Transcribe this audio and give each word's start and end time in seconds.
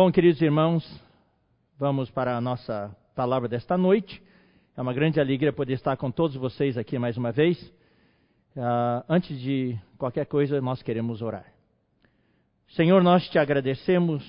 Bom, 0.00 0.12
queridos 0.12 0.40
irmãos, 0.40 0.88
vamos 1.76 2.08
para 2.08 2.36
a 2.36 2.40
nossa 2.40 2.96
palavra 3.16 3.48
desta 3.48 3.76
noite. 3.76 4.22
É 4.76 4.80
uma 4.80 4.92
grande 4.92 5.18
alegria 5.18 5.52
poder 5.52 5.72
estar 5.72 5.96
com 5.96 6.08
todos 6.08 6.36
vocês 6.36 6.78
aqui 6.78 6.96
mais 7.00 7.16
uma 7.16 7.32
vez. 7.32 7.60
Uh, 8.54 9.02
antes 9.08 9.36
de 9.40 9.76
qualquer 9.98 10.26
coisa, 10.26 10.60
nós 10.60 10.80
queremos 10.84 11.20
orar. 11.20 11.52
Senhor, 12.68 13.02
nós 13.02 13.28
te 13.28 13.40
agradecemos 13.40 14.22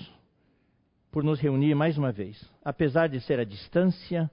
por 1.11 1.23
nos 1.23 1.39
reunir 1.39 1.75
mais 1.75 1.99
uma 1.99 2.11
vez. 2.11 2.43
Apesar 2.65 3.07
de 3.07 3.21
ser 3.21 3.39
a 3.39 3.43
distância, 3.43 4.27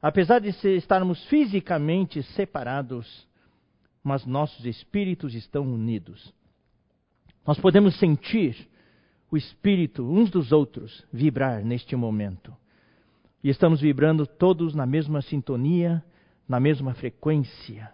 apesar 0.00 0.38
de 0.38 0.48
estarmos 0.74 1.22
fisicamente 1.26 2.22
separados, 2.22 3.28
mas 4.02 4.24
nossos 4.24 4.64
espíritos 4.64 5.34
estão 5.34 5.70
unidos. 5.70 6.32
Nós 7.46 7.60
podemos 7.60 7.94
sentir 7.98 8.71
o 9.32 9.36
espírito 9.36 10.04
uns 10.04 10.30
dos 10.30 10.52
outros 10.52 11.02
vibrar 11.10 11.64
neste 11.64 11.96
momento. 11.96 12.54
E 13.42 13.48
estamos 13.48 13.80
vibrando 13.80 14.26
todos 14.26 14.74
na 14.74 14.84
mesma 14.84 15.22
sintonia, 15.22 16.04
na 16.46 16.60
mesma 16.60 16.92
frequência. 16.92 17.90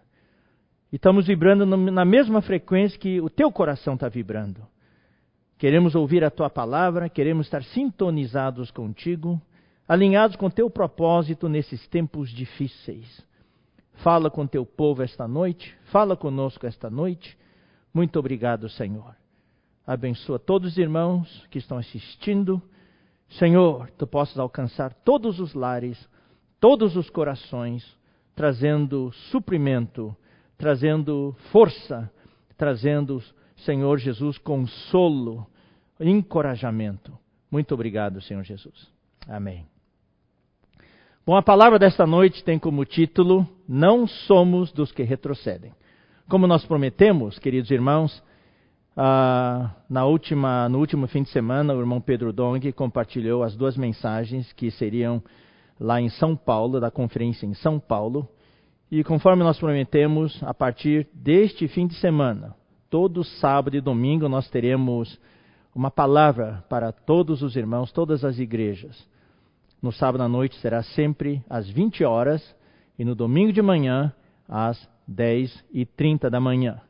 E 0.93 0.97
estamos 0.97 1.29
vibrando 1.29 1.65
na 1.65 2.05
mesma 2.05 2.43
frequência 2.43 2.99
que 2.99 3.21
o 3.21 3.31
teu 3.31 3.53
coração 3.53 3.95
está 3.95 4.09
vibrando. 4.09 4.67
Queremos 5.57 5.95
ouvir 5.95 6.25
a 6.25 6.31
tua 6.31 6.51
palavra, 6.51 7.09
queremos 7.09 7.47
estar 7.47 7.63
sintonizados 7.63 8.73
contigo, 8.73 9.41
alinhados 9.87 10.35
com 10.35 10.51
teu 10.51 10.69
propósito 10.69 11.49
nesses 11.49 11.87
tempos 11.87 12.31
difíceis. 12.31 13.25
Fala 14.03 14.29
com 14.29 14.45
teu 14.45 14.67
povo 14.67 15.05
esta 15.05 15.29
noite, 15.29 15.73
fala 15.93 16.17
conosco 16.17 16.67
esta 16.67 16.91
noite. 16.91 17.39
Muito 17.95 18.19
obrigado, 18.19 18.69
Senhor 18.69 19.18
abençoa 19.89 20.39
todos 20.39 20.73
os 20.73 20.79
irmãos 20.79 21.47
que 21.51 21.57
estão 21.57 21.79
assistindo. 21.79 22.61
Senhor, 23.31 23.91
tu 23.97 24.07
possas 24.07 24.39
alcançar 24.39 24.93
todos 24.93 25.41
os 25.41 25.55
lares, 25.55 25.99
todos 26.61 26.95
os 26.95 27.09
corações, 27.09 27.83
trazendo 28.37 29.11
suprimento, 29.31 30.15
trazendo 30.59 31.35
força, 31.51 32.11
trazendo, 32.55 33.23
Senhor 33.65 33.97
Jesus, 33.99 34.37
consolo, 34.37 35.47
encorajamento. 35.99 37.19
Muito 37.51 37.73
obrigado, 37.73 38.21
Senhor 38.21 38.43
Jesus. 38.43 38.89
Amém. 39.27 39.65
Bom, 41.25 41.35
a 41.35 41.43
palavra 41.43 41.79
desta 41.79 42.07
noite 42.07 42.45
tem 42.45 42.59
como 42.59 42.85
título 42.85 43.49
Não 43.67 44.07
somos 44.07 44.71
dos 44.71 44.93
que 44.93 45.03
retrocedem. 45.03 45.73
Como 46.29 46.47
nós 46.47 46.65
prometemos, 46.67 47.39
queridos 47.39 47.71
irmãos, 47.71 48.23
ah, 49.01 49.77
na 49.89 50.05
última, 50.05 50.69
no 50.69 50.81
último 50.81 51.07
fim 51.07 51.23
de 51.23 51.29
semana, 51.29 51.73
o 51.73 51.79
irmão 51.79 52.01
Pedro 52.01 52.33
Dong 52.33 52.73
compartilhou 52.73 53.45
as 53.45 53.55
duas 53.55 53.77
mensagens 53.77 54.53
que 54.55 54.73
seriam 54.73 55.23
lá 55.79 56.01
em 56.01 56.09
São 56.09 56.35
Paulo, 56.35 56.81
da 56.81 56.91
conferência 56.91 57.47
em 57.47 57.55
São 57.55 57.79
Paulo. 57.79 58.29
E 58.91 59.05
conforme 59.05 59.45
nós 59.45 59.57
prometemos, 59.57 60.43
a 60.43 60.53
partir 60.53 61.07
deste 61.15 61.69
fim 61.69 61.87
de 61.87 61.95
semana, 61.95 62.57
todo 62.91 63.23
sábado 63.23 63.77
e 63.77 63.81
domingo, 63.81 64.29
nós 64.29 64.51
teremos 64.51 65.17
uma 65.73 65.93
palavra 65.93 66.65
para 66.69 66.91
todos 66.91 67.41
os 67.41 67.55
irmãos, 67.55 67.93
todas 67.93 68.25
as 68.25 68.41
igrejas. 68.41 69.09
No 69.81 69.93
sábado 69.93 70.25
à 70.25 70.29
noite 70.29 70.57
será 70.57 70.83
sempre 70.83 71.41
às 71.49 71.71
20 71.71 72.03
horas 72.03 72.43
e 72.99 73.05
no 73.05 73.15
domingo 73.15 73.53
de 73.53 73.63
manhã 73.63 74.13
às 74.49 74.77
10 75.07 75.67
e 75.73 75.87
30 75.87 76.29
da 76.29 76.41
manhã. 76.41 76.81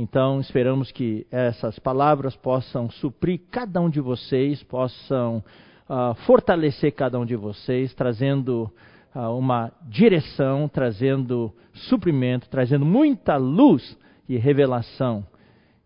Então, 0.00 0.38
esperamos 0.38 0.92
que 0.92 1.26
essas 1.28 1.76
palavras 1.80 2.36
possam 2.36 2.88
suprir 2.88 3.40
cada 3.50 3.80
um 3.80 3.90
de 3.90 4.00
vocês, 4.00 4.62
possam 4.62 5.42
uh, 5.88 6.14
fortalecer 6.24 6.92
cada 6.92 7.18
um 7.18 7.26
de 7.26 7.34
vocês, 7.34 7.92
trazendo 7.94 8.70
uh, 9.12 9.36
uma 9.36 9.72
direção, 9.88 10.68
trazendo 10.68 11.52
suprimento, 11.72 12.48
trazendo 12.48 12.86
muita 12.86 13.34
luz 13.34 13.98
e 14.28 14.36
revelação. 14.36 15.26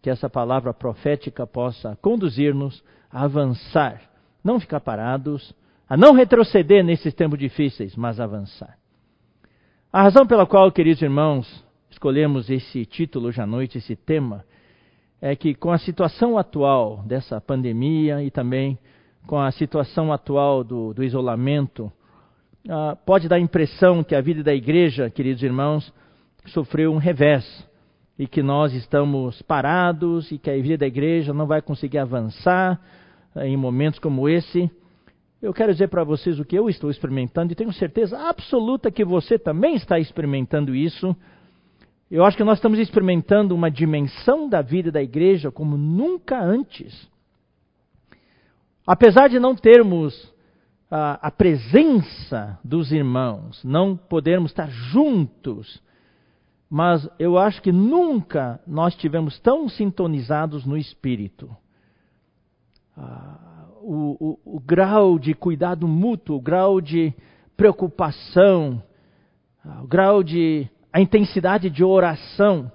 Que 0.03 0.11
essa 0.11 0.29
palavra 0.29 0.75
profética 0.75 1.47
possa 1.47 1.97
conduzir-nos 2.03 2.85
a 3.11 3.25
avançar, 3.25 3.99
não 4.45 4.61
ficar 4.61 4.81
parados, 4.81 5.55
a 5.89 5.97
não 5.97 6.13
retroceder 6.13 6.85
nesses 6.85 7.15
tempos 7.15 7.39
difíceis, 7.39 7.97
mas 7.97 8.21
avançar. 8.21 8.77
A 9.91 10.03
razão 10.03 10.27
pela 10.27 10.45
qual, 10.45 10.71
queridos 10.71 11.01
irmãos, 11.01 11.65
escolhemos 12.03 12.51
esse 12.51 12.85
título 12.85 13.29
hoje 13.29 13.41
à 13.41 13.47
noite, 13.47 13.79
esse 13.79 13.95
tema, 13.95 14.45
é 15.21 15.37
que 15.37 15.55
com 15.55 15.71
a 15.71 15.79
situação 15.79 16.37
atual 16.37 17.05
dessa 17.07 17.41
pandemia 17.41 18.25
e 18.25 18.29
também 18.29 18.77
com 19.25 19.39
a 19.39 19.53
situação 19.53 20.13
atual 20.13 20.65
do, 20.65 20.93
do 20.93 21.05
isolamento, 21.05 21.93
uh, 22.67 22.97
pode 23.07 23.29
dar 23.29 23.37
a 23.37 23.41
impressão 23.41 24.03
que 24.03 24.17
a 24.17 24.21
vida 24.21 24.43
da 24.43 24.53
igreja, 24.53 25.09
queridos 25.11 25.45
irmãos, 25.45 25.95
sofreu 26.47 26.93
um 26.93 26.97
revés 26.97 27.47
e 28.19 28.27
que 28.27 28.43
nós 28.43 28.75
estamos 28.75 29.41
parados 29.43 30.33
e 30.33 30.39
que 30.39 30.51
a 30.51 30.61
vida 30.61 30.79
da 30.79 30.89
igreja 30.89 31.33
não 31.33 31.47
vai 31.47 31.63
conseguir 31.63 31.99
avançar 31.99 32.81
uh, 33.37 33.43
em 33.43 33.57
momentos 33.57 34.01
como 34.01 34.29
esse. 34.29 34.69
Eu 35.41 35.55
quero 35.55 35.73
dizer 35.73 35.87
para 35.87 36.03
vocês 36.03 36.41
o 36.41 36.45
que 36.45 36.59
eu 36.59 36.69
estou 36.69 36.91
experimentando 36.91 37.53
e 37.53 37.55
tenho 37.55 37.73
certeza 37.73 38.19
absoluta 38.29 38.91
que 38.91 39.05
você 39.05 39.39
também 39.39 39.77
está 39.77 40.01
experimentando 40.01 40.75
isso 40.75 41.17
eu 42.15 42.27
acho 42.27 42.37
que 42.37 42.45
nós 42.45 42.59
estamos 42.59 42.79
experimentando 42.79 43.55
uma 43.55 43.71
dimensão 43.71 44.47
da 44.47 44.61
vida 44.61 44.93
da 44.93 45.03
igreja 45.03 45.51
como 45.51 45.79
nunca 45.79 46.39
antes. 46.39 47.11
Apesar 48.87 49.31
de 49.31 49.41
não 49.41 49.57
termos 49.57 50.31
a, 50.91 51.29
a 51.29 51.31
presença 51.31 52.59
dos 52.63 52.93
irmãos, 52.93 53.65
não 53.65 53.97
podermos 53.97 54.51
estar 54.51 54.69
juntos, 54.69 55.83
mas 56.69 57.09
eu 57.19 57.39
acho 57.39 57.63
que 57.63 57.73
nunca 57.73 58.61
nós 58.67 58.95
tivemos 58.95 59.41
tão 59.41 59.67
sintonizados 59.71 60.67
no 60.67 60.77
espírito. 60.77 61.49
Ah, 62.95 63.69
o, 63.81 64.39
o, 64.45 64.57
o, 64.57 64.61
grau 64.61 65.19
de 65.19 65.33
cuidado 65.33 65.89
mútuo, 65.89 66.37
o 66.37 66.43
grau 66.43 66.79
de 66.79 67.15
preocupação, 67.57 68.83
ah, 69.65 69.81
o 69.83 69.87
grau 69.87 70.23
de 70.23 70.69
a 70.93 71.01
intensidade 71.01 71.71
de 71.71 71.83
oração, 71.83 72.71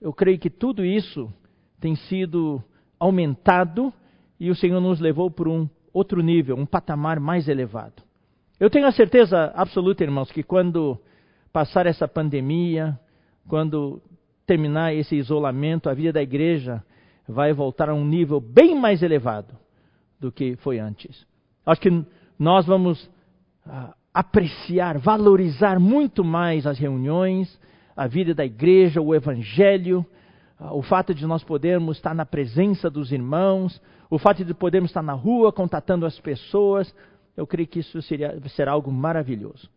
eu 0.00 0.12
creio 0.12 0.38
que 0.38 0.50
tudo 0.50 0.84
isso 0.84 1.32
tem 1.80 1.94
sido 1.94 2.62
aumentado 2.98 3.92
e 4.40 4.50
o 4.50 4.54
Senhor 4.54 4.80
nos 4.80 5.00
levou 5.00 5.30
para 5.30 5.48
um 5.48 5.68
outro 5.92 6.22
nível, 6.22 6.56
um 6.56 6.66
patamar 6.66 7.20
mais 7.20 7.48
elevado. 7.48 8.02
Eu 8.58 8.68
tenho 8.68 8.86
a 8.86 8.92
certeza 8.92 9.52
absoluta, 9.54 10.02
irmãos, 10.02 10.30
que 10.32 10.42
quando 10.42 10.98
passar 11.52 11.86
essa 11.86 12.08
pandemia, 12.08 12.98
quando 13.48 14.02
terminar 14.46 14.94
esse 14.94 15.14
isolamento, 15.16 15.88
a 15.88 15.94
vida 15.94 16.14
da 16.14 16.22
igreja 16.22 16.82
vai 17.28 17.52
voltar 17.52 17.88
a 17.88 17.94
um 17.94 18.04
nível 18.04 18.40
bem 18.40 18.74
mais 18.74 19.02
elevado 19.02 19.56
do 20.18 20.32
que 20.32 20.56
foi 20.56 20.78
antes. 20.78 21.26
Acho 21.64 21.80
que 21.80 22.04
nós 22.38 22.66
vamos 22.66 23.10
ah, 23.66 23.94
apreciar, 24.16 24.96
valorizar 24.96 25.78
muito 25.78 26.24
mais 26.24 26.66
as 26.66 26.78
reuniões, 26.78 27.60
a 27.94 28.06
vida 28.06 28.34
da 28.34 28.46
igreja, 28.46 28.98
o 28.98 29.14
evangelho, 29.14 30.06
ah, 30.58 30.72
o 30.72 30.80
fato 30.80 31.14
de 31.14 31.26
nós 31.26 31.44
podermos 31.44 31.98
estar 31.98 32.14
na 32.14 32.24
presença 32.24 32.88
dos 32.88 33.12
irmãos, 33.12 33.78
o 34.08 34.18
fato 34.18 34.42
de 34.42 34.54
podermos 34.54 34.88
estar 34.88 35.02
na 35.02 35.12
rua 35.12 35.52
contatando 35.52 36.06
as 36.06 36.18
pessoas, 36.18 36.94
eu 37.36 37.46
creio 37.46 37.68
que 37.68 37.80
isso 37.80 38.00
seria, 38.00 38.40
será 38.48 38.72
algo 38.72 38.90
maravilhoso. 38.90 39.68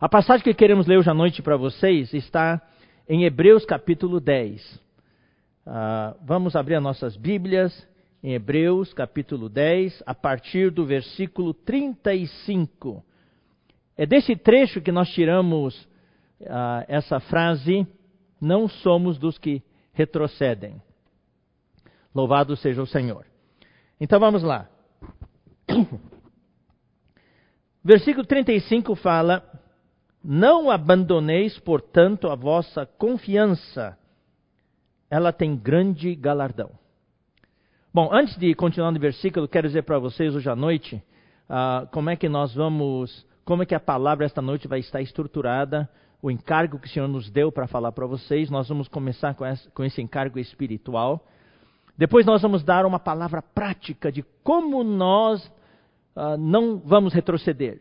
A 0.00 0.08
passagem 0.08 0.42
que 0.42 0.52
queremos 0.52 0.88
ler 0.88 0.98
hoje 0.98 1.08
à 1.08 1.14
noite 1.14 1.40
para 1.42 1.56
vocês 1.56 2.12
está 2.12 2.60
em 3.08 3.22
Hebreus 3.22 3.64
capítulo 3.64 4.18
10. 4.18 4.74
Uh, 4.74 4.80
ah, 5.64 6.16
vamos 6.24 6.56
abrir 6.56 6.74
as 6.74 6.82
nossas 6.82 7.16
Bíblias 7.16 7.86
em 8.22 8.32
Hebreus 8.32 8.92
capítulo 8.92 9.48
10, 9.48 10.02
a 10.06 10.14
partir 10.14 10.70
do 10.70 10.84
versículo 10.84 11.54
35. 11.54 13.04
É 13.96 14.04
desse 14.06 14.36
trecho 14.36 14.80
que 14.80 14.92
nós 14.92 15.08
tiramos 15.10 15.76
uh, 16.40 16.84
essa 16.88 17.20
frase: 17.20 17.86
Não 18.40 18.68
somos 18.68 19.18
dos 19.18 19.38
que 19.38 19.62
retrocedem. 19.92 20.80
Louvado 22.14 22.56
seja 22.56 22.82
o 22.82 22.86
Senhor. 22.86 23.26
Então 24.00 24.18
vamos 24.20 24.42
lá. 24.42 24.68
Versículo 27.84 28.26
35 28.26 28.96
fala: 28.96 29.48
Não 30.22 30.70
abandoneis, 30.70 31.58
portanto, 31.58 32.28
a 32.28 32.34
vossa 32.34 32.84
confiança, 32.84 33.96
ela 35.08 35.32
tem 35.32 35.56
grande 35.56 36.14
galardão. 36.14 36.70
Bom, 37.96 38.10
antes 38.12 38.36
de 38.36 38.54
continuar 38.54 38.92
no 38.92 39.00
versículo, 39.00 39.48
quero 39.48 39.68
dizer 39.68 39.80
para 39.84 39.98
vocês 39.98 40.34
hoje 40.34 40.50
à 40.50 40.54
noite 40.54 41.02
uh, 41.48 41.86
como 41.90 42.10
é 42.10 42.14
que 42.14 42.28
nós 42.28 42.54
vamos, 42.54 43.26
como 43.42 43.62
é 43.62 43.64
que 43.64 43.74
a 43.74 43.80
palavra 43.80 44.26
esta 44.26 44.42
noite 44.42 44.68
vai 44.68 44.80
estar 44.80 45.00
estruturada, 45.00 45.88
o 46.20 46.30
encargo 46.30 46.78
que 46.78 46.88
o 46.88 46.90
Senhor 46.90 47.08
nos 47.08 47.30
deu 47.30 47.50
para 47.50 47.66
falar 47.66 47.92
para 47.92 48.04
vocês. 48.04 48.50
Nós 48.50 48.68
vamos 48.68 48.86
começar 48.86 49.34
com 49.34 49.46
esse, 49.46 49.70
com 49.70 49.82
esse 49.82 50.02
encargo 50.02 50.38
espiritual. 50.38 51.24
Depois 51.96 52.26
nós 52.26 52.42
vamos 52.42 52.62
dar 52.62 52.84
uma 52.84 52.98
palavra 52.98 53.40
prática 53.40 54.12
de 54.12 54.22
como 54.44 54.84
nós 54.84 55.42
uh, 56.14 56.36
não 56.38 56.76
vamos 56.76 57.14
retroceder. 57.14 57.80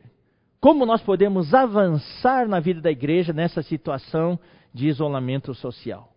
Como 0.61 0.85
nós 0.85 1.01
podemos 1.01 1.53
avançar 1.53 2.47
na 2.47 2.61
vida 2.61 2.79
da 2.79 2.89
igreja 2.89 3.33
nessa 3.33 3.61
situação 3.61 4.39
de 4.73 4.87
isolamento 4.87 5.53
social. 5.53 6.14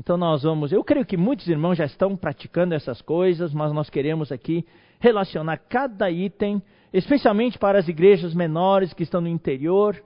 Então 0.00 0.16
nós 0.16 0.44
vamos, 0.44 0.72
eu 0.72 0.82
creio 0.82 1.04
que 1.04 1.14
muitos 1.14 1.46
irmãos 1.46 1.74
já 1.74 1.84
estão 1.84 2.16
praticando 2.16 2.74
essas 2.74 3.02
coisas, 3.02 3.52
mas 3.52 3.70
nós 3.70 3.90
queremos 3.90 4.32
aqui 4.32 4.64
relacionar 4.98 5.58
cada 5.58 6.10
item, 6.10 6.62
especialmente 6.90 7.58
para 7.58 7.78
as 7.78 7.86
igrejas 7.86 8.32
menores 8.32 8.94
que 8.94 9.02
estão 9.02 9.20
no 9.20 9.28
interior. 9.28 10.02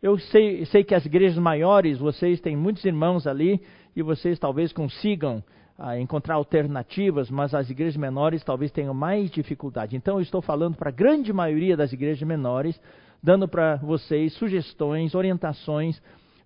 Eu 0.00 0.16
sei, 0.16 0.64
sei 0.66 0.84
que 0.84 0.94
as 0.94 1.04
igrejas 1.04 1.38
maiores, 1.38 1.98
vocês 1.98 2.40
têm 2.40 2.56
muitos 2.56 2.84
irmãos 2.84 3.26
ali 3.26 3.60
e 3.96 4.02
vocês 4.02 4.38
talvez 4.38 4.72
consigam 4.72 5.42
ah, 5.76 5.98
encontrar 5.98 6.36
alternativas, 6.36 7.28
mas 7.28 7.52
as 7.52 7.68
igrejas 7.68 7.96
menores 7.96 8.44
talvez 8.44 8.70
tenham 8.70 8.94
mais 8.94 9.28
dificuldade. 9.28 9.96
Então 9.96 10.18
eu 10.18 10.22
estou 10.22 10.40
falando 10.40 10.76
para 10.76 10.90
a 10.90 10.94
grande 10.94 11.32
maioria 11.32 11.76
das 11.76 11.92
igrejas 11.92 12.22
menores, 12.22 12.80
dando 13.20 13.48
para 13.48 13.74
vocês 13.74 14.34
sugestões, 14.34 15.16
orientações 15.16 16.00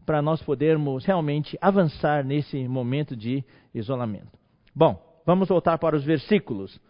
para 0.06 0.22
nós 0.22 0.40
podermos 0.40 1.04
realmente 1.04 1.58
avançar 1.60 2.24
nesse 2.24 2.66
momento 2.68 3.16
de 3.16 3.44
isolamento. 3.74 4.38
Bom, 4.74 4.96
vamos 5.26 5.48
voltar 5.48 5.76
para 5.78 5.96
os 5.96 6.04
versículos. 6.04 6.80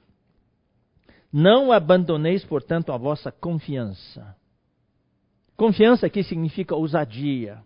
Não 1.33 1.73
abandoneis, 1.73 2.45
portanto, 2.45 2.93
a 2.93 2.99
vossa 2.99 3.33
confiança. 3.33 4.37
Confiança 5.57 6.07
aqui 6.07 6.23
significa 6.23 6.77
ousadia. 6.77 7.59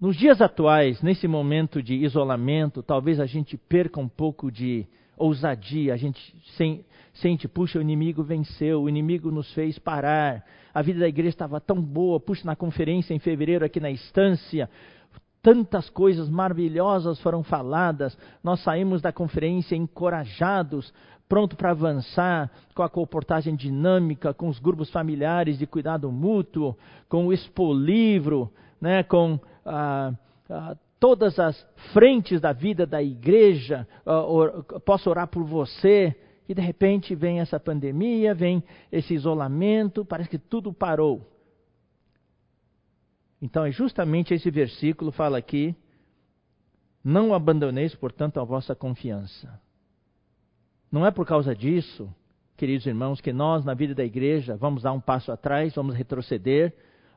Nos 0.00 0.16
dias 0.16 0.40
atuais, 0.40 1.00
nesse 1.00 1.28
momento 1.28 1.82
de 1.82 1.94
isolamento, 1.94 2.82
talvez 2.82 3.20
a 3.20 3.26
gente 3.26 3.56
perca 3.56 4.00
um 4.00 4.08
pouco 4.08 4.50
de 4.50 4.86
ousadia, 5.16 5.94
a 5.94 5.96
gente 5.96 6.20
sente, 7.14 7.46
puxa, 7.48 7.78
o 7.78 7.82
inimigo 7.82 8.22
venceu, 8.22 8.82
o 8.82 8.88
inimigo 8.88 9.30
nos 9.30 9.52
fez 9.52 9.78
parar, 9.78 10.44
a 10.72 10.82
vida 10.82 11.00
da 11.00 11.08
igreja 11.08 11.30
estava 11.30 11.60
tão 11.60 11.80
boa, 11.80 12.18
puxa, 12.18 12.42
na 12.44 12.56
conferência 12.56 13.14
em 13.14 13.18
fevereiro 13.18 13.64
aqui 13.64 13.80
na 13.80 13.90
estância, 13.90 14.68
tantas 15.42 15.90
coisas 15.90 16.30
maravilhosas 16.30 17.20
foram 17.20 17.42
faladas, 17.42 18.16
nós 18.42 18.62
saímos 18.62 19.02
da 19.02 19.12
conferência 19.12 19.74
encorajados, 19.74 20.92
pronto 21.28 21.56
para 21.56 21.70
avançar 21.70 22.50
com 22.74 22.82
a 22.82 22.88
comportagem 22.88 23.56
dinâmica, 23.56 24.32
com 24.32 24.48
os 24.48 24.58
grupos 24.58 24.90
familiares 24.90 25.58
de 25.58 25.66
cuidado 25.66 26.10
mútuo, 26.12 26.76
com 27.08 27.26
o 27.26 27.32
Expo 27.32 27.74
Livro, 27.74 28.52
né, 28.80 29.02
com 29.02 29.38
ah, 29.64 30.12
ah, 30.48 30.76
todas 31.02 31.36
as 31.40 31.66
frentes 31.92 32.40
da 32.40 32.52
vida 32.52 32.86
da 32.86 33.02
igreja, 33.02 33.88
uh, 34.06 34.80
posso 34.82 35.10
orar 35.10 35.26
por 35.26 35.42
você. 35.42 36.14
E 36.48 36.54
de 36.54 36.62
repente 36.62 37.12
vem 37.12 37.40
essa 37.40 37.58
pandemia, 37.58 38.32
vem 38.32 38.62
esse 38.92 39.12
isolamento, 39.12 40.04
parece 40.04 40.30
que 40.30 40.38
tudo 40.38 40.72
parou. 40.72 41.28
Então 43.40 43.64
é 43.64 43.72
justamente 43.72 44.32
esse 44.32 44.48
versículo 44.48 45.10
fala 45.10 45.38
aqui: 45.38 45.74
não 47.02 47.34
abandoneis, 47.34 47.96
portanto, 47.96 48.38
a 48.38 48.44
vossa 48.44 48.72
confiança. 48.72 49.60
Não 50.90 51.04
é 51.04 51.10
por 51.10 51.26
causa 51.26 51.52
disso, 51.52 52.08
queridos 52.56 52.86
irmãos, 52.86 53.20
que 53.20 53.32
nós, 53.32 53.64
na 53.64 53.74
vida 53.74 53.92
da 53.92 54.04
igreja, 54.04 54.56
vamos 54.56 54.84
dar 54.84 54.92
um 54.92 55.00
passo 55.00 55.32
atrás, 55.32 55.74
vamos 55.74 55.96
retroceder, 55.96 56.72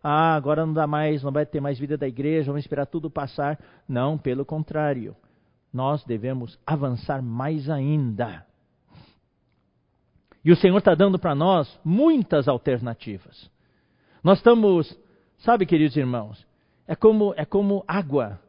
ah, 0.08 0.36
agora 0.36 0.64
não 0.64 0.72
dá 0.72 0.86
mais, 0.86 1.24
não 1.24 1.32
vai 1.32 1.48
ter 1.48 1.60
mais 1.60 1.80
vida 1.80 1.98
da 1.98 2.08
igreja, 2.08 2.52
vamos 2.52 2.64
esperar 2.64 2.86
tudo 2.86 3.10
passar. 3.10 3.60
Não, 3.90 4.20
pelo 4.20 4.46
contrário. 4.46 5.16
Nós 5.74 6.04
devemos 6.04 6.60
avançar 6.64 7.24
mais 7.24 7.68
ainda. 7.72 8.46
E 10.44 10.52
o 10.52 10.56
Senhor 10.56 10.78
está 10.78 10.94
dando 10.94 11.18
para 11.18 11.34
nós 11.34 11.80
muitas 11.84 12.48
alternativas. 12.48 13.50
Nós 14.24 14.38
estamos, 14.38 14.96
sabe, 15.40 15.66
queridos 15.66 15.98
irmãos, 15.98 16.46
é 16.88 16.96
como, 16.96 17.34
é 17.36 17.44
como 17.44 17.84
água. 17.88 18.40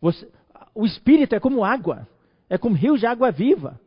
Você, 0.00 0.30
o 0.72 0.86
Espírito 0.86 1.34
é 1.34 1.40
como 1.40 1.64
água, 1.64 2.06
é 2.48 2.56
como 2.56 2.76
rio 2.76 2.96
de 2.96 3.04
água 3.04 3.32
viva. 3.32 3.80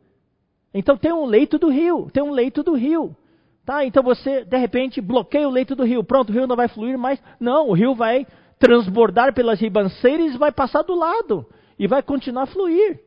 Então 0.73 0.97
tem 0.97 1.13
um 1.13 1.25
leito 1.25 1.57
do 1.57 1.69
rio, 1.69 2.11
tem 2.11 2.21
um 2.21 2.31
leito 2.31 2.61
do 2.63 2.73
rio. 2.73 3.15
Tá, 3.65 3.85
então 3.85 4.01
você, 4.01 4.43
de 4.43 4.57
repente, 4.57 4.99
bloqueia 4.99 5.47
o 5.47 5.51
leito 5.51 5.75
do 5.75 5.83
rio. 5.83 6.03
Pronto, 6.03 6.29
o 6.29 6.33
rio 6.33 6.47
não 6.47 6.55
vai 6.55 6.67
fluir 6.67 6.97
mais. 6.97 7.21
Não, 7.39 7.69
o 7.69 7.73
rio 7.73 7.93
vai 7.93 8.25
transbordar 8.57 9.33
pelas 9.33 9.59
ribanceiras 9.59 10.33
e 10.33 10.37
vai 10.37 10.51
passar 10.51 10.81
do 10.81 10.95
lado. 10.95 11.45
E 11.77 11.87
vai 11.87 12.01
continuar 12.01 12.43
a 12.43 12.47
fluir. 12.47 12.99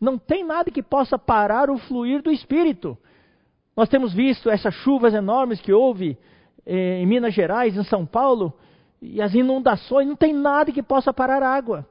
Não 0.00 0.16
tem 0.16 0.44
nada 0.44 0.70
que 0.70 0.82
possa 0.82 1.18
parar 1.18 1.70
o 1.70 1.78
fluir 1.78 2.22
do 2.22 2.30
Espírito. 2.30 2.96
Nós 3.76 3.88
temos 3.88 4.12
visto 4.12 4.48
essas 4.48 4.74
chuvas 4.74 5.12
enormes 5.12 5.60
que 5.60 5.72
houve 5.72 6.16
eh, 6.66 7.00
em 7.00 7.06
Minas 7.06 7.34
Gerais, 7.34 7.76
em 7.76 7.84
São 7.84 8.04
Paulo, 8.04 8.52
e 9.00 9.22
as 9.22 9.34
inundações, 9.34 10.06
não 10.06 10.16
tem 10.16 10.32
nada 10.32 10.72
que 10.72 10.82
possa 10.82 11.12
parar 11.12 11.42
a 11.42 11.54
água. 11.54 11.86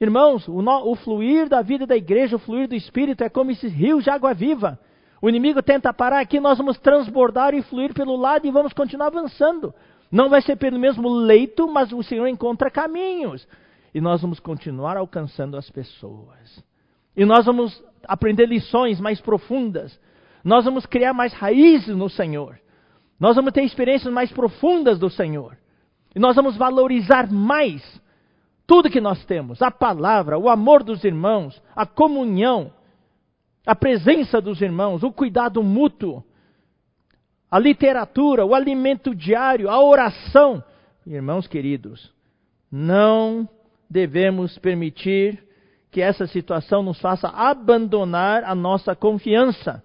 Irmãos, 0.00 0.46
o, 0.48 0.60
no, 0.62 0.90
o 0.90 0.94
fluir 0.96 1.48
da 1.48 1.62
vida 1.62 1.86
da 1.86 1.96
igreja, 1.96 2.36
o 2.36 2.38
fluir 2.38 2.68
do 2.68 2.74
Espírito 2.74 3.22
é 3.22 3.28
como 3.28 3.50
esse 3.50 3.68
rio 3.68 4.02
de 4.02 4.10
água 4.10 4.34
viva. 4.34 4.78
O 5.24 5.28
inimigo 5.30 5.62
tenta 5.62 5.90
parar 5.90 6.20
aqui, 6.20 6.38
nós 6.38 6.58
vamos 6.58 6.76
transbordar 6.76 7.54
e 7.54 7.62
fluir 7.62 7.94
pelo 7.94 8.14
lado 8.14 8.46
e 8.46 8.50
vamos 8.50 8.74
continuar 8.74 9.06
avançando. 9.06 9.72
Não 10.12 10.28
vai 10.28 10.42
ser 10.42 10.54
pelo 10.54 10.78
mesmo 10.78 11.08
leito, 11.08 11.66
mas 11.66 11.90
o 11.92 12.02
Senhor 12.02 12.26
encontra 12.26 12.70
caminhos. 12.70 13.48
E 13.94 14.02
nós 14.02 14.20
vamos 14.20 14.38
continuar 14.38 14.98
alcançando 14.98 15.56
as 15.56 15.70
pessoas. 15.70 16.62
E 17.16 17.24
nós 17.24 17.46
vamos 17.46 17.82
aprender 18.06 18.44
lições 18.44 19.00
mais 19.00 19.18
profundas. 19.18 19.98
Nós 20.44 20.66
vamos 20.66 20.84
criar 20.84 21.14
mais 21.14 21.32
raízes 21.32 21.96
no 21.96 22.10
Senhor. 22.10 22.60
Nós 23.18 23.34
vamos 23.34 23.54
ter 23.54 23.62
experiências 23.62 24.12
mais 24.12 24.30
profundas 24.30 24.98
do 24.98 25.08
Senhor. 25.08 25.56
E 26.14 26.20
nós 26.20 26.36
vamos 26.36 26.54
valorizar 26.54 27.32
mais 27.32 27.82
tudo 28.66 28.90
que 28.90 29.00
nós 29.00 29.24
temos: 29.24 29.62
a 29.62 29.70
palavra, 29.70 30.38
o 30.38 30.50
amor 30.50 30.82
dos 30.82 31.02
irmãos, 31.02 31.62
a 31.74 31.86
comunhão 31.86 32.70
a 33.66 33.74
presença 33.74 34.40
dos 34.40 34.60
irmãos, 34.60 35.02
o 35.02 35.12
cuidado 35.12 35.62
mútuo, 35.62 36.22
a 37.50 37.58
literatura, 37.58 38.44
o 38.44 38.54
alimento 38.54 39.14
diário, 39.14 39.70
a 39.70 39.80
oração. 39.80 40.62
Irmãos 41.06 41.46
queridos, 41.46 42.12
não 42.70 43.48
devemos 43.88 44.58
permitir 44.58 45.42
que 45.90 46.00
essa 46.00 46.26
situação 46.26 46.82
nos 46.82 47.00
faça 47.00 47.28
abandonar 47.28 48.42
a 48.44 48.54
nossa 48.54 48.96
confiança, 48.96 49.82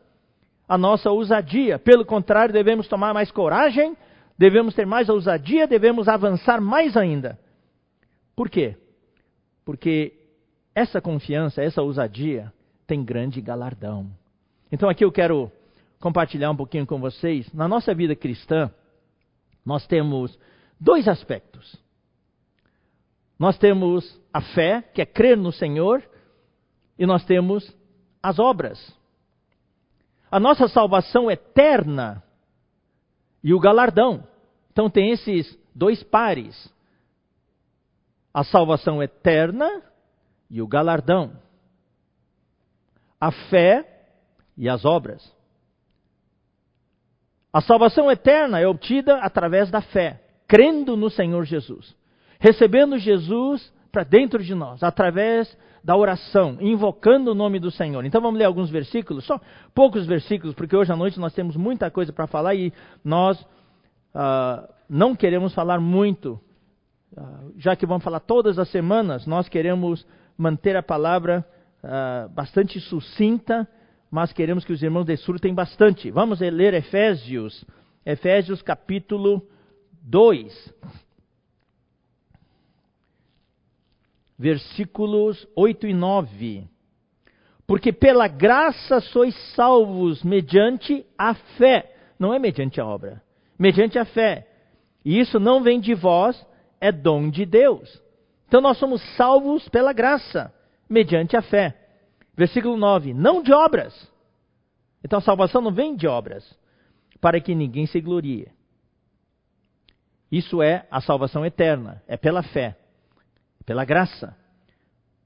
a 0.68 0.78
nossa 0.78 1.12
ousadia. 1.12 1.78
Pelo 1.78 2.04
contrário, 2.04 2.52
devemos 2.52 2.88
tomar 2.88 3.14
mais 3.14 3.32
coragem, 3.32 3.96
devemos 4.38 4.74
ter 4.74 4.88
mais 4.88 5.08
ousadia, 5.08 5.68
devemos 5.68 6.08
avançar 6.08 6.60
mais 6.60 6.98
ainda. 6.98 7.40
Por 8.36 8.50
quê? 8.50 8.76
Porque 9.64 10.14
essa 10.74 11.00
confiança, 11.00 11.62
essa 11.62 11.82
ousadia, 11.82 12.52
tem 12.90 13.06
grande 13.06 13.40
galardão. 13.40 14.10
Então 14.72 14.90
aqui 14.90 15.06
eu 15.06 15.12
quero 15.12 15.52
compartilhar 16.00 16.50
um 16.50 16.56
pouquinho 16.56 16.88
com 16.88 17.00
vocês. 17.00 17.54
Na 17.54 17.68
nossa 17.68 17.94
vida 17.94 18.16
cristã, 18.16 18.72
nós 19.64 19.86
temos 19.86 20.38
dois 20.80 21.08
aspectos. 21.08 21.76
Nós 23.38 23.60
temos 23.60 24.20
a 24.34 24.42
fé, 24.42 24.82
que 24.82 25.04
é 25.04 25.06
crer 25.06 25.38
no 25.38 25.52
Senhor, 25.52 26.04
e 26.98 27.06
nós 27.06 27.24
temos 27.26 27.72
as 28.24 28.40
obras. 28.40 28.92
A 30.32 30.40
nossa 30.40 30.68
salvação 30.68 31.30
eterna 31.30 32.24
e 33.44 33.54
o 33.54 33.60
galardão. 33.60 34.28
Então 34.72 34.90
tem 34.90 35.12
esses 35.12 35.60
dois 35.76 36.02
pares. 36.02 36.74
A 38.34 38.44
salvação 38.44 39.02
eterna 39.04 39.84
e 40.50 40.60
o 40.60 40.68
galardão 40.68 41.38
a 43.20 43.32
fé 43.32 43.86
e 44.58 44.70
as 44.70 44.86
obras. 44.86 45.34
A 47.52 47.62
salvação 47.62 48.12
eterna 48.12 48.60
é 48.60 48.68
obtida 48.68 49.18
através 49.18 49.72
da 49.72 49.82
fé, 49.82 50.22
crendo 50.48 50.96
no 50.96 51.10
Senhor 51.10 51.44
Jesus, 51.46 51.96
recebendo 52.40 52.98
Jesus 52.98 53.74
para 53.92 54.04
dentro 54.04 54.44
de 54.44 54.54
nós, 54.54 54.84
através 54.84 55.58
da 55.84 55.96
oração, 55.96 56.58
invocando 56.60 57.32
o 57.32 57.36
nome 57.36 57.60
do 57.60 57.72
Senhor. 57.72 58.06
Então 58.06 58.22
vamos 58.22 58.38
ler 58.38 58.46
alguns 58.46 58.70
versículos, 58.70 59.26
só 59.26 59.40
poucos 59.74 60.06
versículos, 60.06 60.54
porque 60.54 60.76
hoje 60.76 60.92
à 60.92 60.96
noite 60.96 61.20
nós 61.20 61.34
temos 61.34 61.56
muita 61.56 61.90
coisa 61.90 62.14
para 62.14 62.28
falar 62.28 62.54
e 62.54 62.72
nós 63.04 63.40
uh, 63.42 64.68
não 64.88 65.16
queremos 65.16 65.54
falar 65.54 65.80
muito, 65.80 66.40
uh, 67.18 67.54
já 67.58 67.76
que 67.76 67.86
vamos 67.86 68.04
falar 68.04 68.20
todas 68.20 68.60
as 68.60 68.70
semanas, 68.70 69.26
nós 69.26 69.50
queremos 69.50 70.06
manter 70.38 70.76
a 70.76 70.84
palavra 70.84 71.46
uh, 71.84 72.30
bastante 72.30 72.80
sucinta, 72.80 73.68
mas 74.10 74.34
queremos 74.34 74.66
que 74.66 74.74
os 74.74 74.82
irmãos 74.82 75.06
desfrutem 75.06 75.54
bastante. 75.54 76.10
Vamos 76.12 76.40
ler 76.40 76.74
Efésios, 76.74 77.66
Efésios 78.06 78.62
capítulo 78.62 79.48
2, 80.02 80.74
versículos 84.38 85.48
8 85.56 85.88
e 85.88 85.94
9. 85.94 86.68
Porque 87.68 87.94
pela 87.94 88.28
graça 88.28 89.00
sois 89.00 89.36
salvos 89.54 90.24
mediante 90.24 91.06
a 91.16 91.36
fé. 91.36 91.96
Não 92.18 92.34
é 92.34 92.40
mediante 92.40 92.82
a 92.82 92.86
obra, 92.86 93.22
mediante 93.60 94.00
a 94.00 94.06
fé. 94.06 94.48
E 95.06 95.20
isso 95.20 95.40
não 95.40 95.62
vem 95.62 95.80
de 95.80 95.94
vós, 95.94 96.44
é 96.82 96.92
dom 96.92 97.30
de 97.30 97.46
Deus. 97.46 98.02
Então 98.48 98.60
nós 98.60 98.78
somos 98.78 99.02
salvos 99.16 99.70
pela 99.70 99.94
graça, 99.94 100.52
mediante 100.90 101.38
a 101.38 101.42
fé. 101.42 101.76
Versículo 102.36 102.76
9: 102.76 103.14
não 103.14 103.44
de 103.44 103.54
obras. 103.54 104.10
Então 105.04 105.20
a 105.20 105.22
salvação 105.22 105.62
não 105.62 105.72
vem 105.72 105.96
de 105.96 106.08
obras, 106.08 106.58
para 107.22 107.40
que 107.40 107.54
ninguém 107.56 107.86
se 107.86 108.02
glorie. 108.02 108.52
Isso 110.32 110.62
é 110.62 110.88
a 110.92 111.02
salvação 111.02 111.46
eterna, 111.46 112.04
é 112.08 112.18
pela 112.18 112.44
fé, 112.44 112.78
pela 113.66 113.86
graça. 113.86 114.36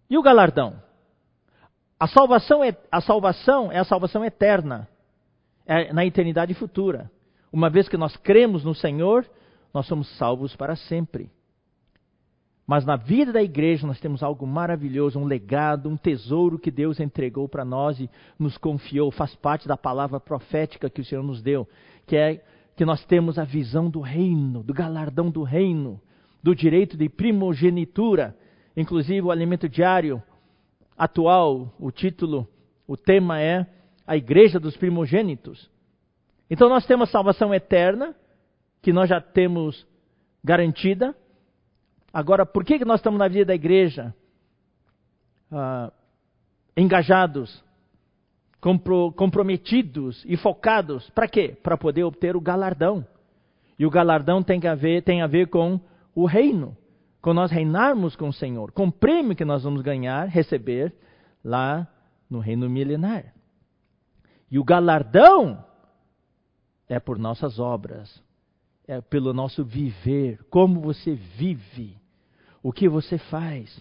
E 0.09 0.17
o 0.17 0.21
galardão? 0.21 0.81
A 1.99 2.07
salvação 2.07 2.63
é 2.63 2.75
a 2.91 3.01
salvação, 3.01 3.71
é 3.71 3.79
a 3.79 3.83
salvação 3.83 4.23
eterna, 4.23 4.87
é 5.65 5.91
na 5.93 6.05
eternidade 6.05 6.53
futura. 6.53 7.09
Uma 7.51 7.69
vez 7.69 7.87
que 7.87 7.97
nós 7.97 8.15
cremos 8.17 8.63
no 8.63 8.73
Senhor, 8.73 9.25
nós 9.73 9.85
somos 9.87 10.07
salvos 10.17 10.55
para 10.55 10.75
sempre. 10.75 11.31
Mas 12.73 12.85
na 12.85 12.95
vida 12.95 13.31
da 13.31 13.43
igreja 13.43 13.85
nós 13.85 13.99
temos 13.99 14.23
algo 14.23 14.47
maravilhoso, 14.47 15.19
um 15.19 15.25
legado, 15.25 15.87
um 15.87 15.95
tesouro 15.95 16.57
que 16.57 16.71
Deus 16.71 16.99
entregou 16.99 17.47
para 17.47 17.63
nós 17.63 17.99
e 17.99 18.09
nos 18.39 18.57
confiou, 18.57 19.11
faz 19.11 19.35
parte 19.35 19.67
da 19.67 19.77
palavra 19.77 20.19
profética 20.19 20.89
que 20.89 20.99
o 20.99 21.05
Senhor 21.05 21.21
nos 21.21 21.39
deu, 21.39 21.69
que 22.07 22.15
é 22.15 22.43
que 22.75 22.83
nós 22.83 23.05
temos 23.05 23.37
a 23.37 23.43
visão 23.43 23.91
do 23.91 24.01
reino, 24.01 24.63
do 24.63 24.73
galardão 24.73 25.29
do 25.29 25.43
reino, 25.43 26.01
do 26.41 26.55
direito 26.55 26.97
de 26.97 27.07
primogenitura, 27.07 28.35
inclusive 28.75 29.21
o 29.21 29.29
alimento 29.29 29.69
diário 29.69 30.19
atual, 30.97 31.71
o 31.79 31.91
título, 31.91 32.47
o 32.87 32.97
tema 32.97 33.39
é 33.39 33.67
a 34.07 34.17
igreja 34.17 34.59
dos 34.59 34.75
primogênitos. 34.75 35.69
Então 36.49 36.69
nós 36.69 36.87
temos 36.87 37.11
salvação 37.11 37.53
eterna, 37.53 38.15
que 38.81 38.91
nós 38.91 39.07
já 39.07 39.21
temos 39.21 39.85
garantida. 40.43 41.15
Agora, 42.13 42.45
por 42.45 42.63
que 42.63 42.85
nós 42.85 42.99
estamos 42.99 43.19
na 43.19 43.27
vida 43.27 43.45
da 43.45 43.55
igreja 43.55 44.13
ah, 45.51 45.91
engajados 46.77 47.63
compro, 48.63 49.11
comprometidos 49.11 50.23
e 50.25 50.37
focados. 50.37 51.09
Para 51.09 51.27
quê? 51.27 51.57
Para 51.61 51.77
poder 51.77 52.05
obter 52.05 52.33
o 52.33 52.41
galardão. 52.41 53.05
E 53.77 53.85
o 53.85 53.89
galardão 53.89 54.41
tem 54.41 54.65
a, 54.65 54.73
ver, 54.73 55.03
tem 55.03 55.21
a 55.21 55.27
ver 55.27 55.49
com 55.49 55.81
o 56.15 56.25
reino. 56.25 56.77
Com 57.21 57.33
nós 57.33 57.51
reinarmos 57.51 58.15
com 58.15 58.29
o 58.29 58.33
Senhor. 58.33 58.71
Com 58.71 58.87
o 58.87 58.91
prêmio 58.91 59.35
que 59.35 59.43
nós 59.43 59.63
vamos 59.63 59.81
ganhar, 59.81 60.29
receber 60.29 60.93
lá 61.43 61.85
no 62.29 62.39
reino 62.39 62.69
milenar. 62.69 63.33
E 64.49 64.57
o 64.57 64.63
galardão 64.63 65.65
é 66.87 66.99
por 66.99 67.19
nossas 67.19 67.59
obras. 67.59 68.23
É 68.87 69.01
pelo 69.01 69.33
nosso 69.33 69.65
viver. 69.65 70.41
Como 70.49 70.79
você 70.79 71.15
vive. 71.15 71.97
O 72.63 72.71
que 72.71 72.87
você 72.87 73.17
faz. 73.17 73.79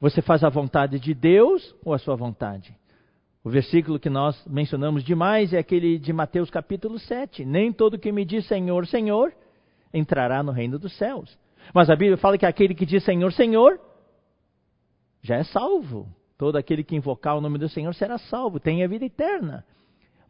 Você 0.00 0.22
faz 0.22 0.42
a 0.42 0.48
vontade 0.48 0.98
de 0.98 1.12
Deus 1.12 1.74
ou 1.84 1.92
a 1.92 1.98
sua 1.98 2.16
vontade? 2.16 2.74
O 3.44 3.50
versículo 3.50 4.00
que 4.00 4.08
nós 4.08 4.42
mencionamos 4.46 5.04
demais 5.04 5.52
é 5.52 5.58
aquele 5.58 5.98
de 5.98 6.12
Mateus 6.12 6.50
capítulo 6.50 6.98
7. 6.98 7.44
Nem 7.44 7.70
todo 7.70 7.98
que 7.98 8.10
me 8.10 8.24
diz 8.24 8.46
Senhor, 8.46 8.86
Senhor 8.86 9.34
entrará 9.92 10.42
no 10.42 10.52
reino 10.52 10.78
dos 10.78 10.96
céus. 10.96 11.38
Mas 11.74 11.90
a 11.90 11.96
Bíblia 11.96 12.16
fala 12.16 12.38
que 12.38 12.46
aquele 12.46 12.74
que 12.74 12.86
diz 12.86 13.04
Senhor, 13.04 13.32
Senhor 13.32 13.78
já 15.22 15.36
é 15.36 15.44
salvo. 15.44 16.08
Todo 16.38 16.56
aquele 16.56 16.82
que 16.82 16.96
invocar 16.96 17.36
o 17.36 17.40
nome 17.40 17.58
do 17.58 17.68
Senhor 17.68 17.94
será 17.94 18.16
salvo, 18.16 18.58
tem 18.58 18.82
a 18.82 18.88
vida 18.88 19.04
eterna. 19.04 19.64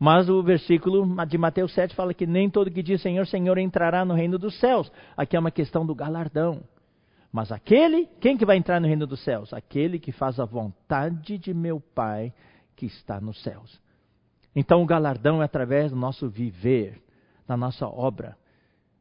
Mas 0.01 0.31
o 0.31 0.43
versículo 0.43 1.07
de 1.27 1.37
Mateus 1.37 1.75
7 1.75 1.95
fala 1.95 2.15
que 2.15 2.27
nem 2.27 2.49
todo 2.49 2.71
que 2.71 2.83
diz 2.83 3.03
Senhor, 3.03 3.27
Senhor 3.27 3.59
entrará 3.59 4.03
no 4.03 4.15
reino 4.15 4.39
dos 4.39 4.59
céus. 4.59 4.91
Aqui 5.15 5.37
é 5.37 5.39
uma 5.39 5.51
questão 5.51 5.85
do 5.85 5.95
galardão. 5.95 6.63
Mas 7.31 7.53
aquele, 7.53 8.09
quem 8.19 8.35
que 8.35 8.47
vai 8.47 8.57
entrar 8.57 8.81
no 8.81 8.87
reino 8.87 9.07
dos 9.07 9.23
céus? 9.23 9.53
Aquele 9.53 9.99
que 9.99 10.11
faz 10.11 10.41
a 10.41 10.47
vontade 10.47 11.37
de 11.37 11.53
meu 11.53 11.81
Pai 11.95 12.33
que 12.75 12.87
está 12.87 13.21
nos 13.21 13.43
céus. 13.43 13.79
Então 14.57 14.83
o 14.83 14.87
galardão 14.87 15.43
é 15.43 15.45
através 15.45 15.91
do 15.91 15.99
nosso 15.99 16.31
viver, 16.31 16.99
da 17.47 17.55
nossa 17.55 17.87
obra. 17.87 18.39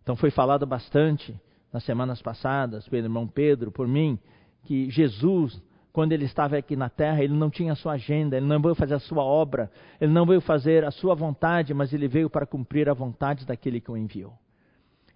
Então 0.03 0.17
foi 0.17 0.29
falado 0.29 0.67
bastante 0.67 1.39
nas 1.71 1.85
semanas 1.85 2.21
passadas 2.21 2.85
pelo 2.89 3.05
irmão 3.05 3.25
Pedro, 3.25 3.71
por 3.71 3.87
mim, 3.87 4.19
que 4.65 4.89
Jesus, 4.89 5.63
quando 5.91 6.11
ele 6.11 6.25
estava 6.25 6.57
aqui 6.57 6.75
na 6.75 6.89
terra, 6.89 7.23
ele 7.23 7.33
não 7.33 7.49
tinha 7.49 7.73
a 7.73 7.75
sua 7.75 7.93
agenda, 7.93 8.37
ele 8.37 8.45
não 8.45 8.61
veio 8.61 8.75
fazer 8.75 8.93
a 8.93 8.99
sua 8.99 9.23
obra, 9.23 9.71
ele 9.99 10.11
não 10.11 10.25
veio 10.25 10.41
fazer 10.41 10.85
a 10.85 10.91
sua 10.91 11.15
vontade, 11.15 11.73
mas 11.73 11.91
ele 11.93 12.07
veio 12.07 12.29
para 12.29 12.45
cumprir 12.45 12.89
a 12.89 12.93
vontade 12.93 13.45
daquele 13.45 13.81
que 13.81 13.91
o 13.91 13.97
enviou. 13.97 14.33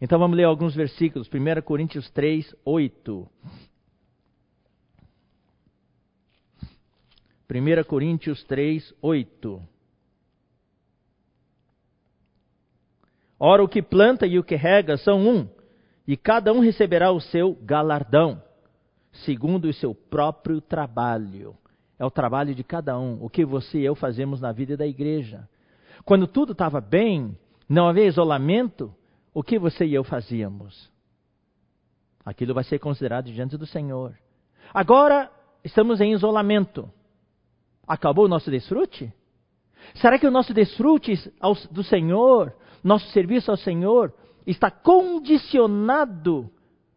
Então 0.01 0.20
vamos 0.20 0.36
ler 0.36 0.44
alguns 0.44 0.75
versículos. 0.75 1.30
1 1.30 1.62
Coríntios 1.62 2.10
3, 2.10 2.56
8. 2.65 3.30
1 7.50 7.84
Coríntios 7.88 8.44
3, 8.46 8.94
8. 9.01 9.62
Ora, 13.39 13.63
o 13.63 13.68
que 13.68 13.82
planta 13.82 14.25
e 14.25 14.39
o 14.39 14.44
que 14.44 14.56
rega 14.56 14.98
são 14.98 15.27
um, 15.27 15.48
e 16.08 16.18
cada 16.18 16.51
um 16.51 16.60
receberá 16.60 17.12
o 17.12 17.20
seu 17.20 17.53
galardão, 17.62 18.42
segundo 19.13 19.65
o 19.65 19.74
seu 19.74 19.93
próprio 19.93 20.60
trabalho. 20.60 21.55
É 21.98 22.05
o 22.05 22.12
trabalho 22.12 22.53
de 22.53 22.63
cada 22.63 22.98
um, 22.98 23.24
o 23.24 23.29
que 23.29 23.46
você 23.46 23.79
e 23.79 23.86
eu 23.86 23.96
fazemos 23.96 24.41
na 24.41 24.51
vida 24.51 24.75
da 24.75 24.86
igreja. 24.86 25.48
Quando 26.03 26.27
tudo 26.27 26.51
estava 26.51 26.82
bem, 26.82 27.38
não 27.70 27.88
havia 27.88 28.05
isolamento, 28.05 28.93
o 29.34 29.43
que 29.43 29.58
você 29.58 29.86
e 29.86 29.93
eu 29.93 30.03
fazíamos? 30.03 30.91
Aquilo 32.25 32.53
vai 32.53 32.63
ser 32.63 32.79
considerado 32.79 33.25
diante 33.32 33.58
do 33.58 33.65
Senhor. 33.65 34.17
Agora 34.74 35.32
estamos 35.63 36.01
em 36.01 36.13
isolamento. 36.13 36.89
Acabou 37.88 38.25
o 38.25 38.29
nosso 38.29 38.50
desfrute? 38.50 39.13
Será 39.96 40.17
que 40.17 40.27
o 40.27 40.32
nosso 40.32 40.53
desfrute 40.53 41.13
do 41.70 41.84
Senhor, 41.84 42.55
nosso 42.84 43.08
serviço 43.12 43.51
ao 43.51 43.58
Senhor, 43.58 44.13
está 44.48 44.72
condicionado 44.72 46.50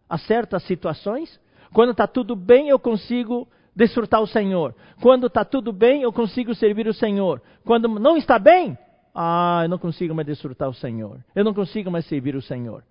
a 0.08 0.16
certas 0.16 0.62
situações? 0.64 1.40
Quando 1.76 1.90
está 1.90 2.06
tudo 2.06 2.34
bem, 2.34 2.70
eu 2.70 2.78
consigo 2.78 3.46
desfrutar 3.74 4.22
o 4.22 4.26
Senhor. 4.26 4.74
Quando 5.02 5.26
está 5.26 5.44
tudo 5.44 5.74
bem, 5.74 6.00
eu 6.00 6.10
consigo 6.10 6.54
servir 6.54 6.88
o 6.88 6.94
Senhor. 6.94 7.42
Quando 7.66 7.86
não 7.86 8.16
está 8.16 8.38
bem, 8.38 8.78
ah, 9.14 9.60
eu 9.62 9.68
não 9.68 9.76
consigo 9.76 10.14
mais 10.14 10.26
desfrutar 10.26 10.70
o 10.70 10.72
Senhor. 10.72 11.22
Eu 11.34 11.44
não 11.44 11.52
consigo 11.52 11.90
mais 11.90 12.06
servir 12.06 12.34
o 12.34 12.40
Senhor. 12.40 12.82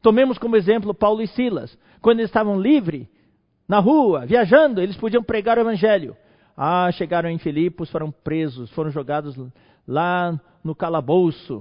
Tomemos 0.00 0.38
como 0.38 0.56
exemplo 0.56 0.94
Paulo 0.94 1.20
e 1.20 1.26
Silas. 1.26 1.78
Quando 2.00 2.20
eles 2.20 2.30
estavam 2.30 2.58
livres, 2.58 3.06
na 3.68 3.78
rua, 3.78 4.24
viajando, 4.24 4.80
eles 4.80 4.96
podiam 4.96 5.22
pregar 5.22 5.58
o 5.58 5.60
Evangelho. 5.60 6.16
Ah, 6.56 6.90
chegaram 6.92 7.28
em 7.28 7.36
Filipos, 7.36 7.90
foram 7.90 8.10
presos, 8.10 8.70
foram 8.70 8.90
jogados 8.90 9.38
lá 9.86 10.40
no 10.64 10.74
calabouço, 10.74 11.56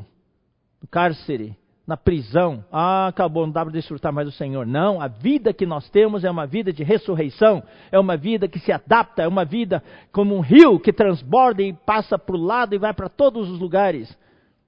no 0.81 0.87
cárcere 0.87 1.57
na 1.87 1.95
prisão. 1.95 2.65
Ah, 2.69 3.07
acabou, 3.07 3.45
não 3.45 3.53
dá 3.53 3.63
para 3.63 3.71
desfrutar 3.71 4.11
mais 4.11 4.27
do 4.27 4.33
Senhor. 4.33 4.67
Não, 4.67 5.01
a 5.01 5.07
vida 5.07 5.53
que 5.53 5.65
nós 5.65 5.89
temos 5.89 6.25
é 6.25 6.29
uma 6.29 6.45
vida 6.45 6.73
de 6.73 6.83
ressurreição, 6.83 7.63
é 7.89 7.97
uma 7.97 8.17
vida 8.17 8.45
que 8.49 8.59
se 8.59 8.73
adapta, 8.73 9.23
é 9.23 9.27
uma 9.27 9.45
vida 9.45 9.81
como 10.11 10.35
um 10.35 10.41
rio 10.41 10.77
que 10.77 10.91
transborda 10.91 11.63
e 11.63 11.71
passa 11.71 12.19
para 12.19 12.35
o 12.35 12.39
lado 12.39 12.75
e 12.75 12.77
vai 12.77 12.93
para 12.93 13.07
todos 13.07 13.49
os 13.49 13.57
lugares. 13.57 14.15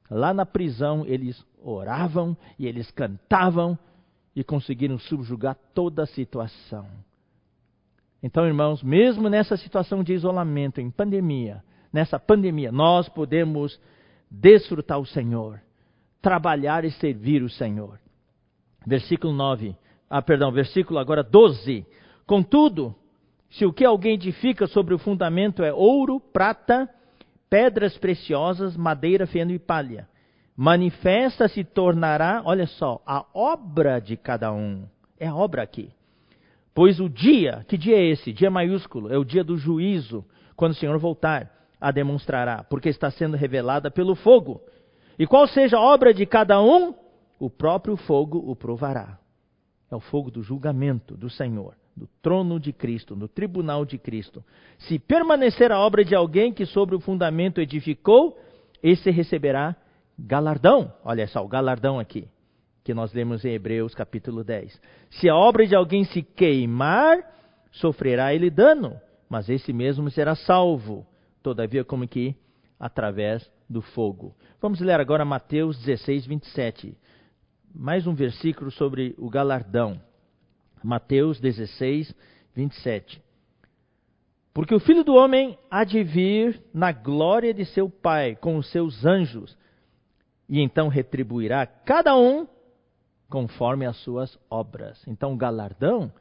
Lá 0.10 0.34
na 0.34 0.46
prisão 0.46 1.06
eles 1.06 1.46
oravam 1.62 2.38
e 2.58 2.66
eles 2.66 2.90
cantavam 2.90 3.78
e 4.34 4.42
conseguiram 4.42 4.98
subjugar 4.98 5.58
toda 5.74 6.04
a 6.04 6.08
situação. 6.08 6.88
Então, 8.24 8.46
irmãos, 8.46 8.82
mesmo 8.82 9.30
nessa 9.30 9.58
situação 9.58 10.04
de 10.04 10.14
isolamento, 10.14 10.80
em 10.80 10.90
pandemia, 10.90 11.62
nessa 11.92 12.18
pandemia, 12.18 12.72
nós 12.72 13.10
podemos 13.10 13.80
desfrutar 14.32 15.00
o 15.00 15.06
Senhor 15.06 15.60
trabalhar 16.22 16.86
e 16.86 16.92
servir 16.92 17.44
o 17.44 17.50
Senhor. 17.50 18.00
Versículo 18.86 19.34
9. 19.34 19.76
Ah, 20.10 20.22
perdão, 20.22 20.52
versículo 20.52 21.00
agora 21.00 21.24
12. 21.24 21.86
Contudo, 22.26 22.96
se 23.50 23.66
o 23.66 23.74
que 23.74 23.86
alguém 23.86 24.14
edifica 24.14 24.68
sobre 24.68 24.94
o 24.94 25.00
fundamento 25.00 25.64
é 25.64 25.74
ouro, 25.74 26.20
prata, 26.20 26.90
pedras 27.50 27.98
preciosas, 27.98 28.78
madeira, 28.78 29.26
feno 29.26 29.52
e 29.52 29.60
palha, 29.60 30.08
manifesta 30.56 31.48
se 31.48 31.64
tornará, 31.64 32.42
olha 32.46 32.68
só, 32.68 33.02
a 33.06 33.26
obra 33.34 34.00
de 34.00 34.16
cada 34.16 34.52
um. 34.52 34.86
É 35.20 35.28
a 35.28 35.36
obra 35.36 35.64
aqui. 35.64 35.90
Pois 36.74 37.00
o 37.00 37.10
dia, 37.10 37.66
que 37.68 37.78
dia 37.78 37.98
é 37.98 38.06
esse? 38.06 38.32
Dia 38.32 38.52
maiúsculo, 38.52 39.12
é 39.12 39.18
o 39.18 39.26
dia 39.26 39.44
do 39.44 39.58
juízo, 39.58 40.24
quando 40.56 40.72
o 40.72 40.76
Senhor 40.76 40.98
voltar, 40.98 41.52
a 41.82 41.92
demonstrará, 41.92 42.64
porque 42.64 42.90
está 42.90 43.10
sendo 43.10 43.38
revelada 43.38 43.90
pelo 43.90 44.16
fogo. 44.16 44.62
E 45.20 45.28
qual 45.28 45.46
seja 45.48 45.76
a 45.76 45.82
obra 45.82 46.14
de 46.14 46.26
cada 46.26 46.62
um, 46.62 46.96
o 47.38 47.50
próprio 47.50 47.98
fogo 47.98 48.38
o 48.50 48.56
provará. 48.56 49.20
É 49.92 49.96
o 49.96 50.00
fogo 50.00 50.32
do 50.32 50.42
julgamento 50.42 51.18
do 51.18 51.30
Senhor, 51.30 51.76
no 51.96 52.08
trono 52.22 52.58
de 52.58 52.72
Cristo, 52.72 53.18
no 53.18 53.28
tribunal 53.28 53.84
de 53.84 53.98
Cristo. 53.98 54.42
Se 54.78 54.98
permanecer 54.98 55.74
a 55.74 55.80
obra 55.80 56.06
de 56.06 56.16
alguém 56.16 56.54
que 56.54 56.66
sobre 56.66 56.96
o 56.96 57.02
fundamento 57.02 57.60
edificou, 57.60 58.40
esse 58.82 59.12
receberá 59.12 59.76
galardão. 60.18 60.94
Olha 61.04 61.28
só, 61.28 61.44
o 61.44 61.50
galardão 61.50 62.00
aqui, 62.00 62.26
que 62.82 62.94
nós 62.94 63.12
lemos 63.12 63.44
em 63.44 63.52
Hebreus 63.52 63.94
capítulo 63.94 64.42
10. 64.42 64.80
Se 65.10 65.28
a 65.28 65.36
obra 65.36 65.68
de 65.68 65.76
alguém 65.76 66.06
se 66.06 66.22
queimar, 66.22 67.18
sofrerá 67.72 68.34
ele 68.34 68.50
dano, 68.50 68.96
mas 69.28 69.50
esse 69.50 69.74
mesmo 69.74 70.10
será 70.10 70.34
salvo, 70.34 71.06
todavia 71.44 71.84
como 71.84 72.08
que 72.08 72.36
através 72.80 73.50
do 73.70 73.82
fogo. 73.82 74.36
Vamos 74.62 74.80
ler 74.80 75.00
agora 75.00 75.24
Mateus 75.24 75.78
16, 75.78 76.26
27. 76.26 76.98
Mais 77.74 78.08
um 78.08 78.16
versículo 78.16 78.72
sobre 78.72 79.14
o 79.18 79.30
galardão. 79.30 80.02
Mateus 80.84 81.40
16, 81.40 82.14
27. 82.56 83.22
Porque 84.54 84.74
o 84.74 84.80
filho 84.80 85.04
do 85.04 85.14
homem 85.14 85.58
há 85.70 85.84
de 85.84 86.04
vir 86.04 86.62
na 86.74 86.92
glória 86.92 87.54
de 87.54 87.66
seu 87.66 87.90
Pai 87.90 88.36
com 88.36 88.58
os 88.58 88.70
seus 88.72 89.06
anjos, 89.06 89.58
e 90.48 90.60
então 90.60 90.88
retribuirá 90.88 91.66
cada 91.66 92.18
um 92.18 92.48
conforme 93.30 93.86
as 93.86 93.96
suas 93.98 94.38
obras. 94.50 95.02
Então, 95.08 95.34
o 95.34 95.38
galardão 95.38 96.12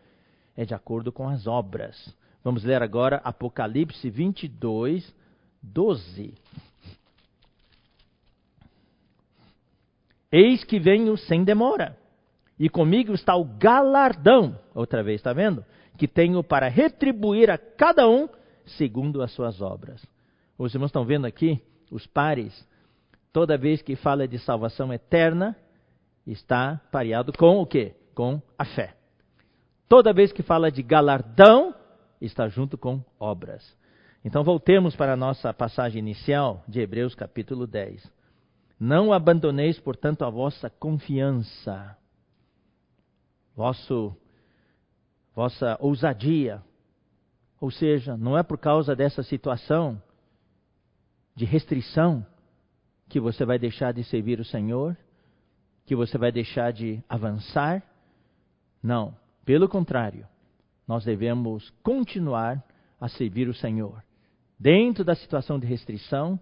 é 0.54 0.64
de 0.64 0.74
acordo 0.74 1.10
com 1.10 1.26
as 1.26 1.46
obras. 1.46 2.14
Vamos 2.44 2.62
ler 2.62 2.82
agora 2.82 3.20
Apocalipse 3.24 4.10
22, 4.10 5.14
12. 5.62 6.34
Eis 10.30 10.64
que 10.64 10.78
venho 10.78 11.16
sem 11.16 11.44
demora 11.44 11.96
e 12.58 12.68
comigo 12.68 13.14
está 13.14 13.36
o 13.36 13.44
galardão, 13.44 14.58
outra 14.74 15.02
vez, 15.02 15.20
está 15.20 15.32
vendo? 15.32 15.64
Que 15.96 16.08
tenho 16.08 16.42
para 16.42 16.68
retribuir 16.68 17.50
a 17.50 17.56
cada 17.56 18.08
um 18.08 18.28
segundo 18.66 19.22
as 19.22 19.30
suas 19.32 19.62
obras. 19.62 20.04
Os 20.58 20.74
irmãos 20.74 20.88
estão 20.88 21.04
vendo 21.04 21.26
aqui, 21.26 21.62
os 21.90 22.06
pares, 22.06 22.66
toda 23.32 23.56
vez 23.56 23.80
que 23.80 23.94
fala 23.94 24.26
de 24.26 24.38
salvação 24.38 24.92
eterna, 24.92 25.56
está 26.26 26.80
pareado 26.90 27.32
com 27.32 27.58
o 27.58 27.66
quê? 27.66 27.94
Com 28.14 28.42
a 28.58 28.64
fé. 28.64 28.96
Toda 29.88 30.12
vez 30.12 30.32
que 30.32 30.42
fala 30.42 30.70
de 30.70 30.82
galardão, 30.82 31.74
está 32.20 32.48
junto 32.48 32.76
com 32.76 33.02
obras. 33.18 33.76
Então 34.24 34.42
voltemos 34.42 34.96
para 34.96 35.12
a 35.12 35.16
nossa 35.16 35.54
passagem 35.54 36.00
inicial 36.00 36.64
de 36.66 36.80
Hebreus 36.80 37.14
capítulo 37.14 37.66
10. 37.66 38.17
Não 38.78 39.12
abandoneis, 39.12 39.78
portanto, 39.80 40.24
a 40.24 40.30
vossa 40.30 40.70
confiança 40.70 41.96
vosso, 43.58 44.16
vossa 45.34 45.76
ousadia. 45.80 46.62
Ou 47.60 47.72
seja, 47.72 48.16
não 48.16 48.38
é 48.38 48.44
por 48.44 48.56
causa 48.56 48.94
dessa 48.94 49.24
situação 49.24 50.00
de 51.34 51.44
restrição 51.44 52.24
que 53.08 53.18
você 53.18 53.44
vai 53.44 53.58
deixar 53.58 53.92
de 53.92 54.04
servir 54.04 54.38
o 54.38 54.44
Senhor, 54.44 54.96
que 55.84 55.96
você 55.96 56.16
vai 56.16 56.30
deixar 56.30 56.72
de 56.72 57.02
avançar. 57.08 57.82
Não, 58.80 59.16
pelo 59.44 59.68
contrário, 59.68 60.24
nós 60.86 61.04
devemos 61.04 61.68
continuar 61.82 62.62
a 63.00 63.08
servir 63.08 63.48
o 63.48 63.54
Senhor. 63.54 64.04
Dentro 64.56 65.04
da 65.04 65.16
situação 65.16 65.58
de 65.58 65.66
restrição, 65.66 66.38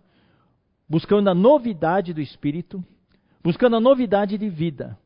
buscando 0.88 1.28
a 1.28 1.35
novidade 1.35 2.12
do 2.12 2.21
Espírito, 2.21 2.85
buscando 3.43 3.76
a 3.76 3.81
novidade 3.81 4.38
de 4.38 4.49
vida 4.49 4.99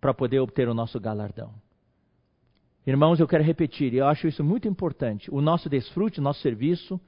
para 0.00 0.14
poder 0.14 0.40
obter 0.40 0.68
o 0.68 0.74
nosso 0.74 0.98
galardão. 1.00 1.52
Irmãos, 2.86 3.20
eu 3.20 3.28
quero 3.28 3.44
repetir, 3.44 3.92
e 3.92 3.98
eu 3.98 4.06
acho 4.06 4.26
isso 4.26 4.42
muito 4.42 4.66
importante. 4.66 5.30
O 5.30 5.40
nosso 5.40 5.68
desfrute, 5.68 6.20
o 6.20 6.22
nosso 6.22 6.40
serviço, 6.40 7.00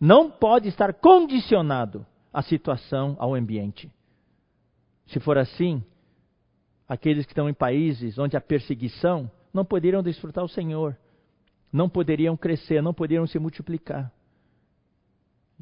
não 0.00 0.30
pode 0.30 0.68
estar 0.68 0.94
condicionado 0.94 2.06
à 2.32 2.42
situação, 2.42 3.16
ao 3.18 3.34
ambiente. 3.34 3.90
Se 5.06 5.20
for 5.20 5.36
assim, 5.36 5.82
aqueles 6.88 7.26
que 7.26 7.32
estão 7.32 7.48
em 7.48 7.54
países 7.54 8.18
onde 8.18 8.36
há 8.36 8.40
perseguição 8.40 9.30
não 9.52 9.64
poderiam 9.64 10.02
desfrutar 10.02 10.44
o 10.44 10.48
Senhor, 10.48 10.96
não 11.72 11.88
poderiam 11.88 12.36
crescer, 12.36 12.82
não 12.82 12.94
poderiam 12.94 13.26
se 13.26 13.38
multiplicar. 13.38 14.12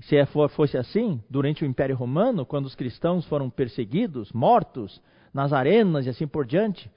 Se 0.02 0.16
é, 0.16 0.26
fosse 0.26 0.76
assim, 0.76 1.22
durante 1.30 1.64
o 1.64 1.66
Império 1.66 1.96
Romano, 1.96 2.44
quando 2.44 2.66
os 2.66 2.74
cristãos 2.74 3.24
foram 3.26 3.48
perseguidos, 3.48 4.32
mortos, 4.32 5.00
nas 5.32 5.52
arenas 5.52 6.06
e 6.06 6.08
assim 6.08 6.26
por 6.26 6.44
diante, 6.44 6.90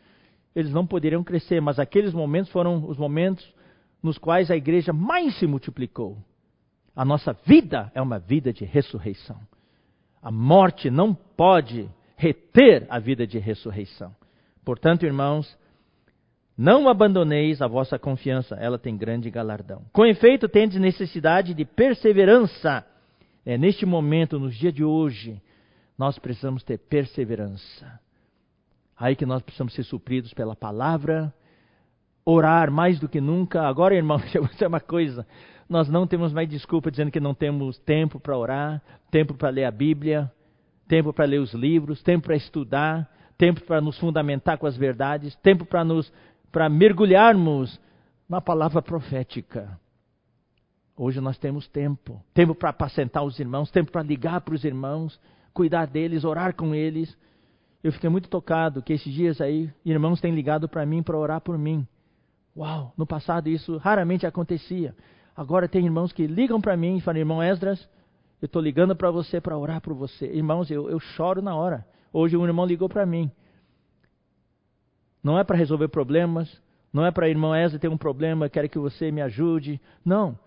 eles 0.56 0.72
não 0.72 0.86
poderiam 0.86 1.24
crescer, 1.24 1.62
mas 1.62 1.80
aqueles 1.80 2.14
momentos 2.14 2.52
foram 2.52 2.88
os 2.88 2.98
momentos 2.98 3.54
nos 4.02 4.18
quais 4.18 4.50
a 4.50 4.56
igreja 4.56 4.94
mais 4.94 5.38
se 5.38 5.46
multiplicou. 5.46 6.18
A 6.96 7.06
nossa 7.06 7.34
vida 7.46 7.92
é 7.94 8.02
uma 8.02 8.18
vida 8.18 8.52
de 8.52 8.66
ressurreição. 8.66 9.40
A 10.22 10.32
morte 10.32 10.90
não 10.90 11.14
pode 11.14 11.90
reter 12.16 12.88
a 12.90 12.98
vida 12.98 13.28
de 13.28 13.38
ressurreição. 13.38 14.16
Portanto, 14.66 15.06
irmãos, 15.06 15.58
não 16.58 16.90
abandoneis 16.90 17.62
a 17.62 17.68
vossa 17.68 18.00
confiança, 18.00 18.56
ela 18.56 18.80
tem 18.80 18.98
grande 18.98 19.30
galardão. 19.30 19.84
Com 19.94 20.06
efeito, 20.06 20.50
tendes 20.50 20.80
necessidade 20.80 21.54
de 21.54 21.64
perseverança. 21.64 22.84
É, 23.46 23.58
neste 23.58 23.86
momento, 23.86 24.40
nos 24.40 24.56
dias 24.56 24.74
de 24.74 24.84
hoje, 24.84 25.40
nós 25.98 26.18
precisamos 26.18 26.64
ter 26.64 26.80
perseverança. 26.80 28.00
Aí 28.98 29.16
que 29.16 29.26
nós 29.26 29.44
precisamos 29.44 29.74
ser 29.76 29.84
supridos 29.84 30.34
pela 30.34 30.56
palavra, 30.56 31.32
orar 32.26 32.72
mais 32.72 33.00
do 33.00 33.08
que 33.08 33.22
nunca. 33.22 33.62
Agora, 33.62 33.94
irmão, 33.94 34.20
eu 34.34 34.42
vou 34.42 34.52
dizer 34.52 34.66
uma 34.66 34.80
coisa: 34.80 35.28
nós 35.70 35.88
não 35.88 36.08
temos 36.08 36.34
mais 36.34 36.50
desculpa 36.50 36.90
dizendo 36.90 37.12
que 37.12 37.20
não 37.20 37.36
temos 37.36 37.78
tempo 37.80 38.20
para 38.20 38.36
orar, 38.36 38.82
tempo 39.12 39.36
para 39.36 39.50
ler 39.50 39.66
a 39.66 39.72
Bíblia, 39.72 40.32
tempo 40.88 41.14
para 41.14 41.26
ler 41.26 41.40
os 41.40 41.54
livros, 41.54 42.02
tempo 42.02 42.26
para 42.26 42.36
estudar, 42.36 43.08
tempo 43.38 43.62
para 43.62 43.80
nos 43.80 44.00
fundamentar 44.00 44.58
com 44.58 44.66
as 44.66 44.76
verdades, 44.76 45.36
tempo 45.36 45.64
para 45.64 45.84
nos 45.84 46.12
para 46.52 46.70
mergulharmos 46.70 47.80
na 48.28 48.42
palavra 48.42 48.82
profética. 48.82 49.80
Hoje 50.96 51.22
nós 51.22 51.38
temos 51.38 51.68
tempo, 51.68 52.22
tempo 52.34 52.56
para 52.56 52.72
apacentar 52.72 53.24
os 53.24 53.40
irmãos, 53.40 53.70
tempo 53.70 53.92
para 53.92 54.02
ligar 54.02 54.42
para 54.42 54.56
os 54.56 54.64
irmãos, 54.64 55.20
cuidar 55.54 55.86
deles, 55.86 56.24
orar 56.24 56.56
com 56.56 56.74
eles. 56.74 57.16
Eu 57.84 57.92
fiquei 57.92 58.10
muito 58.10 58.30
tocado 58.30 58.82
que 58.82 58.94
esses 58.94 59.14
dias 59.14 59.40
aí 59.40 59.72
irmãos 59.86 60.20
têm 60.20 60.34
ligado 60.34 60.68
para 60.68 60.86
mim 60.86 61.04
para 61.04 61.18
orar 61.18 61.40
por 61.40 61.58
mim. 61.58 61.88
Uau, 62.56 62.92
no 62.98 63.06
passado 63.06 63.48
isso 63.48 63.78
raramente 63.78 64.26
acontecia. 64.26 64.96
Agora 65.36 65.68
tem 65.68 65.86
irmãos 65.86 66.12
que 66.12 66.26
ligam 66.26 66.60
para 66.60 66.76
mim 66.76 66.98
e 66.98 67.02
falam: 67.02 67.20
Irmão 67.20 67.44
Esdras, 67.44 67.88
eu 68.42 68.48
estou 68.48 68.62
ligando 68.62 68.96
para 68.96 69.12
você 69.12 69.40
para 69.40 69.56
orar 69.56 69.80
por 69.82 69.94
você. 69.94 70.26
Irmãos, 70.26 70.72
eu, 70.72 70.90
eu 70.90 71.00
choro 71.00 71.42
na 71.44 71.56
hora. 71.56 71.86
Hoje 72.12 72.36
um 72.36 72.46
irmão 72.46 72.66
ligou 72.66 72.90
para 72.90 73.06
mim. 73.06 73.32
Não 75.28 75.38
é 75.38 75.44
para 75.44 75.58
resolver 75.58 75.90
problemas, 75.90 76.50
não 76.94 77.06
é 77.06 77.12
para 77.12 77.28
irmão 77.28 77.54
Esdras 77.54 77.82
ter 77.82 77.90
um 77.90 77.98
problema, 77.98 78.48
quero 78.48 78.70
que 78.70 78.80
você 78.80 79.12
me 79.12 79.22
ajude. 79.22 79.78
Não. 80.06 80.40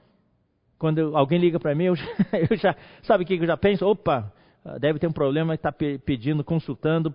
Quando 0.78 1.14
alguém 1.14 1.38
liga 1.38 1.60
para 1.60 1.74
mim, 1.74 1.84
eu 1.84 1.96
já, 1.96 2.06
eu 2.50 2.56
já, 2.56 2.74
sabe 3.02 3.24
o 3.24 3.26
que 3.26 3.34
eu 3.34 3.46
já 3.46 3.58
penso? 3.58 3.86
Opa, 3.86 4.32
deve 4.80 4.98
ter 4.98 5.06
um 5.06 5.12
problema, 5.12 5.54
está 5.54 5.70
pedindo, 5.70 6.42
consultando, 6.42 7.14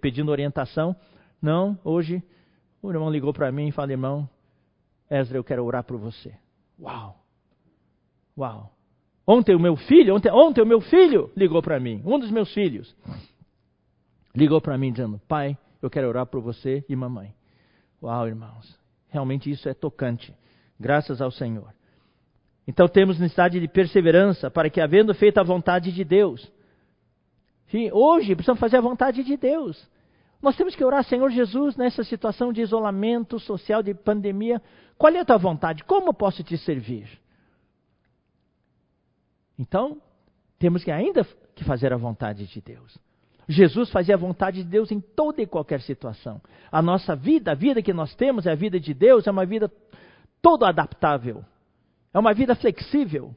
pedindo 0.00 0.30
orientação. 0.30 0.96
Não, 1.42 1.78
hoje 1.84 2.22
o 2.80 2.90
irmão 2.90 3.10
ligou 3.10 3.34
para 3.34 3.52
mim 3.52 3.68
e 3.68 3.72
falou: 3.72 3.90
irmão, 3.90 4.28
Ezra, 5.10 5.36
eu 5.36 5.44
quero 5.44 5.62
orar 5.66 5.84
por 5.84 5.98
você. 5.98 6.32
Uau! 6.80 7.22
Uau! 8.38 8.72
Ontem 9.26 9.54
o 9.54 9.60
meu 9.60 9.76
filho, 9.76 10.14
ontem, 10.14 10.32
ontem 10.32 10.62
o 10.62 10.66
meu 10.66 10.80
filho 10.80 11.30
ligou 11.36 11.60
para 11.60 11.78
mim, 11.78 12.00
um 12.06 12.18
dos 12.18 12.30
meus 12.30 12.54
filhos, 12.54 12.96
ligou 14.34 14.62
para 14.62 14.78
mim 14.78 14.90
dizendo: 14.90 15.20
pai, 15.28 15.58
eu 15.82 15.90
quero 15.90 16.08
orar 16.08 16.26
por 16.26 16.40
você 16.40 16.84
e 16.88 16.94
mamãe. 16.96 17.34
Uau, 18.00 18.26
irmãos, 18.26 18.78
realmente 19.08 19.50
isso 19.50 19.68
é 19.68 19.74
tocante. 19.74 20.34
Graças 20.78 21.20
ao 21.20 21.30
Senhor. 21.30 21.74
Então 22.66 22.86
temos 22.86 23.18
necessidade 23.18 23.58
de 23.58 23.68
perseverança 23.68 24.50
para 24.50 24.70
que, 24.70 24.80
havendo 24.80 25.12
feito 25.14 25.38
a 25.38 25.42
vontade 25.42 25.92
de 25.92 26.04
Deus, 26.04 26.50
hoje 27.92 28.34
precisamos 28.34 28.60
fazer 28.60 28.76
a 28.76 28.80
vontade 28.80 29.24
de 29.24 29.36
Deus. 29.36 29.90
Nós 30.40 30.56
temos 30.56 30.74
que 30.74 30.84
orar, 30.84 31.04
Senhor 31.04 31.30
Jesus, 31.30 31.76
nessa 31.76 32.02
situação 32.02 32.52
de 32.52 32.60
isolamento 32.60 33.38
social, 33.38 33.82
de 33.82 33.94
pandemia. 33.94 34.60
Qual 34.96 35.12
é 35.12 35.20
a 35.20 35.24
tua 35.24 35.38
vontade? 35.38 35.84
Como 35.84 36.12
posso 36.14 36.42
te 36.42 36.56
servir? 36.58 37.08
Então, 39.58 40.00
temos 40.58 40.82
que 40.82 40.90
ainda 40.90 41.24
que 41.54 41.64
fazer 41.64 41.92
a 41.92 41.96
vontade 41.96 42.46
de 42.46 42.60
Deus. 42.60 42.98
Jesus 43.48 43.90
fazia 43.90 44.14
a 44.14 44.18
vontade 44.18 44.62
de 44.62 44.68
Deus 44.68 44.90
em 44.90 45.00
toda 45.00 45.42
e 45.42 45.46
qualquer 45.46 45.80
situação. 45.80 46.40
A 46.70 46.80
nossa 46.80 47.16
vida, 47.16 47.52
a 47.52 47.54
vida 47.54 47.82
que 47.82 47.92
nós 47.92 48.14
temos 48.14 48.46
é 48.46 48.52
a 48.52 48.54
vida 48.56 48.78
de 48.78 48.94
Deus, 48.94 49.26
é 49.26 49.30
uma 49.30 49.44
vida 49.44 49.70
todo 50.40 50.64
adaptável. 50.64 51.44
É 52.14 52.18
uma 52.18 52.32
vida 52.32 52.54
flexível. 52.54 53.34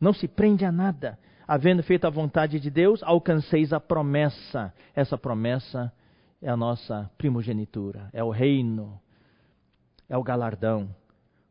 Não 0.00 0.12
se 0.12 0.26
prende 0.26 0.64
a 0.64 0.72
nada 0.72 1.18
havendo 1.46 1.82
feito 1.82 2.06
a 2.06 2.10
vontade 2.10 2.58
de 2.58 2.70
Deus, 2.70 3.02
alcanceis 3.02 3.72
a 3.72 3.78
promessa. 3.78 4.72
Essa 4.94 5.16
promessa 5.16 5.92
é 6.42 6.48
a 6.48 6.56
nossa 6.56 7.10
primogenitura, 7.16 8.10
é 8.12 8.22
o 8.24 8.30
reino. 8.30 9.00
é 10.08 10.16
o 10.16 10.22
galardão. 10.22 10.88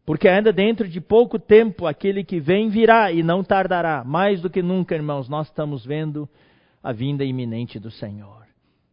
Porque 0.06 0.28
ainda 0.28 0.54
dentro 0.54 0.88
de 0.88 1.02
pouco 1.02 1.40
tempo 1.40 1.88
aquele 1.88 2.24
que 2.24 2.40
vem 2.40 2.70
virá 2.70 3.12
e 3.12 3.24
não 3.24 3.44
tardará. 3.44 4.04
Mais 4.04 4.40
do 4.40 4.50
que 4.50 4.62
nunca, 4.62 4.96
irmãos, 4.96 5.28
nós 5.28 5.48
estamos 5.48 5.86
vendo 5.86 6.30
a 6.86 6.92
vinda 6.92 7.26
iminente 7.26 7.80
do 7.80 7.90
Senhor. 7.90 8.46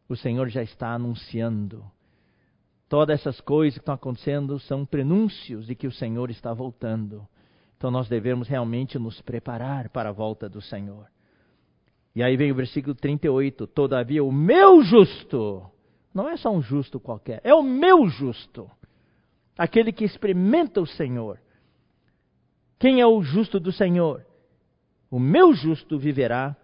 O 0.08 0.16
Senhor 0.16 0.48
já 0.48 0.62
está 0.62 0.94
anunciando. 0.94 1.84
Todas 2.88 3.20
essas 3.20 3.38
coisas 3.38 3.74
que 3.74 3.82
estão 3.82 3.94
acontecendo 3.94 4.58
são 4.60 4.86
prenúncios 4.86 5.66
de 5.66 5.74
que 5.74 5.86
o 5.86 5.92
Senhor 5.92 6.30
está 6.30 6.54
voltando. 6.54 7.28
Então 7.76 7.90
nós 7.90 8.08
devemos 8.08 8.48
realmente 8.48 8.98
nos 8.98 9.20
preparar 9.20 9.90
para 9.90 10.08
a 10.08 10.12
volta 10.12 10.48
do 10.48 10.62
Senhor. 10.62 11.06
E 12.16 12.22
aí 12.22 12.34
vem 12.34 12.50
o 12.50 12.54
versículo 12.54 12.94
38. 12.94 13.66
Todavia, 13.66 14.24
o 14.24 14.32
meu 14.32 14.82
justo, 14.82 15.62
não 16.14 16.30
é 16.30 16.38
só 16.38 16.50
um 16.50 16.62
justo 16.62 16.98
qualquer, 16.98 17.42
é 17.44 17.52
o 17.52 17.62
meu 17.62 18.08
justo 18.08 18.70
aquele 19.58 19.92
que 19.92 20.06
experimenta 20.06 20.80
o 20.80 20.86
Senhor. 20.86 21.38
Quem 22.78 23.02
é 23.02 23.06
o 23.06 23.20
justo 23.20 23.60
do 23.60 23.70
Senhor? 23.70 24.24
O 25.10 25.20
meu 25.20 25.52
justo 25.52 25.98
viverá 25.98 26.56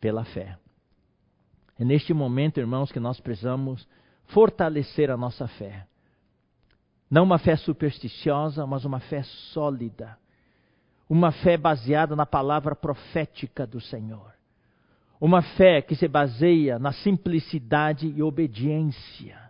pela 0.00 0.24
fé. 0.24 0.56
É 1.78 1.84
neste 1.84 2.12
momento, 2.12 2.58
irmãos, 2.58 2.90
que 2.90 2.98
nós 2.98 3.20
precisamos 3.20 3.86
fortalecer 4.26 5.10
a 5.10 5.16
nossa 5.16 5.46
fé. 5.46 5.86
Não 7.10 7.24
uma 7.24 7.38
fé 7.38 7.56
supersticiosa, 7.56 8.66
mas 8.66 8.84
uma 8.84 9.00
fé 9.00 9.22
sólida. 9.52 10.18
Uma 11.08 11.32
fé 11.32 11.56
baseada 11.56 12.14
na 12.14 12.26
palavra 12.26 12.74
profética 12.74 13.66
do 13.66 13.80
Senhor. 13.80 14.34
Uma 15.20 15.40
fé 15.40 15.80
que 15.80 15.94
se 15.94 16.06
baseia 16.06 16.78
na 16.78 16.92
simplicidade 16.92 18.06
e 18.08 18.22
obediência. 18.22 19.40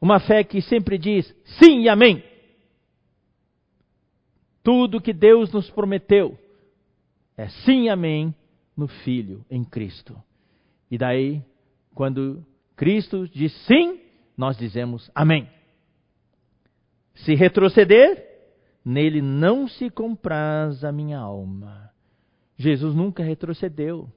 Uma 0.00 0.20
fé 0.20 0.44
que 0.44 0.60
sempre 0.60 0.98
diz 0.98 1.34
sim 1.58 1.82
e 1.82 1.88
amém. 1.88 2.22
Tudo 4.62 5.00
que 5.00 5.12
Deus 5.12 5.52
nos 5.52 5.70
prometeu 5.70 6.38
é 7.36 7.48
sim 7.48 7.84
e 7.84 7.88
amém 7.88 8.34
no 8.76 8.88
Filho, 8.88 9.44
em 9.50 9.64
Cristo. 9.64 10.16
E 10.90 10.98
daí, 10.98 11.42
quando 11.94 12.44
Cristo 12.76 13.28
diz 13.28 13.52
sim, 13.66 14.00
nós 14.36 14.56
dizemos 14.56 15.10
amém. 15.14 15.48
Se 17.14 17.34
retroceder, 17.34 18.24
nele 18.84 19.22
não 19.22 19.68
se 19.68 19.88
compraz 19.90 20.84
a 20.84 20.90
minha 20.90 21.18
alma. 21.18 21.90
Jesus 22.56 22.94
nunca 22.94 23.22
retrocedeu. 23.22 24.10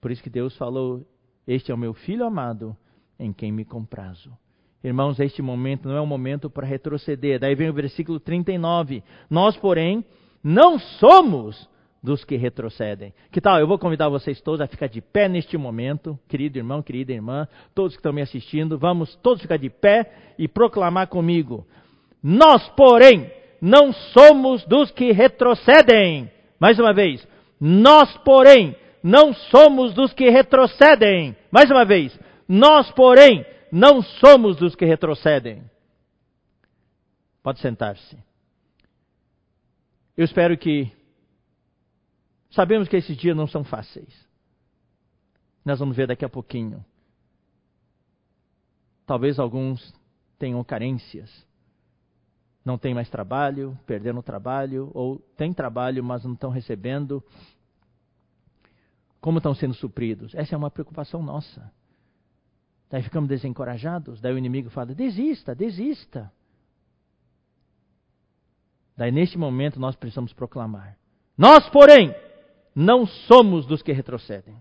Por 0.00 0.10
isso 0.10 0.22
que 0.22 0.30
Deus 0.30 0.56
falou: 0.56 1.06
Este 1.46 1.70
é 1.70 1.74
o 1.74 1.78
meu 1.78 1.94
filho 1.94 2.24
amado, 2.24 2.76
em 3.18 3.32
quem 3.32 3.52
me 3.52 3.64
comprazo. 3.64 4.36
Irmãos, 4.82 5.18
este 5.18 5.40
momento 5.40 5.88
não 5.88 5.96
é 5.96 6.00
um 6.00 6.06
momento 6.06 6.50
para 6.50 6.66
retroceder. 6.66 7.40
Daí 7.40 7.54
vem 7.54 7.70
o 7.70 7.74
versículo 7.74 8.20
39. 8.20 9.02
Nós, 9.30 9.56
porém, 9.56 10.04
não 10.42 10.78
somos 10.78 11.68
dos 12.04 12.22
que 12.22 12.36
retrocedem. 12.36 13.14
Que 13.32 13.40
tal? 13.40 13.58
Eu 13.58 13.66
vou 13.66 13.78
convidar 13.78 14.10
vocês 14.10 14.38
todos 14.42 14.60
a 14.60 14.66
ficar 14.66 14.88
de 14.88 15.00
pé 15.00 15.26
neste 15.26 15.56
momento, 15.56 16.18
querido 16.28 16.58
irmão, 16.58 16.82
querida 16.82 17.14
irmã, 17.14 17.48
todos 17.74 17.94
que 17.94 17.98
estão 17.98 18.12
me 18.12 18.20
assistindo, 18.20 18.78
vamos 18.78 19.16
todos 19.16 19.40
ficar 19.40 19.56
de 19.56 19.70
pé 19.70 20.12
e 20.38 20.46
proclamar 20.46 21.08
comigo. 21.08 21.66
Nós, 22.22 22.68
porém, 22.76 23.32
não 23.58 23.90
somos 23.90 24.66
dos 24.66 24.90
que 24.90 25.12
retrocedem. 25.12 26.30
Mais 26.60 26.78
uma 26.78 26.92
vez. 26.92 27.26
Nós, 27.58 28.14
porém, 28.18 28.76
não 29.02 29.32
somos 29.32 29.94
dos 29.94 30.12
que 30.12 30.28
retrocedem. 30.28 31.34
Mais 31.50 31.70
uma 31.70 31.86
vez. 31.86 32.18
Nós, 32.46 32.90
porém, 32.90 33.46
não 33.72 34.02
somos 34.02 34.56
dos 34.56 34.74
que 34.74 34.84
retrocedem. 34.84 35.62
Pode 37.42 37.60
sentar-se. 37.60 38.18
Eu 40.14 40.24
espero 40.26 40.56
que. 40.58 40.92
Sabemos 42.54 42.88
que 42.88 42.96
esses 42.96 43.16
dias 43.16 43.36
não 43.36 43.48
são 43.48 43.64
fáceis. 43.64 44.14
Nós 45.64 45.80
vamos 45.80 45.96
ver 45.96 46.06
daqui 46.06 46.24
a 46.24 46.28
pouquinho. 46.28 46.84
Talvez 49.04 49.40
alguns 49.40 49.92
tenham 50.38 50.62
carências. 50.62 51.30
Não 52.64 52.78
têm 52.78 52.94
mais 52.94 53.10
trabalho, 53.10 53.76
perderam 53.86 54.20
o 54.20 54.22
trabalho, 54.22 54.90
ou 54.94 55.18
têm 55.36 55.52
trabalho, 55.52 56.02
mas 56.04 56.24
não 56.24 56.34
estão 56.34 56.48
recebendo. 56.48 57.22
Como 59.20 59.38
estão 59.38 59.52
sendo 59.52 59.74
supridos? 59.74 60.32
Essa 60.32 60.54
é 60.54 60.58
uma 60.58 60.70
preocupação 60.70 61.22
nossa. 61.24 61.72
Daí 62.88 63.02
ficamos 63.02 63.28
desencorajados. 63.28 64.20
Daí 64.20 64.32
o 64.32 64.38
inimigo 64.38 64.70
fala: 64.70 64.94
desista, 64.94 65.56
desista. 65.56 66.32
Daí 68.96 69.10
neste 69.10 69.36
momento 69.36 69.80
nós 69.80 69.96
precisamos 69.96 70.32
proclamar: 70.32 70.96
Nós, 71.36 71.68
porém, 71.68 72.14
não 72.74 73.06
somos 73.06 73.66
dos 73.66 73.82
que 73.82 73.92
retrocedem. 73.92 74.56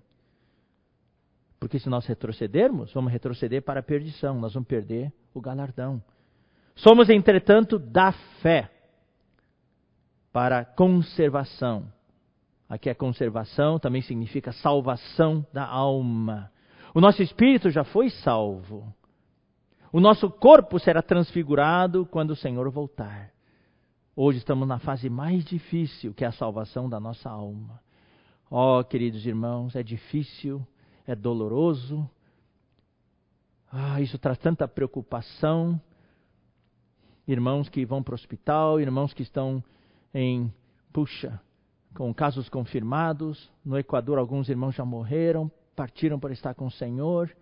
Porque 1.59 1.79
se 1.79 1.89
nós 1.89 2.05
retrocedermos, 2.05 2.93
vamos 2.93 3.11
retroceder 3.11 3.61
para 3.61 3.79
a 3.79 3.83
perdição, 3.83 4.39
nós 4.39 4.53
vamos 4.53 4.67
perder 4.67 5.11
o 5.33 5.41
galardão. 5.41 6.03
Somos, 6.75 7.09
entretanto, 7.09 7.79
da 7.79 8.11
fé 8.41 8.69
para 10.31 10.59
a 10.59 10.65
conservação. 10.65 11.91
Aqui 12.67 12.89
a 12.89 12.95
conservação 12.95 13.79
também 13.79 14.01
significa 14.01 14.51
salvação 14.51 15.45
da 15.53 15.65
alma. 15.65 16.51
O 16.93 16.99
nosso 16.99 17.21
espírito 17.21 17.69
já 17.69 17.83
foi 17.83 18.09
salvo. 18.09 18.93
O 19.91 19.99
nosso 19.99 20.29
corpo 20.29 20.79
será 20.79 21.01
transfigurado 21.01 22.05
quando 22.07 22.31
o 22.31 22.35
Senhor 22.35 22.69
voltar. 22.71 23.31
Hoje 24.15 24.39
estamos 24.39 24.67
na 24.67 24.79
fase 24.79 25.09
mais 25.09 25.45
difícil, 25.45 26.13
que 26.13 26.25
é 26.25 26.27
a 26.27 26.31
salvação 26.31 26.89
da 26.89 26.99
nossa 26.99 27.29
alma. 27.29 27.82
Oh, 28.55 28.83
queridos 28.83 29.25
irmãos, 29.25 29.75
é 29.75 29.81
difícil, 29.81 30.63
é 31.07 31.15
doloroso. 31.15 32.07
Ah, 33.71 33.99
isso 33.99 34.19
traz 34.19 34.37
tanta 34.37 34.67
preocupação. 34.67 35.81
Irmãos 37.27 37.67
que 37.67 37.83
vão 37.83 38.03
para 38.03 38.11
o 38.11 38.15
hospital, 38.15 38.79
irmãos 38.79 39.11
que 39.11 39.23
estão 39.23 39.63
em, 40.13 40.53
puxa, 40.91 41.41
com 41.95 42.13
casos 42.13 42.47
confirmados. 42.47 43.51
No 43.65 43.75
Equador, 43.75 44.19
alguns 44.19 44.47
irmãos 44.47 44.75
já 44.75 44.85
morreram 44.85 45.51
partiram 45.75 46.19
para 46.19 46.33
estar 46.33 46.53
com 46.53 46.67
o 46.67 46.71
Senhor. 46.71 47.35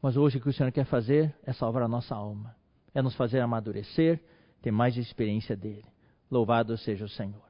Mas 0.00 0.16
hoje 0.16 0.38
o 0.38 0.40
que 0.40 0.48
o 0.48 0.52
Senhor 0.52 0.70
quer 0.70 0.84
fazer 0.84 1.34
é 1.42 1.52
salvar 1.52 1.82
a 1.82 1.88
nossa 1.88 2.14
alma, 2.14 2.54
é 2.94 3.02
nos 3.02 3.16
fazer 3.16 3.40
amadurecer, 3.40 4.22
ter 4.62 4.70
mais 4.70 4.96
experiência 4.96 5.56
dele. 5.56 5.84
Louvado 6.30 6.76
seja 6.78 7.04
o 7.04 7.08
Senhor. 7.08 7.45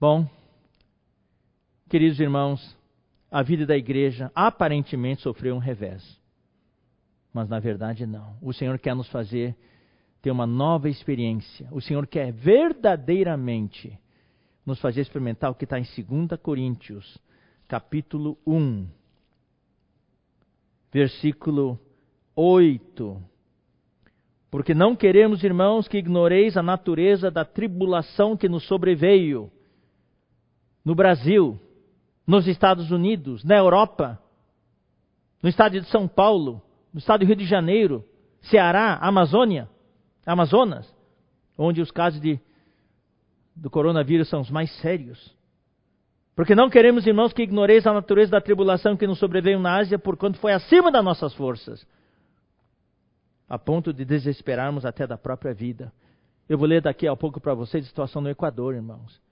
Bom, 0.00 0.26
queridos 1.90 2.18
irmãos, 2.18 2.74
a 3.30 3.42
vida 3.42 3.66
da 3.66 3.76
igreja 3.76 4.32
aparentemente 4.34 5.20
sofreu 5.20 5.54
um 5.54 5.58
revés, 5.58 6.18
mas 7.34 7.50
na 7.50 7.58
verdade 7.58 8.06
não. 8.06 8.34
O 8.40 8.50
Senhor 8.54 8.78
quer 8.78 8.96
nos 8.96 9.10
fazer 9.10 9.54
ter 10.22 10.30
uma 10.30 10.46
nova 10.46 10.88
experiência. 10.88 11.68
O 11.70 11.82
Senhor 11.82 12.06
quer 12.06 12.32
verdadeiramente 12.32 13.92
nos 14.64 14.80
fazer 14.80 15.02
experimentar 15.02 15.50
o 15.50 15.54
que 15.54 15.64
está 15.64 15.78
em 15.78 15.82
2 15.82 16.40
Coríntios, 16.40 17.18
capítulo 17.68 18.38
1, 18.46 18.88
versículo 20.90 21.78
8. 22.34 23.22
Porque 24.50 24.72
não 24.72 24.96
queremos, 24.96 25.44
irmãos, 25.44 25.86
que 25.86 25.98
ignoreis 25.98 26.56
a 26.56 26.62
natureza 26.62 27.30
da 27.30 27.44
tribulação 27.44 28.34
que 28.34 28.48
nos 28.48 28.66
sobreveio 28.66 29.52
no 30.90 30.94
Brasil, 30.96 31.56
nos 32.26 32.48
Estados 32.48 32.90
Unidos, 32.90 33.44
na 33.44 33.56
Europa, 33.56 34.18
no 35.40 35.48
estado 35.48 35.80
de 35.80 35.86
São 35.86 36.08
Paulo, 36.08 36.60
no 36.92 36.98
estado 36.98 37.20
do 37.20 37.26
Rio 37.26 37.36
de 37.36 37.44
Janeiro, 37.44 38.04
Ceará, 38.40 38.98
Amazônia, 39.00 39.68
Amazonas, 40.26 40.92
onde 41.56 41.80
os 41.80 41.92
casos 41.92 42.20
de 42.20 42.40
do 43.54 43.70
coronavírus 43.70 44.28
são 44.28 44.40
os 44.40 44.50
mais 44.50 44.68
sérios. 44.80 45.32
Porque 46.34 46.56
não 46.56 46.68
queremos, 46.68 47.06
irmãos, 47.06 47.32
que 47.32 47.42
ignoreis 47.42 47.86
a 47.86 47.92
natureza 47.92 48.32
da 48.32 48.40
tribulação 48.40 48.96
que 48.96 49.06
nos 49.06 49.20
sobreveio 49.20 49.60
na 49.60 49.78
Ásia, 49.78 49.96
porquanto 49.96 50.40
foi 50.40 50.52
acima 50.52 50.90
das 50.90 51.04
nossas 51.04 51.32
forças, 51.34 51.86
a 53.48 53.56
ponto 53.56 53.92
de 53.92 54.04
desesperarmos 54.04 54.84
até 54.84 55.06
da 55.06 55.16
própria 55.16 55.54
vida. 55.54 55.92
Eu 56.48 56.58
vou 56.58 56.66
ler 56.66 56.82
daqui 56.82 57.06
a 57.06 57.14
pouco 57.14 57.40
para 57.40 57.54
vocês 57.54 57.84
a 57.84 57.88
situação 57.88 58.20
no 58.20 58.28
Equador, 58.28 58.74
irmãos. 58.74 59.29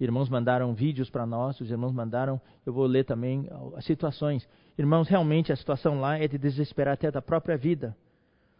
Irmãos 0.00 0.28
mandaram 0.28 0.74
vídeos 0.74 1.10
para 1.10 1.26
nós, 1.26 1.60
os 1.60 1.70
irmãos 1.70 1.92
mandaram, 1.92 2.40
eu 2.64 2.72
vou 2.72 2.86
ler 2.86 3.04
também 3.04 3.48
as 3.74 3.84
situações. 3.84 4.48
Irmãos, 4.78 5.08
realmente 5.08 5.52
a 5.52 5.56
situação 5.56 6.00
lá 6.00 6.16
é 6.16 6.28
de 6.28 6.38
desesperar 6.38 6.94
até 6.94 7.10
da 7.10 7.20
própria 7.20 7.56
vida. 7.56 7.96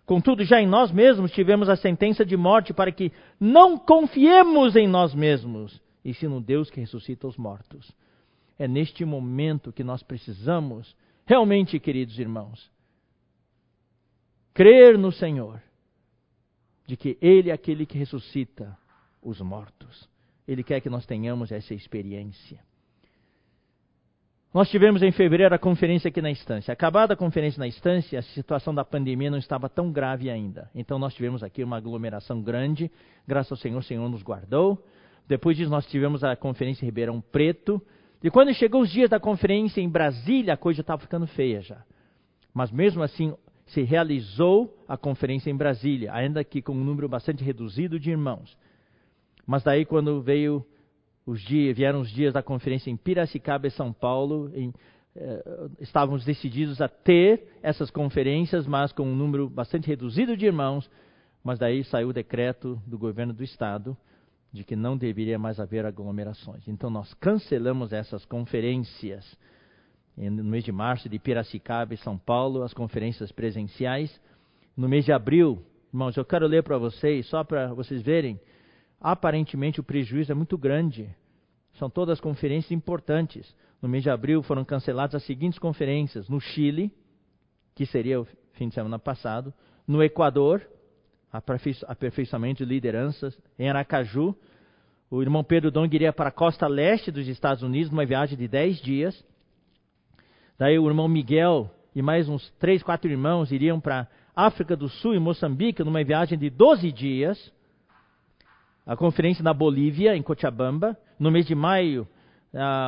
Contudo, 0.05 0.43
já 0.43 0.61
em 0.61 0.67
nós 0.67 0.91
mesmos 0.91 1.31
tivemos 1.31 1.69
a 1.69 1.77
sentença 1.77 2.25
de 2.25 2.37
morte 2.37 2.73
para 2.73 2.91
que 2.91 3.13
não 3.39 3.79
confiemos 3.79 4.75
em 4.75 4.89
nós 4.89 5.15
mesmos, 5.15 5.81
e 6.05 6.13
sim 6.15 6.27
no 6.27 6.41
Deus 6.41 6.71
que 6.71 6.81
ressuscita 6.81 7.29
os 7.29 7.37
mortos. 7.37 7.93
É 8.59 8.67
neste 8.67 9.05
momento 9.05 9.73
que 9.73 9.85
nós 9.85 10.03
precisamos, 10.03 10.97
realmente, 11.25 11.79
queridos 11.79 12.19
irmãos, 12.19 12.69
crer 14.55 14.99
no 14.99 15.13
Senhor, 15.13 15.63
de 16.85 16.97
que 16.97 17.17
Ele 17.21 17.51
é 17.51 17.53
aquele 17.53 17.87
que 17.87 17.99
ressuscita 17.99 18.77
os 19.23 19.41
mortos. 19.41 20.08
Ele 20.49 20.65
quer 20.65 20.81
que 20.81 20.89
nós 20.89 21.05
tenhamos 21.05 21.53
essa 21.53 21.75
experiência. 21.75 22.59
Nós 24.53 24.71
tivemos 24.71 25.03
em 25.03 25.13
fevereiro 25.13 25.55
a 25.55 25.59
conferência 25.59 26.09
aqui 26.09 26.23
na 26.23 26.31
estância. 26.31 26.73
Acabada 26.73 27.13
a 27.13 27.17
conferência 27.17 27.61
na 27.61 27.69
estância, 27.69 28.19
a 28.19 28.23
situação 28.23 28.75
da 28.75 28.83
pandemia 28.83 29.31
não 29.31 29.37
estava 29.37 29.69
tão 29.69 29.93
grave 29.93 30.31
ainda. 30.31 30.71
Então 30.75 30.99
nós 30.99 31.15
tivemos 31.15 31.43
aqui 31.43 31.63
uma 31.63 31.77
aglomeração 31.77 32.41
grande. 32.41 32.91
Graças 33.27 33.53
ao 33.53 33.59
Senhor, 33.59 33.79
o 33.79 33.83
Senhor 33.83 34.09
nos 34.09 34.23
guardou. 34.23 34.83
Depois 35.29 35.55
disso, 35.55 35.71
nós 35.71 35.87
tivemos 35.87 36.25
a 36.25 36.35
conferência 36.35 36.83
em 36.83 36.89
Ribeirão 36.89 37.21
Preto. 37.21 37.81
E 38.23 38.31
quando 38.31 38.55
chegou 38.55 38.81
os 38.81 38.91
dias 38.91 39.11
da 39.11 39.21
conferência 39.21 39.83
em 39.83 39.89
Brasília, 39.89 40.55
a 40.55 40.57
coisa 40.57 40.81
estava 40.81 41.03
ficando 41.03 41.27
feia 41.27 41.61
já. 41.61 41.85
Mas 42.55 42.71
mesmo 42.71 43.03
assim, 43.03 43.35
se 43.67 43.83
realizou 43.83 44.83
a 44.89 44.97
conferência 44.97 45.51
em 45.51 45.57
Brasília, 45.57 46.11
ainda 46.15 46.43
que 46.43 46.63
com 46.63 46.73
um 46.73 46.83
número 46.83 47.07
bastante 47.07 47.45
reduzido 47.45 48.01
de 48.01 48.11
irmãos. 48.11 48.57
Mas 49.49 49.63
daí, 49.63 49.87
quando 49.87 50.21
veio 50.21 50.63
os 51.25 51.41
dias, 51.41 51.75
vieram 51.75 52.03
os 52.03 52.11
dias 52.11 52.35
da 52.35 52.43
conferência 52.43 52.91
em 52.91 52.97
Piracicaba 52.99 53.67
e 53.67 53.71
São 53.71 53.95
Paulo, 53.95 54.53
em, 54.55 54.75
eh, 55.17 55.69
estávamos 55.81 56.23
decididos 56.23 56.83
a 56.83 56.89
ter 56.89 57.49
essas 57.63 57.91
conferências, 57.91 58.67
mas 58.67 58.93
com 58.93 59.05
um 59.05 59.17
número 59.17 59.49
bastante 59.49 59.89
reduzido 59.89 60.37
de 60.37 60.45
irmãos. 60.45 60.91
Mas 61.43 61.59
daí 61.59 61.83
saiu 61.85 62.09
o 62.09 62.13
decreto 62.13 62.79
do 62.87 62.99
governo 62.99 63.33
do 63.33 63.43
estado 63.43 63.97
de 64.53 64.65
que 64.65 64.77
não 64.77 64.99
deveria 64.99 65.39
mais 65.39 65.59
haver 65.59 65.87
aglomerações. 65.87 66.69
Então 66.69 66.91
nós 66.91 67.15
cancelamos 67.15 67.91
essas 67.91 68.27
conferências 68.27 69.25
no 70.15 70.45
mês 70.45 70.63
de 70.63 70.73
março 70.73 71.09
de 71.09 71.19
Piracicaba 71.19 71.95
e 71.95 71.97
São 71.97 72.19
Paulo, 72.19 72.63
as 72.63 72.75
conferências 72.75 73.33
presenciais. 73.33 74.21
No 74.77 74.91
mês 74.91 75.07
de 75.07 75.13
abril, 75.13 75.65
irmãos, 75.91 76.19
eu 76.19 76.25
quero 76.25 76.47
ler 76.47 76.63
para 76.63 76.77
vocês, 76.77 77.27
só 77.29 77.43
para 77.43 77.73
vocês 77.73 78.03
verem 78.03 78.39
aparentemente 79.01 79.81
o 79.81 79.85
prejuízo 79.85 80.33
é 80.33 80.35
muito 80.35 80.57
grande. 80.59 81.09
São 81.75 81.89
todas 81.89 82.21
conferências 82.21 82.73
importantes. 82.73 83.55
No 83.81 83.89
mês 83.89 84.03
de 84.03 84.11
abril 84.11 84.43
foram 84.43 84.65
canceladas 84.65 85.15
as 85.15 85.25
seguintes 85.25 85.59
conferências: 85.59 86.29
no 86.29 86.41
Chile, 86.41 86.93
que 87.75 87.87
seria 87.87 88.21
o 88.21 88.27
fim 88.55 88.69
de 88.69 88.75
semana 88.75 88.99
passado, 88.99 89.55
no 89.87 90.03
Equador, 90.03 90.61
aperfeiçoamento 91.87 92.65
de 92.65 92.69
lideranças, 92.73 93.39
em 93.59 93.69
Aracaju. 93.69 94.35
O 95.11 95.23
irmão 95.23 95.43
Pedro 95.43 95.71
Dong 95.71 95.95
iria 95.95 96.13
para 96.13 96.29
a 96.29 96.33
costa 96.33 96.67
leste 96.67 97.11
dos 97.11 97.27
Estados 97.29 97.63
Unidos, 97.63 97.91
numa 97.91 98.05
viagem 98.05 98.37
de 98.37 98.47
10 98.47 98.81
dias. 98.83 99.25
Daí 100.59 100.79
o 100.79 100.89
irmão 100.89 101.09
Miguel 101.09 101.71
e 101.95 102.03
mais 102.03 102.29
uns 102.29 102.51
três, 102.59 102.83
quatro 102.83 103.11
irmãos 103.11 103.51
iriam 103.53 103.81
para 103.81 104.09
África 104.35 104.77
do 104.77 104.89
Sul 104.89 105.15
e 105.15 105.19
Moçambique, 105.19 105.83
numa 105.83 106.03
viagem 106.05 106.37
de 106.37 106.51
12 106.51 106.93
dias 106.93 107.53
a 108.89 108.97
conferência 108.97 109.45
na 109.45 109.53
Bolívia, 109.53 110.17
em 110.17 110.23
Cochabamba. 110.23 110.97
No 111.19 111.31
mês 111.31 111.45
de 111.45 111.55
maio, 111.55 112.09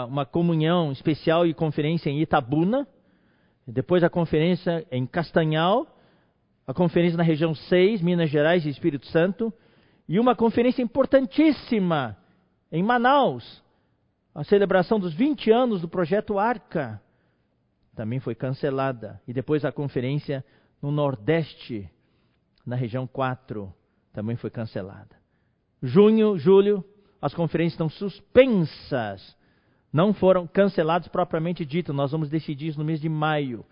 uma 0.09 0.25
comunhão 0.25 0.91
especial 0.93 1.47
e 1.47 1.53
conferência 1.53 2.09
em 2.09 2.23
Itabuna. 2.23 2.89
Depois 3.67 4.03
a 4.03 4.09
conferência 4.09 4.87
em 4.91 5.07
Castanhal. 5.07 5.87
A 6.67 6.73
conferência 6.73 7.19
na 7.19 7.23
região 7.23 7.55
6, 7.55 8.01
Minas 8.01 8.31
Gerais 8.31 8.65
e 8.65 8.71
Espírito 8.71 9.07
Santo. 9.09 9.53
E 10.09 10.19
uma 10.19 10.35
conferência 10.35 10.81
importantíssima 10.81 12.17
em 12.73 12.83
Manaus. 12.83 13.63
A 14.35 14.43
celebração 14.43 14.99
dos 14.99 15.13
20 15.13 15.51
anos 15.51 15.83
do 15.83 15.89
projeto 15.89 16.39
Arca. 16.39 16.99
Também 17.95 18.21
foi 18.21 18.35
cancelada. 18.35 19.21
E 19.29 19.35
depois 19.35 19.67
a 19.67 19.73
conferência 19.73 20.43
no 20.81 20.91
Nordeste, 20.91 21.91
na 22.65 22.75
região 22.75 23.07
4, 23.07 23.71
também 24.15 24.37
foi 24.37 24.49
cancelada 24.49 25.20
junho, 25.83 26.39
julho, 26.39 26.85
as 27.21 27.35
conferências 27.35 27.75
estão 27.75 27.89
suspensas. 27.89 29.37
Não 29.93 30.15
foram 30.15 30.47
canceladas 30.47 31.09
propriamente 31.09 31.65
dito. 31.65 31.93
Nós 31.93 32.13
vamos 32.13 32.31
decidir 32.31 32.69
isso 32.69 32.79
no 32.79 32.85
mês 32.85 33.01
de 33.01 33.09
maio. 33.09 33.65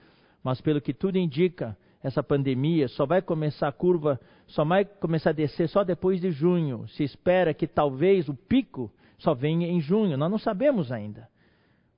Mas 0.42 0.60
pelo 0.60 0.80
que 0.80 0.92
tudo 0.92 1.16
indica, 1.16 1.76
essa 2.02 2.22
pandemia 2.22 2.88
só 2.88 3.06
vai 3.06 3.22
começar 3.22 3.68
a 3.68 3.72
curva, 3.72 4.20
só 4.46 4.64
vai 4.64 4.84
começar 4.84 5.30
a 5.30 5.34
descer 5.34 5.68
só 5.68 5.84
depois 5.84 6.20
de 6.20 6.30
junho. 6.30 6.86
Se 6.88 7.02
espera 7.04 7.54
que 7.54 7.66
talvez 7.66 8.28
o 8.28 8.34
pico 8.34 8.90
só 9.18 9.34
venha 9.34 9.66
em 9.66 9.80
junho. 9.80 10.16
Nós 10.16 10.30
não 10.30 10.38
sabemos 10.38 10.92
ainda. 10.92 11.28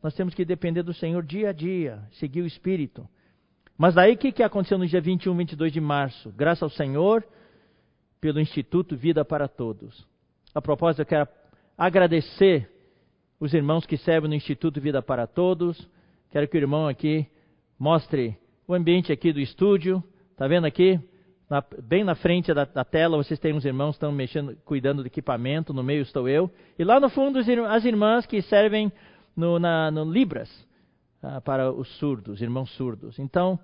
Nós 0.02 0.14
temos 0.14 0.34
que 0.34 0.44
depender 0.44 0.82
do 0.82 0.94
Senhor 0.94 1.22
dia 1.22 1.50
a 1.50 1.52
dia, 1.52 2.00
seguir 2.12 2.42
o 2.42 2.46
Espírito. 2.46 3.06
Mas 3.76 3.94
daí 3.94 4.14
o 4.14 4.16
que, 4.16 4.32
que 4.32 4.42
aconteceu 4.42 4.78
no 4.78 4.86
dia 4.86 5.00
21, 5.00 5.36
22 5.36 5.72
de 5.72 5.80
março? 5.80 6.32
Graças 6.36 6.62
ao 6.62 6.70
Senhor, 6.70 7.24
pelo 8.20 8.40
Instituto 8.40 8.96
Vida 8.96 9.24
para 9.24 9.48
Todos. 9.48 10.06
A 10.54 10.60
propósito, 10.60 11.02
eu 11.02 11.06
quero 11.06 11.28
agradecer 11.76 12.70
os 13.38 13.54
irmãos 13.54 13.86
que 13.86 13.96
servem 13.96 14.28
no 14.28 14.34
Instituto 14.34 14.80
Vida 14.80 15.00
para 15.00 15.26
Todos. 15.26 15.88
Quero 16.30 16.46
que 16.46 16.56
o 16.56 16.60
irmão 16.60 16.86
aqui 16.86 17.26
mostre 17.78 18.36
o 18.68 18.74
ambiente 18.74 19.10
aqui 19.10 19.32
do 19.32 19.40
estúdio. 19.40 20.04
Está 20.32 20.46
vendo 20.46 20.66
aqui? 20.66 21.00
Na, 21.48 21.64
bem 21.82 22.04
na 22.04 22.14
frente 22.14 22.54
da, 22.54 22.64
da, 22.64 22.84
tela, 22.84 23.16
vocês 23.16 23.40
têm 23.40 23.52
uns 23.52 23.64
irmãos 23.64 23.92
que 23.92 23.96
estão 23.96 24.12
mexendo, 24.12 24.56
cuidando 24.64 25.02
do 25.02 25.06
equipamento. 25.06 25.72
No 25.72 25.82
meio 25.82 26.02
estou 26.02 26.28
eu. 26.28 26.50
E 26.78 26.84
lá 26.84 27.00
no 27.00 27.08
fundo, 27.08 27.40
as 27.68 27.84
irmãs 27.84 28.26
que 28.26 28.40
servem 28.42 28.92
no, 29.34 29.58
na, 29.58 29.90
no 29.90 30.04
Libras 30.04 30.48
uh, 31.22 31.40
para 31.40 31.72
os 31.72 31.88
surdos, 31.98 32.40
irmãos 32.40 32.70
surdos. 32.76 33.18
Então, 33.18 33.58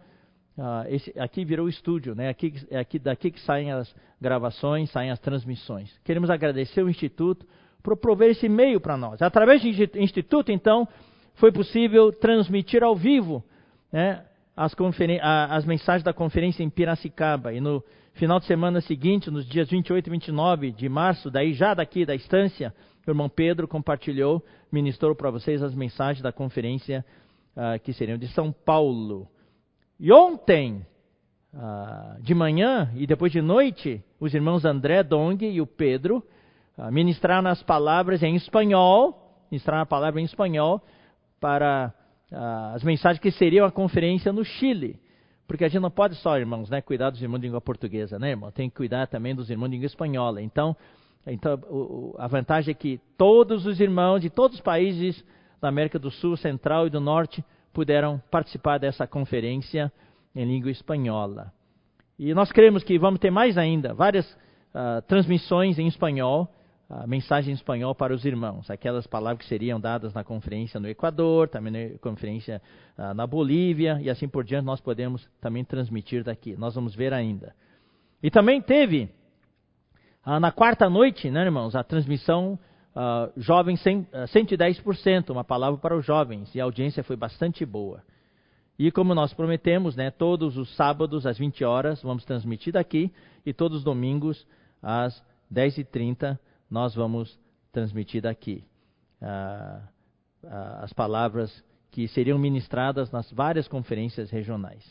ah, 0.59 0.85
esse, 0.89 1.13
aqui 1.19 1.45
virou 1.45 1.69
estúdio, 1.69 2.15
né? 2.15 2.29
Aqui, 2.29 2.55
é 2.71 2.79
aqui, 2.79 2.99
daqui 2.99 3.31
que 3.31 3.41
saem 3.41 3.73
as 3.73 3.95
gravações, 4.21 4.91
saem 4.91 5.11
as 5.11 5.19
transmissões. 5.19 5.93
Queremos 6.03 6.31
agradecer 6.31 6.83
o 6.83 6.89
Instituto 6.89 7.47
por 7.83 7.97
prover 7.97 8.31
esse 8.31 8.49
meio 8.49 8.81
para 8.81 8.97
nós. 8.97 9.21
Através 9.21 9.61
do 9.63 9.69
Instituto, 10.01 10.51
então, 10.51 10.89
foi 11.35 11.53
possível 11.53 12.11
transmitir 12.11 12.83
ao 12.83 12.97
vivo 12.97 13.45
né, 13.93 14.25
as, 14.57 14.75
as 15.23 15.65
mensagens 15.67 16.03
da 16.03 16.15
conferência 16.15 16.63
em 16.63 16.71
Piracicaba. 16.71 17.53
E 17.53 17.61
no 17.61 17.85
final 18.15 18.41
de 18.41 18.47
semana 18.47 18.81
seguinte, 18.81 19.31
nos 19.31 19.47
dias 19.47 19.69
28 19.69 20.07
e 20.07 20.11
29 20.11 20.73
de 20.73 20.89
março, 20.89 21.31
daí 21.31 21.53
já 21.53 21.75
daqui 21.75 22.07
da 22.07 22.15
estância, 22.15 22.75
o 23.07 23.11
irmão 23.11 23.29
Pedro 23.29 23.69
compartilhou, 23.69 24.43
ministrou 24.73 25.15
para 25.15 25.31
vocês 25.31 25.63
as 25.63 25.75
mensagens 25.75 26.23
da 26.23 26.33
conferência 26.33 27.05
uh, 27.55 27.79
que 27.85 27.93
seriam 27.93 28.17
de 28.17 28.27
São 28.29 28.51
Paulo. 28.51 29.29
E 29.99 30.13
ontem, 30.13 30.85
ah, 31.55 32.17
de 32.21 32.35
manhã 32.35 32.91
e 32.95 33.07
depois 33.07 33.33
de 33.33 33.41
noite, 33.41 34.05
os 34.21 34.35
irmãos 34.35 34.65
André 34.65 35.03
Dong 35.03 35.45
e 35.45 35.61
o 35.61 35.67
Pedro 35.67 36.23
ah, 36.77 36.91
ministraram 36.91 37.49
as 37.49 37.63
palavras 37.63 38.23
em 38.23 38.37
espanhol, 38.37 39.47
ministraram 39.51 39.83
a 39.83 39.87
palavra 39.87 40.21
em 40.21 40.25
espanhol 40.25 40.83
para 41.41 41.95
ah, 42.31 42.73
as 42.75 42.85
mensagens 42.85 43.21
que 43.21 43.31
seriam 43.31 43.65
a 43.65 43.73
conferência 43.73 44.33
no 44.33 44.45
Chile. 44.45 45.01
Porque 45.49 45.65
a 45.65 45.69
gente 45.69 45.81
não 45.81 45.91
pode 45.91 46.17
só, 46.17 46.37
irmãos, 46.37 46.69
né, 46.69 46.83
cuidar 46.83 47.09
dos 47.09 47.23
irmãos 47.23 47.39
de 47.39 47.47
língua 47.47 47.61
portuguesa, 47.61 48.19
né, 48.19 48.31
irmão? 48.31 48.51
Tem 48.51 48.69
que 48.69 48.77
cuidar 48.77 49.07
também 49.07 49.35
dos 49.35 49.49
irmãos 49.49 49.69
de 49.69 49.77
língua 49.77 49.87
espanhola. 49.87 50.43
Então, 50.43 50.77
então 51.27 52.15
a 52.19 52.27
vantagem 52.27 52.73
é 52.73 52.75
que 52.75 53.01
todos 53.17 53.65
os 53.65 53.81
irmãos 53.81 54.21
de 54.21 54.29
todos 54.29 54.57
os 54.57 54.63
países 54.63 55.25
da 55.59 55.69
América 55.69 55.99
do 55.99 56.11
Sul, 56.11 56.37
Central 56.37 56.89
e 56.89 56.91
do 56.91 57.01
Norte 57.01 57.43
puderam 57.77 58.19
participar 58.31 58.79
dessa 58.79 59.07
conferência 59.07 59.93
em 60.35 60.47
língua 60.47 60.71
espanhola. 60.71 61.53
E 62.19 62.33
nós 62.33 62.51
cremos 62.51 62.83
que 62.83 62.99
vamos 62.99 63.21
ter 63.21 63.31
mais 63.31 63.59
ainda, 63.59 63.93
várias 63.93 64.27
uh, 64.33 65.03
transmissões 65.07 65.79
em 65.79 65.87
espanhol, 65.87 66.49
uh, 66.89 67.07
mensagem 67.07 67.53
em 67.53 67.55
espanhol 67.55 67.95
para 67.95 68.15
os 68.15 68.25
irmãos, 68.25 68.71
aquelas 68.71 69.07
palavras 69.07 69.41
que 69.41 69.49
seriam 69.51 69.79
dadas 69.79 70.15
na 70.15 70.25
conferência 70.25 70.81
no 70.81 70.89
Equador, 70.89 71.51
também 71.51 71.91
na 71.91 71.99
conferência 71.99 72.63
uh, 72.97 73.13
na 73.13 73.27
Bolívia, 73.27 73.99
e 74.01 74.09
assim 74.09 74.27
por 74.27 74.43
diante 74.43 74.65
nós 74.65 74.81
podemos 74.81 75.29
também 75.39 75.63
transmitir 75.63 76.25
daqui. 76.25 76.57
Nós 76.57 76.75
vamos 76.75 76.95
ver 76.95 77.13
ainda. 77.13 77.55
E 78.23 78.31
também 78.31 78.63
teve, 78.63 79.11
na 80.25 80.51
quarta 80.51 80.89
noite, 80.89 81.31
né, 81.31 81.45
irmãos, 81.45 81.77
a 81.77 81.85
transmissão 81.85 82.59
uh, 82.97 83.33
jovens 83.37 83.81
100, 83.83 83.99
uh, 84.01 84.07
110%, 84.33 85.31
uma 85.31 85.45
palavra 85.45 85.79
para 85.79 85.97
os 85.97 86.05
jovens, 86.05 86.53
e 86.55 86.61
a 86.61 86.65
audiência 86.65 87.05
foi 87.05 87.17
bastante 87.17 87.65
boa. 87.65 88.03
E 88.79 88.91
como 88.91 89.15
nós 89.15 89.33
prometemos, 89.33 89.95
né, 89.95 90.11
todos 90.11 90.57
os 90.57 90.75
sábados 90.75 91.27
às 91.27 91.39
20 91.39 91.65
horas 91.65 92.03
vamos 92.03 92.25
transmitir 92.25 92.73
daqui, 92.73 93.13
e 93.45 93.53
todos 93.53 93.79
os 93.79 93.85
domingos 93.85 94.47
às 94.83 95.23
10h30 95.53 96.39
nós 96.71 96.95
vamos 96.95 97.39
transmitir 97.71 98.23
daqui. 98.23 98.65
Uh, 99.21 99.83
uh, 100.45 100.83
as 100.83 100.93
palavras 100.93 101.65
que 101.91 102.09
seriam 102.09 102.39
ministradas 102.39 103.11
nas 103.11 103.31
várias 103.31 103.69
conferências 103.69 104.31
regionais. 104.31 104.85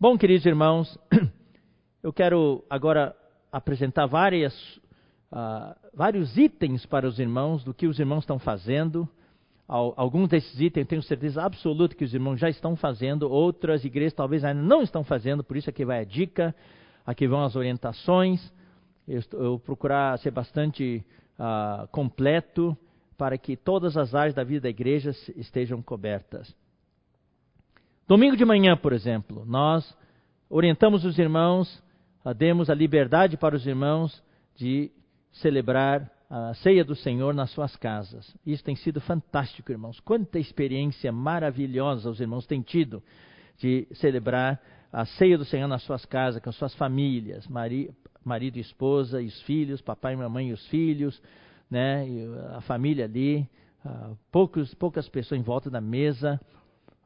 Bom, 0.00 0.16
queridos 0.16 0.46
irmãos, 0.46 0.98
eu 2.02 2.12
quero 2.12 2.64
agora 2.70 3.14
apresentar 3.52 4.06
várias 4.06 4.54
uh, 5.32 5.74
vários 5.94 6.36
itens 6.36 6.84
para 6.86 7.08
os 7.08 7.18
irmãos 7.18 7.64
do 7.64 7.72
que 7.72 7.86
os 7.86 7.98
irmãos 7.98 8.20
estão 8.20 8.38
fazendo, 8.38 9.08
alguns 9.66 10.28
desses 10.28 10.60
itens, 10.60 10.86
tenho 10.86 11.02
certeza 11.02 11.42
absoluta 11.42 11.94
que 11.94 12.04
os 12.04 12.12
irmãos 12.12 12.38
já 12.38 12.50
estão 12.50 12.76
fazendo, 12.76 13.30
outras 13.30 13.84
igrejas 13.84 14.12
talvez 14.12 14.44
ainda 14.44 14.60
não 14.60 14.82
estão 14.82 15.02
fazendo, 15.02 15.42
por 15.42 15.56
isso 15.56 15.70
aqui 15.70 15.84
vai 15.84 16.00
a 16.00 16.04
dica, 16.04 16.54
aqui 17.06 17.26
vão 17.26 17.42
as 17.42 17.56
orientações. 17.56 18.52
Eu, 19.08 19.22
eu 19.32 19.58
procurar 19.58 20.18
ser 20.18 20.30
bastante 20.30 21.04
uh, 21.38 21.88
completo 21.88 22.76
para 23.16 23.38
que 23.38 23.56
todas 23.56 23.96
as 23.96 24.14
áreas 24.14 24.34
da 24.34 24.44
vida 24.44 24.62
da 24.62 24.68
igreja 24.68 25.10
estejam 25.36 25.80
cobertas. 25.82 26.54
Domingo 28.06 28.36
de 28.36 28.44
manhã, 28.44 28.76
por 28.76 28.92
exemplo, 28.92 29.44
nós 29.46 29.96
orientamos 30.50 31.04
os 31.04 31.18
irmãos, 31.18 31.82
uh, 32.24 32.34
demos 32.34 32.68
a 32.68 32.74
liberdade 32.74 33.36
para 33.36 33.56
os 33.56 33.66
irmãos 33.66 34.22
de 34.54 34.92
celebrar 35.32 36.10
a 36.28 36.54
ceia 36.54 36.84
do 36.84 36.94
Senhor 36.94 37.34
nas 37.34 37.50
suas 37.50 37.76
casas. 37.76 38.34
Isso 38.46 38.64
tem 38.64 38.74
sido 38.74 39.00
fantástico, 39.00 39.70
irmãos. 39.70 40.00
Quanta 40.00 40.38
experiência 40.38 41.12
maravilhosa 41.12 42.08
os 42.08 42.20
irmãos 42.20 42.46
têm 42.46 42.62
tido 42.62 43.02
de 43.58 43.86
celebrar 43.92 44.60
a 44.92 45.04
ceia 45.04 45.38
do 45.38 45.44
Senhor 45.44 45.68
nas 45.68 45.82
suas 45.82 46.04
casas, 46.04 46.42
com 46.42 46.50
as 46.50 46.56
suas 46.56 46.74
famílias, 46.74 47.46
marido, 47.48 48.56
e 48.56 48.60
esposa, 48.60 49.22
e 49.22 49.26
os 49.26 49.40
filhos, 49.42 49.80
papai 49.80 50.14
mamãe 50.16 50.48
e 50.48 50.52
os 50.52 50.66
filhos, 50.68 51.20
né, 51.70 52.06
e 52.06 52.26
a 52.54 52.60
família 52.62 53.06
ali, 53.06 53.48
uh, 53.84 54.16
poucos, 54.30 54.74
poucas 54.74 55.08
pessoas 55.08 55.40
em 55.40 55.44
volta 55.44 55.70
da 55.70 55.80
mesa. 55.80 56.40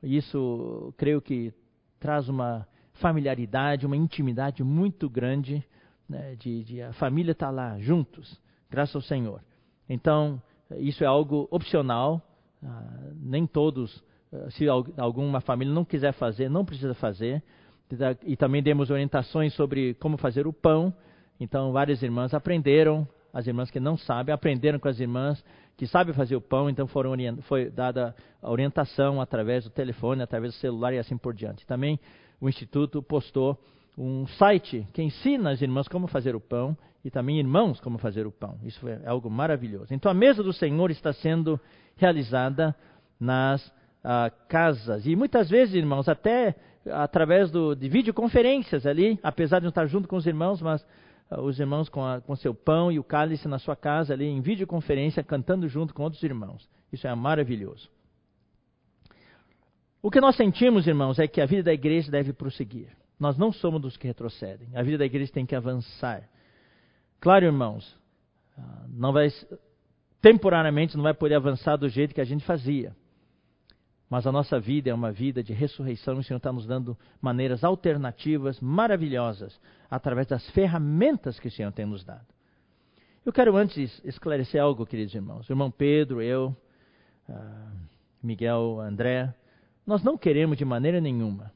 Isso, 0.02 0.92
creio 0.96 1.22
que 1.22 1.52
traz 2.00 2.28
uma 2.28 2.66
familiaridade, 2.94 3.86
uma 3.86 3.96
intimidade 3.96 4.64
muito 4.64 5.08
grande, 5.08 5.64
né, 6.08 6.36
de, 6.36 6.64
de 6.64 6.82
a 6.82 6.92
família 6.94 7.32
estar 7.32 7.46
tá 7.46 7.52
lá 7.52 7.78
juntos 7.78 8.40
graças 8.70 8.94
ao 8.94 9.02
Senhor. 9.02 9.40
Então, 9.88 10.40
isso 10.72 11.04
é 11.04 11.06
algo 11.06 11.46
opcional, 11.50 12.20
uh, 12.62 12.66
nem 13.20 13.46
todos, 13.46 13.96
uh, 14.32 14.50
se 14.50 14.66
alguma 14.96 15.40
família 15.40 15.72
não 15.72 15.84
quiser 15.84 16.12
fazer, 16.12 16.48
não 16.48 16.64
precisa 16.64 16.94
fazer. 16.94 17.42
E 18.24 18.36
também 18.36 18.62
demos 18.62 18.90
orientações 18.90 19.54
sobre 19.54 19.94
como 19.94 20.16
fazer 20.16 20.46
o 20.46 20.52
pão. 20.52 20.92
Então, 21.38 21.70
várias 21.70 22.02
irmãs 22.02 22.34
aprenderam, 22.34 23.06
as 23.32 23.46
irmãs 23.46 23.70
que 23.70 23.78
não 23.78 23.96
sabem, 23.96 24.34
aprenderam 24.34 24.78
com 24.78 24.88
as 24.88 24.98
irmãs 24.98 25.44
que 25.76 25.86
sabem 25.86 26.14
fazer 26.14 26.34
o 26.34 26.40
pão, 26.40 26.70
então 26.70 26.86
foram 26.86 27.12
foi 27.42 27.68
dada 27.68 28.14
a 28.40 28.50
orientação 28.50 29.20
através 29.20 29.64
do 29.64 29.70
telefone, 29.70 30.22
através 30.22 30.54
do 30.54 30.58
celular 30.58 30.92
e 30.94 30.98
assim 30.98 31.18
por 31.18 31.34
diante. 31.34 31.66
Também 31.66 32.00
o 32.40 32.48
Instituto 32.48 33.02
postou 33.02 33.58
um 33.96 34.26
site 34.26 34.86
que 34.92 35.02
ensina 35.02 35.50
as 35.50 35.62
irmãs 35.62 35.88
como 35.88 36.06
fazer 36.06 36.36
o 36.36 36.40
pão 36.40 36.76
e 37.04 37.10
também 37.10 37.38
irmãos 37.38 37.80
como 37.80 37.98
fazer 37.98 38.26
o 38.26 38.32
pão. 38.32 38.58
Isso 38.62 38.86
é 38.88 39.06
algo 39.06 39.30
maravilhoso. 39.30 39.94
Então 39.94 40.10
a 40.10 40.14
mesa 40.14 40.42
do 40.42 40.52
Senhor 40.52 40.90
está 40.90 41.12
sendo 41.12 41.58
realizada 41.96 42.74
nas 43.18 43.64
uh, 43.66 44.30
casas. 44.48 45.06
E 45.06 45.16
muitas 45.16 45.48
vezes, 45.48 45.74
irmãos, 45.74 46.08
até 46.08 46.54
através 46.92 47.50
do, 47.50 47.74
de 47.74 47.88
videoconferências 47.88 48.86
ali, 48.86 49.18
apesar 49.22 49.58
de 49.58 49.64
não 49.64 49.70
estar 49.70 49.86
junto 49.86 50.08
com 50.08 50.16
os 50.16 50.26
irmãos, 50.26 50.60
mas 50.60 50.82
uh, 51.30 51.40
os 51.40 51.58
irmãos 51.58 51.88
com, 51.88 52.04
a, 52.04 52.20
com 52.20 52.36
seu 52.36 52.54
pão 52.54 52.92
e 52.92 52.98
o 52.98 53.04
cálice 53.04 53.48
na 53.48 53.58
sua 53.58 53.76
casa 53.76 54.12
ali, 54.12 54.26
em 54.26 54.40
videoconferência, 54.40 55.22
cantando 55.22 55.68
junto 55.68 55.94
com 55.94 56.02
outros 56.02 56.22
irmãos. 56.22 56.68
Isso 56.92 57.06
é 57.06 57.14
maravilhoso. 57.14 57.88
O 60.02 60.10
que 60.10 60.20
nós 60.20 60.36
sentimos, 60.36 60.86
irmãos, 60.86 61.18
é 61.18 61.26
que 61.26 61.40
a 61.40 61.46
vida 61.46 61.64
da 61.64 61.72
igreja 61.72 62.10
deve 62.10 62.32
prosseguir. 62.32 62.88
Nós 63.18 63.38
não 63.38 63.52
somos 63.52 63.80
dos 63.80 63.96
que 63.96 64.06
retrocedem. 64.06 64.68
A 64.74 64.82
vida 64.82 64.98
da 64.98 65.06
igreja 65.06 65.32
tem 65.32 65.46
que 65.46 65.54
avançar. 65.54 66.28
Claro, 67.18 67.46
irmãos, 67.46 67.98
ah, 68.58 68.86
não 68.88 69.12
vai 69.12 69.28
temporariamente 70.20 70.96
não 70.96 71.04
vai 71.04 71.14
poder 71.14 71.36
avançar 71.36 71.76
do 71.76 71.88
jeito 71.88 72.14
que 72.14 72.20
a 72.20 72.24
gente 72.24 72.44
fazia. 72.44 72.96
Mas 74.10 74.26
a 74.26 74.32
nossa 74.32 74.58
vida 74.58 74.90
é 74.90 74.94
uma 74.94 75.12
vida 75.12 75.42
de 75.42 75.52
ressurreição 75.52 76.16
e 76.16 76.18
o 76.18 76.22
Senhor 76.22 76.38
está 76.38 76.52
nos 76.52 76.66
dando 76.66 76.96
maneiras 77.20 77.64
alternativas 77.64 78.60
maravilhosas 78.60 79.60
através 79.90 80.26
das 80.26 80.48
ferramentas 80.50 81.38
que 81.40 81.48
o 81.48 81.50
Senhor 81.50 81.72
tem 81.72 81.86
nos 81.86 82.04
dado. 82.04 82.26
Eu 83.24 83.32
quero 83.32 83.56
antes 83.56 84.00
esclarecer 84.04 84.60
algo, 84.60 84.86
queridos 84.86 85.14
irmãos. 85.14 85.48
Irmão 85.50 85.70
Pedro, 85.70 86.22
eu, 86.22 86.56
ah, 87.28 87.72
Miguel, 88.22 88.80
André, 88.80 89.34
nós 89.86 90.02
não 90.02 90.16
queremos 90.16 90.56
de 90.56 90.64
maneira 90.64 91.00
nenhuma, 91.00 91.52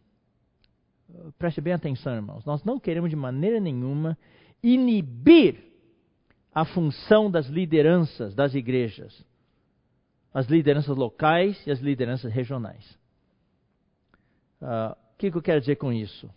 preste 1.39 1.61
bem 1.61 1.73
atenção, 1.73 2.15
irmãos, 2.15 2.45
nós 2.45 2.65
não 2.65 2.79
queremos 2.79 3.11
de 3.11 3.17
maneira 3.17 3.61
nenhuma 3.61 4.17
inibir 4.63 5.57
a 6.55 6.65
função 6.65 7.31
das 7.31 7.47
lideranças 7.47 8.35
das 8.35 8.55
igrejas, 8.55 9.25
as 10.33 10.47
lideranças 10.47 10.97
locais 10.97 11.65
e 11.67 11.71
as 11.71 11.81
lideranças 11.81 12.33
regionais. 12.33 12.99
Uh, 14.61 14.93
o 14.93 15.19
que, 15.19 15.31
que 15.31 15.37
eu 15.37 15.43
quero 15.43 15.61
dizer 15.61 15.77
com 15.77 15.93
isso? 15.93 16.29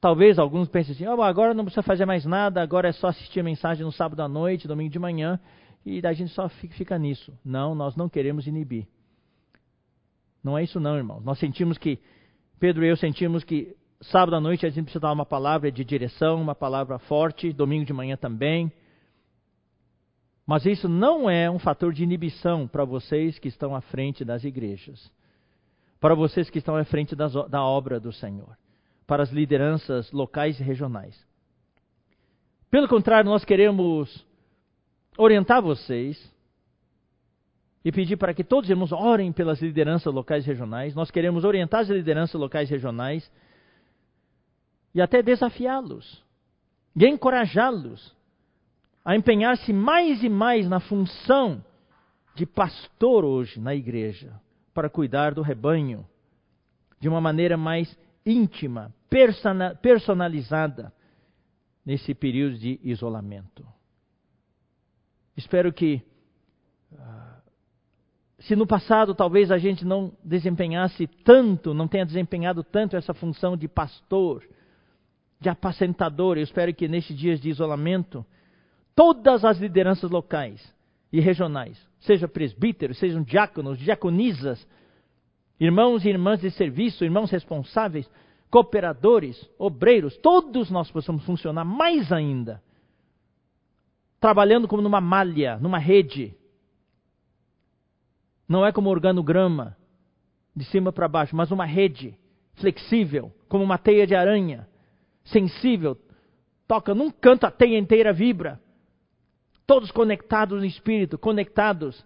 Talvez 0.00 0.38
alguns 0.38 0.68
pensem 0.68 0.94
assim: 0.94 1.06
oh, 1.06 1.22
agora 1.22 1.54
não 1.54 1.64
precisa 1.64 1.82
fazer 1.82 2.06
mais 2.06 2.24
nada, 2.24 2.62
agora 2.62 2.88
é 2.88 2.92
só 2.92 3.08
assistir 3.08 3.40
a 3.40 3.44
mensagem 3.44 3.84
no 3.84 3.92
sábado 3.92 4.20
à 4.20 4.28
noite, 4.28 4.68
domingo 4.68 4.90
de 4.90 4.98
manhã, 4.98 5.40
e 5.84 6.04
a 6.06 6.12
gente 6.12 6.32
só 6.32 6.48
fica 6.48 6.98
nisso. 6.98 7.32
Não, 7.44 7.74
nós 7.74 7.96
não 7.96 8.08
queremos 8.08 8.46
inibir. 8.46 8.86
Não 10.42 10.56
é 10.56 10.62
isso, 10.62 10.78
não, 10.78 10.96
irmãos. 10.96 11.24
Nós 11.24 11.38
sentimos 11.38 11.76
que, 11.76 11.98
Pedro 12.58 12.84
e 12.84 12.88
eu 12.88 12.96
sentimos 12.96 13.44
que 13.44 13.76
Sábado 14.00 14.36
à 14.36 14.40
noite 14.40 14.66
a 14.66 14.68
gente 14.68 14.84
precisa 14.84 15.00
dar 15.00 15.12
uma 15.12 15.24
palavra 15.24 15.72
de 15.72 15.82
direção, 15.82 16.40
uma 16.40 16.54
palavra 16.54 16.98
forte, 16.98 17.52
domingo 17.52 17.86
de 17.86 17.94
manhã 17.94 18.16
também. 18.16 18.70
Mas 20.46 20.66
isso 20.66 20.88
não 20.88 21.28
é 21.30 21.50
um 21.50 21.58
fator 21.58 21.92
de 21.92 22.04
inibição 22.04 22.68
para 22.68 22.84
vocês 22.84 23.38
que 23.38 23.48
estão 23.48 23.74
à 23.74 23.80
frente 23.80 24.24
das 24.24 24.44
igrejas, 24.44 25.10
para 25.98 26.14
vocês 26.14 26.50
que 26.50 26.58
estão 26.58 26.76
à 26.76 26.84
frente 26.84 27.16
das, 27.16 27.32
da 27.48 27.64
obra 27.64 27.98
do 27.98 28.12
Senhor, 28.12 28.56
para 29.06 29.22
as 29.22 29.30
lideranças 29.30 30.12
locais 30.12 30.60
e 30.60 30.62
regionais. 30.62 31.18
Pelo 32.70 32.86
contrário, 32.86 33.30
nós 33.30 33.44
queremos 33.44 34.24
orientar 35.16 35.62
vocês 35.62 36.32
e 37.86 37.92
pedir 37.92 38.16
para 38.16 38.34
que 38.34 38.42
todos 38.42 38.64
os 38.64 38.70
irmãos 38.70 38.90
orem 38.90 39.30
pelas 39.30 39.62
lideranças 39.62 40.12
locais 40.12 40.44
regionais. 40.44 40.92
Nós 40.92 41.08
queremos 41.08 41.44
orientar 41.44 41.82
as 41.82 41.88
lideranças 41.88 42.34
locais 42.34 42.68
regionais 42.68 43.30
e 44.92 45.00
até 45.00 45.22
desafiá-los 45.22 46.20
e 46.96 47.06
encorajá-los 47.06 48.12
a 49.04 49.14
empenhar-se 49.14 49.72
mais 49.72 50.24
e 50.24 50.28
mais 50.28 50.68
na 50.68 50.80
função 50.80 51.64
de 52.34 52.44
pastor 52.44 53.24
hoje 53.24 53.60
na 53.60 53.72
igreja, 53.72 54.32
para 54.74 54.90
cuidar 54.90 55.32
do 55.32 55.40
rebanho 55.40 56.04
de 56.98 57.08
uma 57.08 57.20
maneira 57.20 57.56
mais 57.56 57.96
íntima, 58.26 58.92
personalizada 59.80 60.92
nesse 61.84 62.12
período 62.16 62.58
de 62.58 62.80
isolamento. 62.82 63.64
Espero 65.36 65.72
que, 65.72 66.02
se 68.46 68.54
no 68.54 68.66
passado 68.66 69.12
talvez 69.12 69.50
a 69.50 69.58
gente 69.58 69.84
não 69.84 70.12
desempenhasse 70.22 71.08
tanto, 71.24 71.74
não 71.74 71.88
tenha 71.88 72.06
desempenhado 72.06 72.62
tanto 72.62 72.96
essa 72.96 73.12
função 73.12 73.56
de 73.56 73.66
pastor, 73.66 74.44
de 75.40 75.48
apacentador. 75.48 76.36
Eu 76.36 76.44
espero 76.44 76.72
que 76.72 76.86
nestes 76.86 77.16
dias 77.16 77.40
de 77.40 77.48
isolamento, 77.48 78.24
todas 78.94 79.44
as 79.44 79.58
lideranças 79.58 80.08
locais 80.08 80.72
e 81.12 81.18
regionais, 81.18 81.76
seja 81.98 82.28
presbíteros, 82.28 82.98
sejam 82.98 83.20
diáconos, 83.20 83.80
diaconisas, 83.80 84.64
irmãos 85.58 86.04
e 86.04 86.08
irmãs 86.08 86.40
de 86.40 86.52
serviço, 86.52 87.04
irmãos 87.04 87.32
responsáveis, 87.32 88.08
cooperadores, 88.48 89.44
obreiros, 89.58 90.16
todos 90.18 90.70
nós 90.70 90.88
possamos 90.88 91.24
funcionar 91.24 91.64
mais 91.64 92.12
ainda, 92.12 92.62
trabalhando 94.20 94.68
como 94.68 94.82
numa 94.82 95.00
malha, 95.00 95.58
numa 95.58 95.78
rede. 95.78 96.32
Não 98.48 98.64
é 98.64 98.72
como 98.72 98.90
organograma, 98.90 99.76
de 100.54 100.64
cima 100.64 100.90
para 100.90 101.06
baixo, 101.06 101.36
mas 101.36 101.50
uma 101.50 101.66
rede 101.66 102.16
flexível, 102.54 103.30
como 103.48 103.62
uma 103.62 103.76
teia 103.76 104.06
de 104.06 104.14
aranha 104.14 104.66
sensível, 105.24 105.98
toca 106.66 106.94
num 106.94 107.10
canto, 107.10 107.44
a 107.44 107.50
teia 107.50 107.78
inteira 107.78 108.12
vibra. 108.12 108.60
Todos 109.66 109.90
conectados 109.90 110.60
no 110.60 110.64
espírito, 110.64 111.18
conectados 111.18 112.04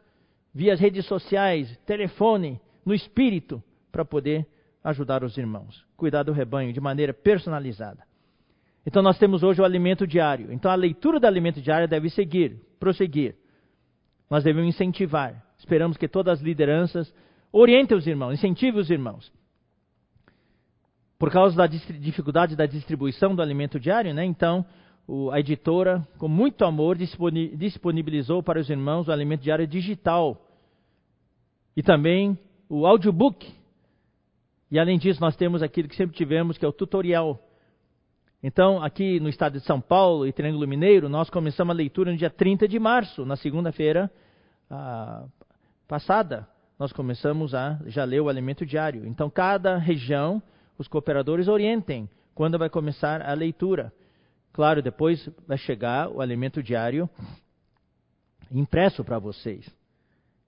via 0.52 0.72
as 0.72 0.80
redes 0.80 1.06
sociais, 1.06 1.78
telefone, 1.86 2.60
no 2.84 2.94
espírito, 2.94 3.62
para 3.92 4.04
poder 4.04 4.46
ajudar 4.82 5.22
os 5.22 5.36
irmãos, 5.36 5.84
cuidar 5.96 6.22
do 6.22 6.32
rebanho 6.32 6.72
de 6.72 6.80
maneira 6.80 7.12
personalizada. 7.12 8.02
Então 8.84 9.02
nós 9.02 9.18
temos 9.18 9.42
hoje 9.42 9.60
o 9.60 9.64
alimento 9.64 10.06
diário. 10.06 10.50
Então 10.50 10.70
a 10.70 10.74
leitura 10.74 11.20
do 11.20 11.26
alimento 11.26 11.60
diário 11.60 11.86
deve 11.86 12.08
seguir, 12.08 12.56
prosseguir. 12.80 13.36
Nós 14.28 14.42
devemos 14.42 14.74
incentivar. 14.74 15.44
Esperamos 15.60 15.96
que 15.96 16.08
todas 16.08 16.38
as 16.38 16.44
lideranças 16.44 17.14
orientem 17.52 17.96
os 17.96 18.06
irmãos, 18.06 18.32
incentivem 18.32 18.80
os 18.80 18.90
irmãos 18.90 19.30
por 21.18 21.30
causa 21.30 21.54
da 21.54 21.66
dificuldade 21.66 22.56
da 22.56 22.64
distribuição 22.64 23.34
do 23.34 23.42
alimento 23.42 23.78
diário, 23.78 24.14
né? 24.14 24.24
Então, 24.24 24.64
a 25.30 25.38
editora, 25.38 26.02
com 26.16 26.26
muito 26.26 26.64
amor, 26.64 26.96
disponibilizou 26.96 28.42
para 28.42 28.58
os 28.58 28.70
irmãos 28.70 29.06
o 29.06 29.12
alimento 29.12 29.42
diário 29.42 29.66
digital, 29.66 30.42
e 31.76 31.82
também 31.82 32.38
o 32.70 32.86
audiobook. 32.86 33.52
E 34.70 34.78
além 34.78 34.98
disso, 34.98 35.20
nós 35.20 35.36
temos 35.36 35.62
aquilo 35.62 35.88
que 35.88 35.96
sempre 35.96 36.16
tivemos, 36.16 36.56
que 36.56 36.64
é 36.64 36.68
o 36.68 36.72
tutorial. 36.72 37.38
Então, 38.42 38.82
aqui 38.82 39.20
no 39.20 39.28
estado 39.28 39.58
de 39.58 39.66
São 39.66 39.78
Paulo 39.78 40.26
e 40.26 40.32
Triângulo 40.32 40.66
Mineiro, 40.66 41.06
nós 41.10 41.28
começamos 41.28 41.74
a 41.74 41.76
leitura 41.76 42.12
no 42.12 42.16
dia 42.16 42.30
30 42.30 42.66
de 42.66 42.78
março, 42.78 43.26
na 43.26 43.36
segunda-feira 43.36 44.10
passada. 45.90 46.46
Nós 46.78 46.92
começamos 46.92 47.52
a 47.52 47.76
já 47.86 48.04
ler 48.04 48.20
o 48.20 48.28
alimento 48.28 48.64
diário. 48.64 49.04
Então, 49.04 49.28
cada 49.28 49.76
região, 49.76 50.40
os 50.78 50.86
cooperadores 50.86 51.48
orientem 51.48 52.08
quando 52.32 52.56
vai 52.56 52.70
começar 52.70 53.20
a 53.20 53.34
leitura. 53.34 53.92
Claro, 54.52 54.80
depois 54.80 55.28
vai 55.48 55.58
chegar 55.58 56.08
o 56.08 56.20
alimento 56.20 56.62
diário 56.62 57.10
impresso 58.52 59.02
para 59.02 59.18
vocês. 59.18 59.68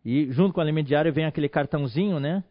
E 0.04 0.30
junto 0.30 0.54
com 0.54 0.60
o 0.60 0.62
alimento 0.62 0.86
diário 0.86 1.12
vem 1.12 1.24
aquele 1.24 1.48
cartãozinho, 1.48 2.20
né? 2.20 2.44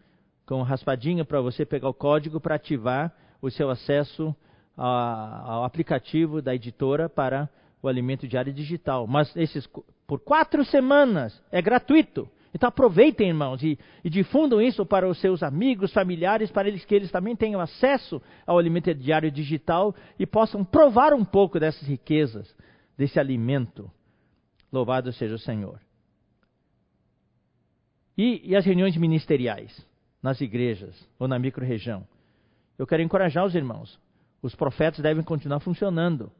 Com 0.45 0.61
raspadinho 0.61 1.25
para 1.25 1.39
você 1.39 1.65
pegar 1.65 1.87
o 1.87 1.93
código 1.93 2.41
para 2.41 2.55
ativar 2.55 3.13
o 3.41 3.49
seu 3.49 3.69
acesso 3.69 4.35
ao 4.75 5.63
aplicativo 5.63 6.41
da 6.41 6.53
editora 6.53 7.07
para 7.07 7.49
o 7.81 7.87
alimento 7.87 8.27
diário 8.27 8.51
digital. 8.51 9.07
Mas 9.07 9.33
esses 9.37 9.65
por 10.05 10.19
quatro 10.19 10.65
semanas 10.65 11.41
é 11.51 11.61
gratuito. 11.61 12.29
Então 12.53 12.67
aproveitem, 12.67 13.29
irmãos, 13.29 13.63
e, 13.63 13.79
e, 14.03 14.09
difundam 14.09 14.61
isso 14.61 14.85
para 14.85 15.07
os 15.07 15.19
seus 15.19 15.41
amigos, 15.41 15.93
familiares, 15.93 16.51
para 16.51 16.67
eles 16.67 16.83
que 16.83 16.93
eles 16.93 17.11
também 17.11 17.35
tenham 17.35 17.61
acesso 17.61 18.21
ao 18.45 18.57
alimento 18.57 18.93
diário 18.93 19.31
digital 19.31 19.95
e 20.19 20.25
possam 20.25 20.63
provar 20.63 21.13
um 21.13 21.23
pouco 21.23 21.59
dessas 21.59 21.87
riquezas, 21.87 22.53
desse 22.97 23.19
alimento. 23.19 23.89
Louvado 24.71 25.13
seja 25.13 25.35
o 25.35 25.39
Senhor. 25.39 25.79
E, 28.17 28.41
e 28.43 28.55
as 28.55 28.65
reuniões 28.65 28.97
ministeriais 28.97 29.85
nas 30.21 30.41
igrejas 30.41 31.09
ou 31.17 31.27
na 31.27 31.39
microrregião? 31.39 32.05
Eu 32.77 32.85
quero 32.85 33.01
encorajar 33.01 33.45
os 33.45 33.55
irmãos. 33.55 33.99
Os 34.41 34.55
profetas 34.55 34.99
devem 34.99 35.23
continuar 35.23 35.59
funcionando. 35.59 36.31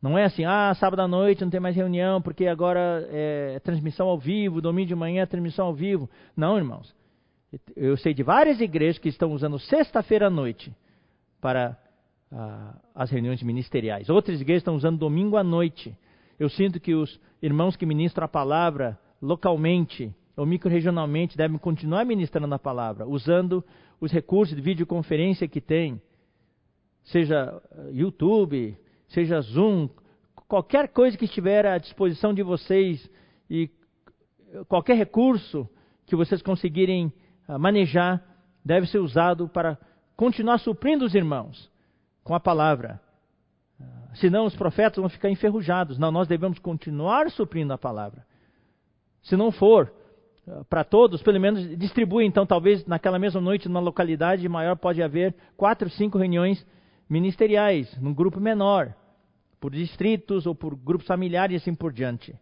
Não 0.00 0.16
é 0.16 0.24
assim, 0.24 0.44
ah, 0.44 0.74
sábado 0.74 1.00
à 1.00 1.08
noite 1.08 1.42
não 1.42 1.50
tem 1.50 1.60
mais 1.60 1.76
reunião, 1.76 2.22
porque 2.22 2.46
agora 2.46 3.06
é 3.10 3.60
transmissão 3.60 4.08
ao 4.08 4.18
vivo, 4.18 4.60
domingo 4.60 4.88
de 4.88 4.94
manhã 4.94 5.22
é 5.22 5.26
transmissão 5.26 5.66
ao 5.66 5.74
vivo. 5.74 6.08
Não, 6.34 6.56
irmãos. 6.56 6.94
Eu 7.76 7.96
sei 7.96 8.14
de 8.14 8.22
várias 8.22 8.60
igrejas 8.60 8.98
que 8.98 9.08
estão 9.08 9.32
usando 9.32 9.58
sexta-feira 9.58 10.28
à 10.28 10.30
noite 10.30 10.72
para 11.40 11.76
ah, 12.32 12.76
as 12.94 13.10
reuniões 13.10 13.42
ministeriais. 13.42 14.08
Outras 14.08 14.40
igrejas 14.40 14.60
estão 14.60 14.74
usando 14.74 14.98
domingo 14.98 15.36
à 15.36 15.44
noite. 15.44 15.94
Eu 16.38 16.48
sinto 16.48 16.80
que 16.80 16.94
os 16.94 17.20
irmãos 17.42 17.76
que 17.76 17.84
ministram 17.84 18.24
a 18.24 18.28
palavra 18.28 18.98
localmente 19.20 20.14
ou 20.36 20.46
microregionalmente 20.46 21.36
devem 21.36 21.58
continuar 21.58 22.06
ministrando 22.06 22.54
a 22.54 22.58
palavra, 22.58 23.06
usando 23.06 23.62
os 24.00 24.10
recursos 24.10 24.56
de 24.56 24.62
videoconferência 24.62 25.46
que 25.46 25.60
tem, 25.60 26.00
seja 27.04 27.60
YouTube, 27.92 28.78
seja 29.10 29.40
Zoom, 29.40 29.88
qualquer 30.48 30.88
coisa 30.88 31.16
que 31.16 31.26
estiver 31.26 31.66
à 31.66 31.78
disposição 31.78 32.34
de 32.34 32.42
vocês 32.42 33.08
e 33.48 33.70
qualquer 34.68 34.96
recurso 34.96 35.68
que 36.06 36.16
vocês 36.16 36.42
conseguirem 36.42 37.12
ah, 37.46 37.58
manejar 37.58 38.22
deve 38.64 38.86
ser 38.86 38.98
usado 38.98 39.48
para 39.48 39.78
continuar 40.16 40.58
suprindo 40.58 41.04
os 41.04 41.14
irmãos 41.14 41.70
com 42.24 42.34
a 42.34 42.40
palavra. 42.40 43.00
Ah, 43.80 44.14
senão 44.14 44.44
os 44.44 44.56
profetas 44.56 44.96
vão 44.96 45.08
ficar 45.08 45.30
enferrujados. 45.30 45.98
Não, 45.98 46.10
nós 46.10 46.26
devemos 46.26 46.58
continuar 46.58 47.30
suprindo 47.30 47.72
a 47.72 47.78
palavra. 47.78 48.24
Se 49.22 49.36
não 49.36 49.52
for 49.52 49.92
ah, 50.48 50.64
para 50.68 50.84
todos, 50.84 51.22
pelo 51.22 51.40
menos 51.40 51.78
distribui. 51.78 52.24
Então, 52.26 52.44
talvez 52.44 52.84
naquela 52.86 53.18
mesma 53.18 53.40
noite, 53.40 53.68
numa 53.68 53.80
localidade 53.80 54.48
maior, 54.48 54.76
pode 54.76 55.02
haver 55.02 55.34
quatro, 55.56 55.88
cinco 55.90 56.18
reuniões 56.18 56.64
ministeriais, 57.08 57.96
num 58.00 58.14
grupo 58.14 58.40
menor 58.40 58.94
por 59.60 59.72
distritos 59.72 60.46
ou 60.46 60.54
por 60.54 60.74
grupos 60.74 61.06
familiares 61.06 61.54
e 61.54 61.56
assim 61.56 61.74
por 61.74 61.92
diante. 61.92 62.34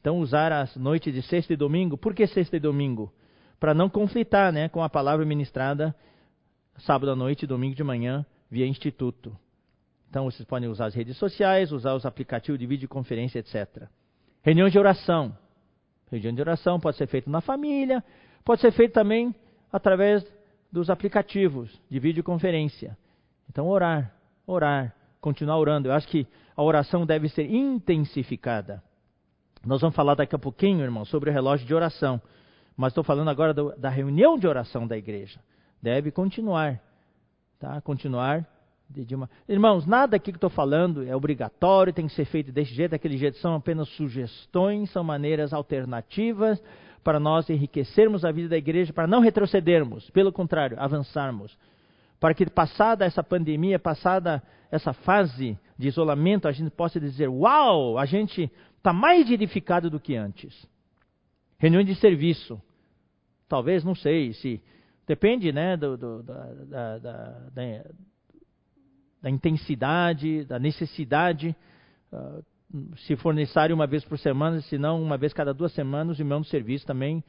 Então, 0.00 0.20
usar 0.20 0.52
as 0.52 0.76
noites 0.76 1.12
de 1.12 1.22
sexta 1.22 1.52
e 1.52 1.56
domingo. 1.56 1.96
Por 1.96 2.14
que 2.14 2.26
sexta 2.26 2.56
e 2.56 2.60
domingo? 2.60 3.12
Para 3.58 3.74
não 3.74 3.88
conflitar 3.88 4.52
né, 4.52 4.68
com 4.68 4.82
a 4.82 4.88
palavra 4.88 5.24
ministrada 5.24 5.94
sábado 6.78 7.10
à 7.10 7.16
noite 7.16 7.44
e 7.44 7.46
domingo 7.46 7.74
de 7.74 7.82
manhã 7.82 8.24
via 8.50 8.66
instituto. 8.66 9.36
Então, 10.10 10.24
vocês 10.26 10.46
podem 10.46 10.68
usar 10.68 10.86
as 10.86 10.94
redes 10.94 11.16
sociais, 11.16 11.72
usar 11.72 11.94
os 11.94 12.06
aplicativos 12.06 12.58
de 12.58 12.66
videoconferência, 12.66 13.38
etc. 13.38 13.88
Reunião 14.42 14.68
de 14.68 14.78
oração. 14.78 15.36
Reunião 16.10 16.34
de 16.34 16.40
oração 16.40 16.78
pode 16.78 16.96
ser 16.96 17.06
feita 17.08 17.30
na 17.30 17.40
família, 17.40 18.04
pode 18.44 18.60
ser 18.60 18.70
feita 18.70 18.94
também 19.00 19.34
através 19.72 20.24
dos 20.70 20.90
aplicativos 20.90 21.80
de 21.90 21.98
videoconferência. 21.98 22.96
Então, 23.48 23.66
orar, 23.66 24.14
orar, 24.46 24.94
continuar 25.20 25.58
orando. 25.58 25.88
Eu 25.88 25.94
acho 25.94 26.06
que 26.06 26.26
a 26.56 26.62
oração 26.62 27.04
deve 27.04 27.28
ser 27.28 27.50
intensificada. 27.50 28.82
Nós 29.64 29.80
vamos 29.80 29.96
falar 29.96 30.14
daqui 30.14 30.34
a 30.34 30.38
pouquinho, 30.38 30.82
irmão, 30.82 31.04
sobre 31.04 31.30
o 31.30 31.32
relógio 31.32 31.66
de 31.66 31.74
oração. 31.74 32.20
Mas 32.76 32.90
estou 32.90 33.04
falando 33.04 33.28
agora 33.28 33.54
do, 33.54 33.74
da 33.76 33.88
reunião 33.88 34.38
de 34.38 34.46
oração 34.46 34.86
da 34.86 34.96
igreja. 34.96 35.40
Deve 35.80 36.10
continuar. 36.10 36.80
Tá? 37.58 37.80
Continuar. 37.80 38.46
De, 38.88 39.04
de 39.04 39.14
uma... 39.14 39.30
Irmãos, 39.48 39.86
nada 39.86 40.16
aqui 40.16 40.30
que 40.30 40.36
estou 40.36 40.50
falando 40.50 41.02
é 41.06 41.16
obrigatório, 41.16 41.92
tem 41.92 42.06
que 42.06 42.14
ser 42.14 42.26
feito 42.26 42.52
desse 42.52 42.74
jeito, 42.74 42.90
daquele 42.90 43.16
jeito. 43.16 43.38
São 43.38 43.54
apenas 43.54 43.88
sugestões, 43.90 44.90
são 44.90 45.02
maneiras 45.02 45.52
alternativas 45.52 46.62
para 47.02 47.20
nós 47.20 47.48
enriquecermos 47.48 48.24
a 48.24 48.32
vida 48.32 48.48
da 48.48 48.56
igreja, 48.56 48.92
para 48.92 49.06
não 49.06 49.20
retrocedermos. 49.20 50.08
Pelo 50.10 50.32
contrário, 50.32 50.76
avançarmos. 50.80 51.56
Para 52.18 52.34
que, 52.34 52.46
passada 52.46 53.04
essa 53.04 53.22
pandemia, 53.22 53.78
passada 53.78 54.42
essa 54.70 54.92
fase 54.92 55.58
de 55.78 55.88
isolamento, 55.88 56.46
a 56.46 56.52
gente 56.52 56.70
possa 56.70 57.00
dizer: 57.00 57.28
Uau, 57.28 57.98
a 57.98 58.06
gente 58.06 58.50
está 58.76 58.92
mais 58.92 59.30
edificado 59.30 59.90
do 59.90 60.00
que 60.00 60.16
antes. 60.16 60.66
Reunião 61.58 61.82
de 61.82 61.94
serviço. 61.94 62.60
Talvez, 63.48 63.84
não 63.84 63.94
sei, 63.94 64.32
se. 64.34 64.62
Depende 65.06 65.52
né, 65.52 65.76
do, 65.76 65.98
do, 65.98 66.22
da, 66.22 66.54
da, 66.64 66.98
da, 66.98 67.84
da, 69.20 69.30
intensidade, 69.30 70.46
da 70.46 70.58
necessidade. 70.58 71.54
Uh, 72.10 72.42
se 72.96 73.14
for 73.14 73.34
necessário 73.34 73.74
uma 73.74 73.86
vez 73.86 74.02
por 74.02 74.18
semana, 74.18 74.62
se 74.62 74.78
não 74.78 75.02
uma 75.02 75.18
vez 75.18 75.34
cada 75.34 75.52
duas 75.52 75.72
semanas, 75.72 76.18
o 76.18 76.22
irmão 76.22 76.40
de 76.40 76.48
serviço 76.48 76.86
também 76.86 77.22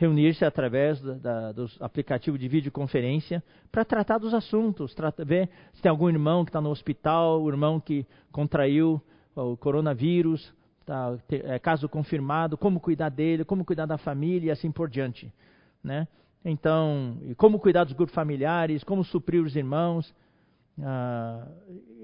reunir-se 0.00 0.46
através 0.46 0.98
da, 1.02 1.12
da, 1.12 1.52
dos 1.52 1.76
aplicativos 1.82 2.40
de 2.40 2.48
videoconferência 2.48 3.44
para 3.70 3.84
tratar 3.84 4.16
dos 4.16 4.32
assuntos, 4.32 4.94
trata, 4.94 5.26
ver 5.26 5.50
se 5.74 5.82
tem 5.82 5.90
algum 5.90 6.08
irmão 6.08 6.42
que 6.42 6.48
está 6.48 6.58
no 6.58 6.70
hospital, 6.70 7.42
o 7.42 7.50
irmão 7.50 7.78
que 7.78 8.06
contraiu 8.32 8.98
o 9.36 9.58
coronavírus, 9.58 10.54
tá, 10.86 11.18
é, 11.28 11.58
caso 11.58 11.86
confirmado, 11.86 12.56
como 12.56 12.80
cuidar 12.80 13.10
dele, 13.10 13.44
como 13.44 13.62
cuidar 13.62 13.84
da 13.84 13.98
família 13.98 14.48
e 14.48 14.50
assim 14.50 14.72
por 14.72 14.88
diante. 14.88 15.30
Né? 15.84 16.08
Então, 16.42 17.18
como 17.36 17.58
cuidar 17.58 17.84
dos 17.84 17.92
grupos 17.92 18.14
familiares, 18.14 18.82
como 18.82 19.04
suprir 19.04 19.42
os 19.42 19.54
irmãos. 19.54 20.14
Ah, 20.82 21.46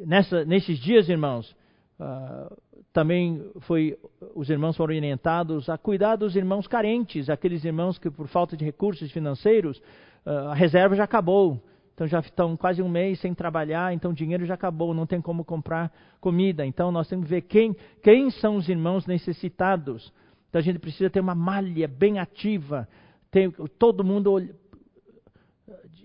nessa, 0.05 0.45
nesses 0.45 0.79
dias, 0.79 1.09
irmãos, 1.09 1.57
ah, 1.99 2.55
também 2.97 3.51
foi, 3.61 3.95
os 4.35 4.49
irmãos 4.49 4.75
foram 4.75 4.95
orientados 4.95 5.69
a 5.69 5.77
cuidar 5.77 6.17
dos 6.17 6.35
irmãos 6.35 6.67
carentes, 6.67 7.29
aqueles 7.29 7.63
irmãos 7.63 7.99
que 7.99 8.11
por 8.11 8.27
falta 8.27 8.57
de 8.57 8.65
recursos 8.65 9.13
financeiros, 9.13 9.77
uh, 10.25 10.49
a 10.49 10.55
reserva 10.55 10.97
já 10.97 11.05
acabou. 11.05 11.63
Então 11.93 12.07
já 12.07 12.21
estão 12.21 12.57
quase 12.57 12.81
um 12.81 12.89
mês 12.89 13.21
sem 13.21 13.35
trabalhar, 13.35 13.93
então 13.93 14.13
o 14.13 14.15
dinheiro 14.15 14.47
já 14.47 14.55
acabou, 14.55 14.95
não 14.95 15.05
tem 15.05 15.21
como 15.21 15.45
comprar 15.45 15.93
comida. 16.23 16.65
Então 16.65 16.91
nós 16.91 17.07
temos 17.07 17.27
que 17.27 17.31
ver 17.33 17.43
quem, 17.43 17.77
quem 18.03 18.31
são 18.31 18.57
os 18.57 18.67
irmãos 18.67 19.07
necessitados. 19.07 20.11
Então 20.49 20.59
a 20.59 20.63
gente 20.63 20.79
precisa 20.79 21.11
ter 21.11 21.21
uma 21.21 21.35
malha 21.35 21.87
bem 21.87 22.19
ativa, 22.19 22.89
ter 23.31 23.53
todo 23.79 24.03
mundo 24.03 24.41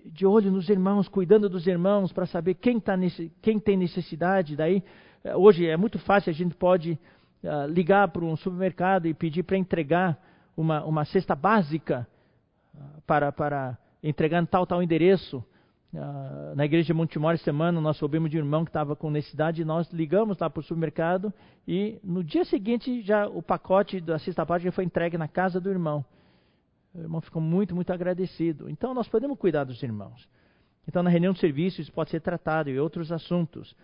de 0.04 0.26
olho 0.26 0.50
nos 0.50 0.68
irmãos, 0.68 1.08
cuidando 1.08 1.48
dos 1.48 1.66
irmãos, 1.66 2.12
para 2.12 2.26
saber 2.26 2.52
quem, 2.52 2.78
tá 2.78 2.98
nesse, 2.98 3.32
quem 3.40 3.58
tem 3.58 3.78
necessidade. 3.78 4.56
Daí 4.56 4.82
hoje 5.36 5.66
é 5.66 5.76
muito 5.76 5.98
fácil, 5.98 6.30
a 6.30 6.34
gente 6.34 6.54
pode 6.54 6.98
uh, 7.42 7.66
ligar 7.68 8.08
para 8.08 8.24
um 8.24 8.36
supermercado 8.36 9.06
e 9.06 9.14
pedir 9.14 9.42
para 9.42 9.56
entregar 9.56 10.18
uma, 10.56 10.84
uma 10.84 11.04
cesta 11.04 11.34
básica 11.34 12.06
uh, 12.74 13.02
para, 13.06 13.32
para 13.32 13.78
entregar 14.02 14.42
em 14.42 14.46
tal, 14.46 14.66
tal 14.66 14.82
endereço. 14.82 15.44
Uh, 15.92 16.56
na 16.56 16.64
igreja 16.64 16.86
de 16.86 16.94
Montemor, 16.94 17.36
semana, 17.38 17.78
nós 17.80 17.98
soubemos 17.98 18.30
de 18.30 18.38
um 18.38 18.40
irmão 18.40 18.64
que 18.64 18.70
estava 18.70 18.96
com 18.96 19.10
necessidade 19.10 19.60
e 19.60 19.64
nós 19.64 19.90
ligamos 19.92 20.38
lá 20.38 20.48
para 20.48 20.60
o 20.60 20.62
supermercado 20.62 21.32
e 21.68 22.00
no 22.02 22.24
dia 22.24 22.46
seguinte 22.46 23.02
já 23.02 23.26
o 23.28 23.42
pacote 23.42 24.00
da 24.00 24.18
cesta 24.18 24.42
básica 24.44 24.72
foi 24.72 24.84
entregue 24.84 25.18
na 25.18 25.28
casa 25.28 25.60
do 25.60 25.68
irmão. 25.68 26.02
O 26.94 27.00
irmão 27.00 27.20
ficou 27.20 27.42
muito, 27.42 27.74
muito 27.74 27.92
agradecido. 27.92 28.70
Então 28.70 28.94
nós 28.94 29.06
podemos 29.06 29.38
cuidar 29.38 29.64
dos 29.64 29.82
irmãos. 29.82 30.26
Então 30.88 31.02
na 31.02 31.10
reunião 31.10 31.34
de 31.34 31.40
serviço 31.40 31.82
isso 31.82 31.92
pode 31.92 32.10
ser 32.10 32.20
tratado 32.20 32.70
e 32.70 32.80
outros 32.80 33.12
assuntos. 33.12 33.76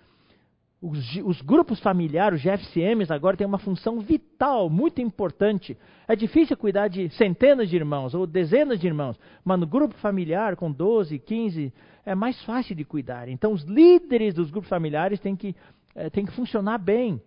Os, 0.81 1.16
os, 1.24 1.43
grupos 1.43 1.81
familiares, 1.81 2.39
os 2.39 2.45
GFCMs, 2.45 3.12
agora 3.12 3.37
têm 3.37 3.47
uma 3.47 3.59
função 3.59 3.99
vital, 3.99 4.70
muito 4.70 5.01
importante. 5.01 5.76
É 6.07 6.14
difícil 6.14 6.57
cuidar 6.57 6.87
de 6.87 7.11
centenas 7.11 7.68
de 7.68 7.74
irmãos 7.74 8.14
ou 8.14 8.29
dezenas 8.29 8.79
de 8.79 8.87
irmãos, 8.87 9.18
mas 9.45 9.59
no 9.59 9.66
grupo 9.66 9.95
familiar, 9.97 10.55
com 10.55 10.70
12, 10.70 11.18
15, 11.18 11.72
é 12.07 12.14
mais 12.14 12.41
fácil 12.45 12.76
de 12.76 12.85
cuidar. 12.85 13.29
Então, 13.29 13.53
os 13.53 13.64
líderes 13.64 14.35
dos 14.35 14.53
grupos 14.53 14.70
familiares 14.70 15.18
têm 15.18 15.35
que, 15.35 15.55
é, 15.97 16.09
têm 16.11 16.24
que 16.24 16.33
funcionar 16.33 16.79
bem 16.79 17.20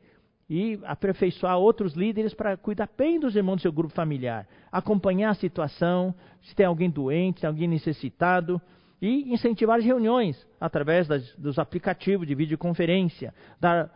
e 0.50 0.80
aperfeiçoar 0.84 1.58
outros 1.58 1.94
líderes 1.94 2.34
para 2.34 2.56
cuidar 2.56 2.90
bem 2.98 3.20
dos 3.20 3.36
irmãos 3.36 3.58
do 3.58 3.62
seu 3.64 3.72
grupo 3.72 3.94
familiar, 3.94 4.48
acompanhar 4.72 5.30
a 5.30 5.36
situação, 5.36 6.16
se 6.42 6.56
tem 6.56 6.66
alguém 6.66 6.90
doente, 6.90 7.36
se 7.38 7.42
tem 7.42 7.50
alguém 7.50 7.68
necessitado 7.68 8.62
e 9.02 9.34
incentivar 9.34 9.80
as 9.80 9.86
reuniões 9.86 10.48
através 10.60 11.08
das, 11.08 11.36
dos 11.36 11.58
aplicativos 11.58 12.28
de 12.28 12.36
videoconferência, 12.36 13.34
dar, 13.60 13.92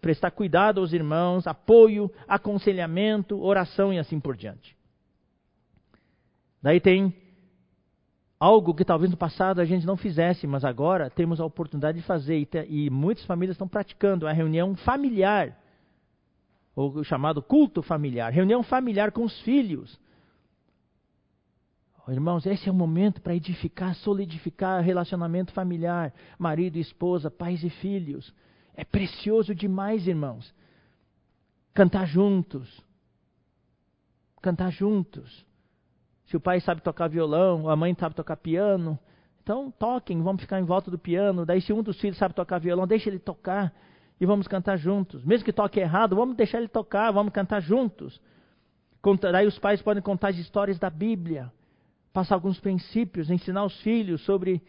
prestar 0.00 0.30
cuidado 0.30 0.80
aos 0.80 0.92
irmãos, 0.92 1.46
apoio, 1.46 2.10
aconselhamento, 2.28 3.42
oração 3.42 3.92
e 3.92 3.98
assim 3.98 4.20
por 4.20 4.36
diante. 4.36 4.76
Daí 6.62 6.80
tem 6.80 7.14
algo 8.38 8.74
que 8.74 8.84
talvez 8.84 9.10
no 9.10 9.16
passado 9.16 9.60
a 9.60 9.64
gente 9.64 9.86
não 9.86 9.96
fizesse, 9.96 10.46
mas 10.46 10.64
agora 10.64 11.10
temos 11.10 11.40
a 11.40 11.44
oportunidade 11.44 11.98
de 11.98 12.06
fazer 12.06 12.38
e, 12.38 12.48
e 12.86 12.90
muitas 12.90 13.24
famílias 13.24 13.54
estão 13.54 13.68
praticando 13.68 14.26
a 14.26 14.32
reunião 14.32 14.76
familiar, 14.76 15.58
ou 16.76 17.02
chamado 17.04 17.42
culto 17.42 17.82
familiar, 17.82 18.32
reunião 18.32 18.62
familiar 18.62 19.12
com 19.12 19.24
os 19.24 19.40
filhos. 19.42 19.98
Irmãos, 22.12 22.44
esse 22.44 22.68
é 22.68 22.72
o 22.72 22.74
momento 22.74 23.22
para 23.22 23.34
edificar, 23.34 23.94
solidificar 23.94 24.82
relacionamento 24.82 25.52
familiar, 25.52 26.12
marido 26.38 26.76
e 26.76 26.80
esposa, 26.80 27.30
pais 27.30 27.64
e 27.64 27.70
filhos. 27.70 28.34
É 28.74 28.84
precioso 28.84 29.54
demais, 29.54 30.06
irmãos. 30.06 30.54
Cantar 31.72 32.06
juntos. 32.06 32.82
Cantar 34.42 34.70
juntos. 34.70 35.46
Se 36.26 36.36
o 36.36 36.40
pai 36.40 36.60
sabe 36.60 36.82
tocar 36.82 37.08
violão, 37.08 37.70
a 37.70 37.76
mãe 37.76 37.94
sabe 37.98 38.14
tocar 38.14 38.36
piano, 38.36 38.98
então 39.42 39.70
toquem, 39.70 40.22
vamos 40.22 40.42
ficar 40.42 40.60
em 40.60 40.64
volta 40.64 40.90
do 40.90 40.98
piano. 40.98 41.46
Daí, 41.46 41.60
se 41.60 41.72
um 41.72 41.82
dos 41.82 41.98
filhos 42.00 42.18
sabe 42.18 42.34
tocar 42.34 42.58
violão, 42.58 42.86
deixa 42.86 43.08
ele 43.08 43.18
tocar 43.18 43.72
e 44.20 44.26
vamos 44.26 44.46
cantar 44.46 44.76
juntos. 44.76 45.24
Mesmo 45.24 45.44
que 45.44 45.52
toque 45.52 45.80
errado, 45.80 46.16
vamos 46.16 46.36
deixar 46.36 46.58
ele 46.58 46.68
tocar, 46.68 47.10
vamos 47.10 47.32
cantar 47.32 47.60
juntos. 47.60 48.20
Daí 49.32 49.46
os 49.46 49.58
pais 49.58 49.80
podem 49.82 50.02
contar 50.02 50.28
as 50.28 50.36
histórias 50.36 50.78
da 50.78 50.90
Bíblia 50.90 51.52
passar 52.14 52.36
alguns 52.36 52.60
princípios, 52.60 53.28
ensinar 53.28 53.64
os 53.64 53.76
filhos 53.80 54.24
sobre 54.24 54.62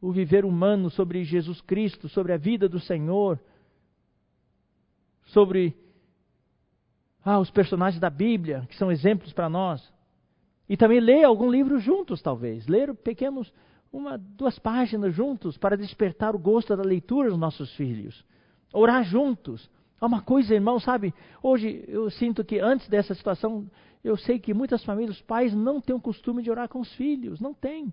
o 0.00 0.12
viver 0.12 0.44
humano, 0.44 0.88
sobre 0.88 1.24
Jesus 1.24 1.60
Cristo, 1.60 2.08
sobre 2.08 2.32
a 2.32 2.36
vida 2.36 2.68
do 2.68 2.78
Senhor, 2.78 3.40
sobre 5.24 5.76
ah, 7.24 7.40
os 7.40 7.50
personagens 7.50 8.00
da 8.00 8.08
Bíblia, 8.08 8.66
que 8.68 8.76
são 8.76 8.90
exemplos 8.90 9.32
para 9.32 9.48
nós. 9.48 9.82
E 10.68 10.76
também 10.76 11.00
ler 11.00 11.24
algum 11.24 11.50
livro 11.50 11.80
juntos, 11.80 12.22
talvez. 12.22 12.68
Ler 12.68 12.94
pequenos, 12.94 13.52
uma, 13.92 14.16
duas 14.16 14.56
páginas 14.60 15.12
juntos, 15.12 15.58
para 15.58 15.76
despertar 15.76 16.36
o 16.36 16.38
gosto 16.38 16.76
da 16.76 16.84
leitura 16.84 17.30
dos 17.30 17.38
nossos 17.38 17.74
filhos. 17.74 18.24
Orar 18.72 19.02
juntos. 19.02 19.68
É 20.00 20.06
uma 20.06 20.22
coisa, 20.22 20.54
irmão, 20.54 20.78
sabe? 20.78 21.12
Hoje 21.42 21.84
eu 21.88 22.08
sinto 22.10 22.44
que 22.44 22.60
antes 22.60 22.88
dessa 22.88 23.12
situação 23.12 23.68
eu 24.02 24.16
sei 24.16 24.38
que 24.38 24.54
muitas 24.54 24.82
famílias, 24.84 25.16
os 25.16 25.22
pais 25.22 25.54
não 25.54 25.80
têm 25.80 25.94
o 25.94 26.00
costume 26.00 26.42
de 26.42 26.50
orar 26.50 26.68
com 26.68 26.80
os 26.80 26.92
filhos, 26.94 27.40
não 27.40 27.52
tem. 27.52 27.92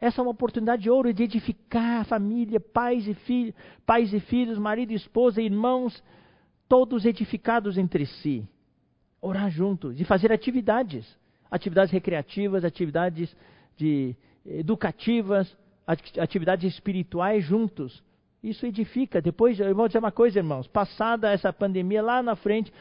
Essa 0.00 0.20
é 0.20 0.22
uma 0.22 0.30
oportunidade 0.30 0.82
de 0.82 0.90
ouro 0.90 1.12
de 1.12 1.22
edificar 1.22 2.00
a 2.00 2.04
família, 2.04 2.58
pais 2.58 3.06
e 3.06 3.14
filhos, 3.14 3.54
pais 3.84 4.12
e 4.12 4.20
filhos, 4.20 4.58
marido 4.58 4.92
e 4.92 4.96
esposa, 4.96 5.42
irmãos, 5.42 6.02
todos 6.68 7.04
edificados 7.04 7.76
entre 7.76 8.06
si. 8.06 8.46
Orar 9.20 9.50
juntos 9.50 10.00
e 10.00 10.04
fazer 10.04 10.32
atividades, 10.32 11.06
atividades 11.50 11.92
recreativas, 11.92 12.64
atividades 12.64 13.34
de, 13.76 14.16
educativas, 14.46 15.54
atividades 16.18 16.72
espirituais 16.72 17.44
juntos. 17.44 18.02
Isso 18.42 18.64
edifica. 18.64 19.20
Depois, 19.20 19.60
eu 19.60 19.74
vou 19.74 19.86
dizer 19.86 19.98
uma 19.98 20.12
coisa, 20.12 20.38
irmãos, 20.38 20.66
passada 20.66 21.30
essa 21.30 21.52
pandemia 21.52 22.02
lá 22.02 22.22
na 22.22 22.36
frente, 22.36 22.72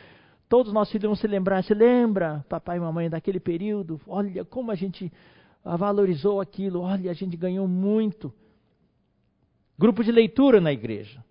Todos 0.49 0.73
nós 0.73 0.91
filhos 0.91 1.05
vão 1.05 1.15
se 1.15 1.27
lembrar. 1.27 1.63
Se 1.63 1.75
lembra, 1.75 2.43
papai 2.49 2.77
e 2.77 2.79
mamãe, 2.79 3.07
daquele 3.07 3.39
período? 3.39 4.01
Olha 4.07 4.43
como 4.43 4.71
a 4.71 4.75
gente 4.75 5.13
valorizou 5.63 6.41
aquilo. 6.41 6.81
Olha, 6.81 7.11
a 7.11 7.13
gente 7.13 7.37
ganhou 7.37 7.67
muito. 7.67 8.33
Grupo 9.77 10.03
de 10.03 10.11
leitura 10.11 10.59
na 10.59 10.73
igreja. 10.73 11.23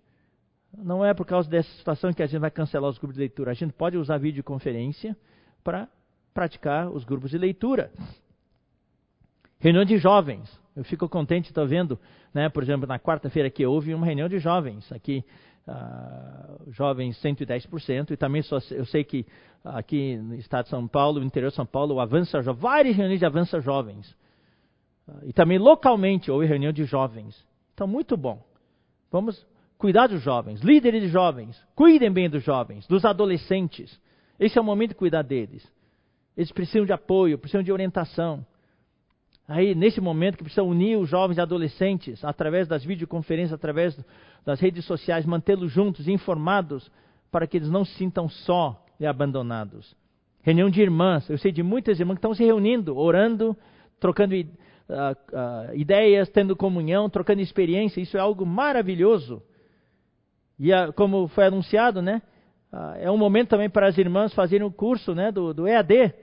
Não 0.75 1.03
é 1.03 1.13
por 1.13 1.25
causa 1.25 1.49
dessa 1.49 1.69
situação 1.77 2.13
que 2.13 2.23
a 2.23 2.27
gente 2.27 2.39
vai 2.39 2.49
cancelar 2.49 2.89
os 2.89 2.97
grupos 2.97 3.15
de 3.15 3.19
leitura. 3.19 3.51
A 3.51 3.53
gente 3.53 3.73
pode 3.73 3.97
usar 3.97 4.17
videoconferência 4.17 5.17
para 5.63 5.89
praticar 6.33 6.89
os 6.89 7.03
grupos 7.03 7.31
de 7.31 7.37
leitura. 7.37 7.91
Reunião 9.59 9.83
de 9.83 9.97
jovens. 9.97 10.49
Eu 10.75 10.85
fico 10.85 11.09
contente, 11.09 11.49
estou 11.49 11.67
vendo, 11.67 11.99
né, 12.33 12.47
por 12.47 12.63
exemplo, 12.63 12.87
na 12.87 12.97
quarta-feira 12.97 13.49
que 13.49 13.65
houve 13.65 13.93
uma 13.93 14.05
reunião 14.05 14.29
de 14.29 14.39
jovens 14.39 14.89
aqui 14.93 15.25
uh, 15.67 16.71
jovens 16.71 17.19
110%, 17.21 18.11
e 18.11 18.17
também 18.17 18.41
só, 18.41 18.57
eu 18.71 18.85
sei 18.85 19.03
que 19.03 19.25
aqui 19.63 20.17
no 20.17 20.35
estado 20.35 20.65
de 20.65 20.69
São 20.69 20.87
Paulo, 20.87 21.19
no 21.19 21.25
interior 21.25 21.49
de 21.49 21.55
São 21.55 21.65
Paulo, 21.65 21.99
Avança 21.99 22.41
Jovens, 22.41 22.61
várias 22.61 22.95
reuniões 22.95 23.19
de 23.19 23.25
Avança 23.25 23.59
Jovens. 23.59 24.09
Uh, 25.07 25.25
e 25.25 25.33
também 25.33 25.57
localmente 25.57 26.31
houve 26.31 26.45
reunião 26.45 26.71
de 26.71 26.85
jovens. 26.85 27.45
Então, 27.73 27.87
muito 27.87 28.15
bom. 28.17 28.43
Vamos 29.11 29.45
cuidar 29.77 30.07
dos 30.07 30.21
jovens, 30.21 30.59
líderes 30.61 31.01
de 31.01 31.07
jovens, 31.07 31.57
cuidem 31.73 32.11
bem 32.11 32.29
dos 32.29 32.43
jovens, 32.43 32.85
dos 32.85 33.05
adolescentes. 33.05 33.99
Esse 34.37 34.57
é 34.57 34.61
o 34.61 34.63
momento 34.63 34.89
de 34.89 34.95
cuidar 34.95 35.23
deles. 35.23 35.65
Eles 36.35 36.51
precisam 36.51 36.85
de 36.85 36.93
apoio, 36.93 37.37
precisam 37.37 37.63
de 37.63 37.71
orientação. 37.71 38.45
Aí, 39.49 39.73
nesse 39.73 39.99
momento 39.99 40.37
que 40.37 40.43
precisa 40.43 40.61
unir 40.61 40.95
os 40.95 41.09
jovens 41.09 41.37
e 41.37 41.41
adolescentes, 41.41 42.23
através 42.23 42.67
das 42.67 42.85
videoconferências, 42.85 43.51
através 43.51 43.99
das 44.45 44.59
redes 44.59 44.85
sociais, 44.85 45.25
mantê-los 45.25 45.71
juntos, 45.71 46.07
informados, 46.07 46.91
para 47.31 47.47
que 47.47 47.57
eles 47.57 47.67
não 47.67 47.83
se 47.83 47.95
sintam 47.95 48.29
só 48.29 48.85
e 48.99 49.07
abandonados. 49.07 49.97
Reunião 50.43 50.69
de 50.69 50.79
irmãs. 50.83 51.27
Eu 51.27 51.37
sei 51.39 51.51
de 51.51 51.63
muitas 51.63 51.99
irmãs 51.99 52.13
que 52.13 52.19
estão 52.19 52.35
se 52.35 52.45
reunindo, 52.45 52.95
orando, 52.95 53.57
trocando 53.99 54.35
uh, 54.35 54.37
uh, 54.37 55.75
ideias, 55.75 56.29
tendo 56.29 56.55
comunhão, 56.55 57.09
trocando 57.09 57.41
experiência. 57.41 57.99
Isso 57.99 58.17
é 58.17 58.19
algo 58.19 58.45
maravilhoso. 58.45 59.41
E 60.59 60.71
uh, 60.71 60.93
como 60.93 61.27
foi 61.27 61.47
anunciado, 61.47 62.03
né? 62.03 62.21
é 62.99 63.09
um 63.09 63.17
momento 63.17 63.49
também 63.49 63.67
para 63.67 63.87
as 63.87 63.97
irmãs 63.97 64.31
fazerem 64.31 64.63
o 64.63 64.71
curso 64.71 65.15
né, 65.15 65.31
do, 65.31 65.55
do 65.55 65.67
EAD, 65.67 66.13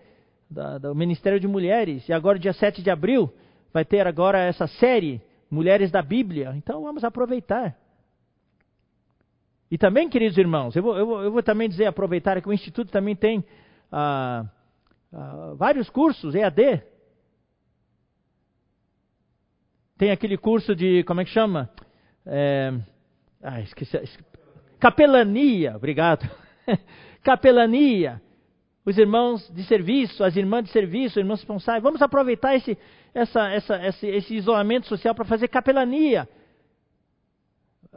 da, 0.48 0.78
do 0.78 0.94
Ministério 0.94 1.40
de 1.40 1.48
Mulheres. 1.48 2.08
E 2.08 2.12
agora, 2.12 2.38
dia 2.38 2.52
7 2.52 2.82
de 2.82 2.90
abril, 2.90 3.32
vai 3.72 3.84
ter 3.84 4.06
agora 4.06 4.38
essa 4.38 4.66
série, 4.66 5.20
Mulheres 5.50 5.90
da 5.90 6.02
Bíblia. 6.02 6.54
Então 6.56 6.82
vamos 6.82 7.04
aproveitar. 7.04 7.76
E 9.70 9.76
também, 9.76 10.08
queridos 10.08 10.38
irmãos, 10.38 10.76
eu 10.76 10.82
vou, 10.82 10.96
eu 10.96 11.06
vou, 11.06 11.22
eu 11.22 11.32
vou 11.32 11.42
também 11.42 11.68
dizer, 11.68 11.86
aproveitar 11.86 12.40
que 12.40 12.48
o 12.48 12.52
Instituto 12.52 12.90
também 12.90 13.16
tem 13.16 13.44
ah, 13.90 14.44
ah, 15.12 15.54
vários 15.56 15.90
cursos, 15.90 16.34
EAD. 16.34 16.82
Tem 19.98 20.10
aquele 20.10 20.36
curso 20.36 20.74
de, 20.74 21.02
como 21.04 21.20
é 21.20 21.24
que 21.24 21.30
chama? 21.30 21.70
É, 22.24 22.72
ah, 23.42 23.60
esqueci, 23.60 23.98
capelania, 24.78 25.76
obrigado. 25.76 26.28
capelania. 27.22 28.20
Os 28.86 28.96
irmãos 28.96 29.50
de 29.52 29.64
serviço, 29.64 30.24
as 30.24 30.36
irmãs 30.36 30.62
de 30.62 30.70
serviço, 30.70 31.18
irmãos 31.18 31.40
responsáveis. 31.40 31.82
Vamos 31.82 32.00
aproveitar 32.00 32.54
esse, 32.54 32.78
essa, 33.12 33.50
essa, 33.50 33.86
esse, 33.86 34.06
esse 34.06 34.34
isolamento 34.36 34.86
social 34.86 35.14
para 35.14 35.24
fazer 35.24 35.48
capelania 35.48 36.26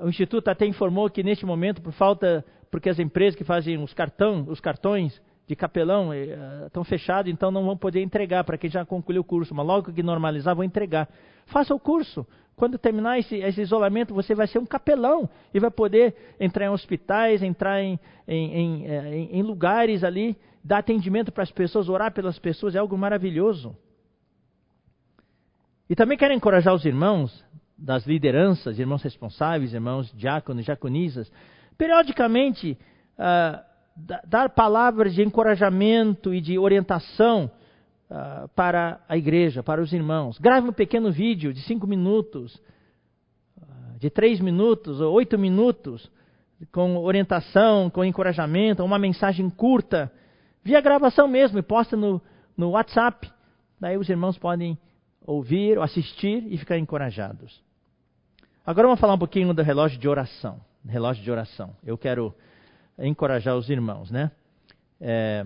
o 0.02 0.10
Instituto 0.10 0.50
até 0.50 0.66
informou 0.66 1.10
que 1.10 1.24
neste 1.24 1.46
momento, 1.46 1.82
por 1.82 1.92
falta, 1.94 2.44
porque 2.72 2.90
as 2.90 3.00
empresas 3.00 3.36
que 3.36 3.44
fazem 3.44 3.82
os, 3.82 3.94
cartão, 3.94 4.46
os 4.48 4.60
cartões 4.60 5.22
de 5.48 5.56
capelão 5.56 6.10
uh, 6.10 6.68
estão 6.68 6.84
fechados, 6.84 7.32
então 7.32 7.52
não 7.52 7.66
vão 7.66 7.76
poder 7.76 8.02
entregar 8.02 8.44
para 8.44 8.58
quem 8.58 8.70
já 8.70 8.86
concluiu 8.86 9.22
o 9.22 9.24
curso. 9.24 9.54
Mas 9.54 9.66
logo 9.66 9.92
que 9.92 10.04
normalizar, 10.04 10.56
vão 10.56 10.64
entregar. 10.64 11.10
Faça 11.48 11.74
o 11.74 11.80
curso. 11.80 12.26
Quando 12.56 12.78
terminar 12.78 13.18
esse, 13.18 13.38
esse, 13.38 13.62
isolamento, 13.62 14.14
você 14.14 14.36
vai 14.36 14.46
ser 14.46 14.60
um 14.60 14.66
capelão 14.66 15.30
e 15.54 15.60
vai 15.60 15.72
poder 15.72 16.14
entrar 16.40 16.66
em 16.66 16.70
hospitais, 16.70 17.42
entrar 17.42 17.82
em, 17.82 17.98
em, 18.28 18.54
em, 18.54 18.86
eh, 18.86 19.28
em 19.32 19.42
lugares 19.42 20.04
ali, 20.04 20.38
dar 20.64 20.80
atendimento 20.80 21.32
para 21.32 21.44
as 21.44 21.52
pessoas, 21.52 21.90
orar 21.90 22.14
pelas 22.14 22.38
pessoas. 22.38 22.76
É 22.76 22.80
algo 22.80 22.98
maravilhoso. 22.98 23.76
E 25.90 25.96
também 25.96 26.18
quero 26.18 26.34
encorajar 26.34 26.74
os 26.74 26.86
irmãos 26.86 27.44
das 27.78 28.06
lideranças, 28.06 28.78
irmãos 28.78 29.02
responsáveis, 29.02 29.74
irmãos 29.74 30.12
diáconos, 30.14 30.66
diaconisas, 30.66 31.32
periodicamente 31.78 32.78
uh, 33.18 33.70
dar 34.28 34.50
palavras 34.50 35.14
de 35.14 35.24
encorajamento 35.24 36.34
e 36.34 36.42
de 36.42 36.60
orientação 36.60 37.50
uh, 38.10 38.48
para 38.50 39.02
a 39.08 39.18
igreja, 39.18 39.64
para 39.64 39.82
os 39.82 39.94
irmãos. 39.94 40.38
Grave 40.38 40.68
um 40.68 40.74
pequeno 40.74 41.12
vídeo 41.12 41.54
de 41.54 41.62
cinco 41.62 41.88
minutos, 41.88 42.56
uh, 43.58 43.98
de 43.98 44.10
três 44.10 44.40
minutos 44.40 45.00
ou 45.02 45.14
oito 45.14 45.40
minutos, 45.40 46.12
com 46.72 46.98
orientação, 46.98 47.90
com 47.90 48.04
encorajamento, 48.04 48.84
uma 48.84 49.00
mensagem 49.00 49.50
curta, 49.50 50.12
via 50.64 50.82
gravação 50.82 51.28
mesmo, 51.28 51.60
e 51.60 51.62
posta 51.62 51.96
no, 51.96 52.22
no 52.56 52.72
WhatsApp. 52.72 53.32
Daí 53.80 53.98
os 53.98 54.10
irmãos 54.10 54.38
podem 54.38 54.78
ouvir, 55.26 55.80
assistir 55.80 56.46
e 56.52 56.58
ficar 56.58 56.78
encorajados. 56.78 57.62
Agora 58.66 58.88
vamos 58.88 59.00
falar 59.00 59.14
um 59.14 59.20
pouquinho 59.20 59.54
do 59.54 59.62
relógio 59.62 60.00
de 60.00 60.08
oração. 60.08 60.60
Relógio 60.86 61.24
de 61.24 61.32
oração. 61.32 61.76
Eu 61.84 61.98
quero 61.98 62.34
encorajar 62.98 63.56
os 63.56 63.70
irmãos, 63.70 64.12
né? 64.12 64.32
É, 65.00 65.46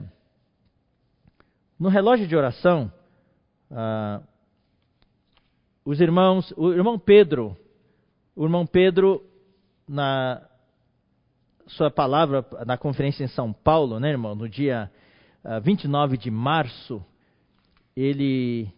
no 1.79 1.89
relógio 1.89 2.27
de 2.27 2.35
oração, 2.35 2.91
ah, 3.71 4.21
os 5.85 5.99
irmãos, 5.99 6.53
o 6.55 6.71
irmão 6.71 6.97
Pedro, 6.97 7.57
o 8.35 8.43
irmão 8.43 8.65
Pedro, 8.65 9.23
na 9.87 10.41
sua 11.67 11.91
palavra 11.91 12.45
na 12.65 12.77
conferência 12.77 13.23
em 13.23 13.27
São 13.27 13.51
Paulo, 13.51 13.99
né, 13.99 14.09
irmão, 14.09 14.35
no 14.35 14.47
dia 14.47 14.91
29 15.61 16.17
de 16.17 16.31
março, 16.31 17.03
ele, 17.95 18.71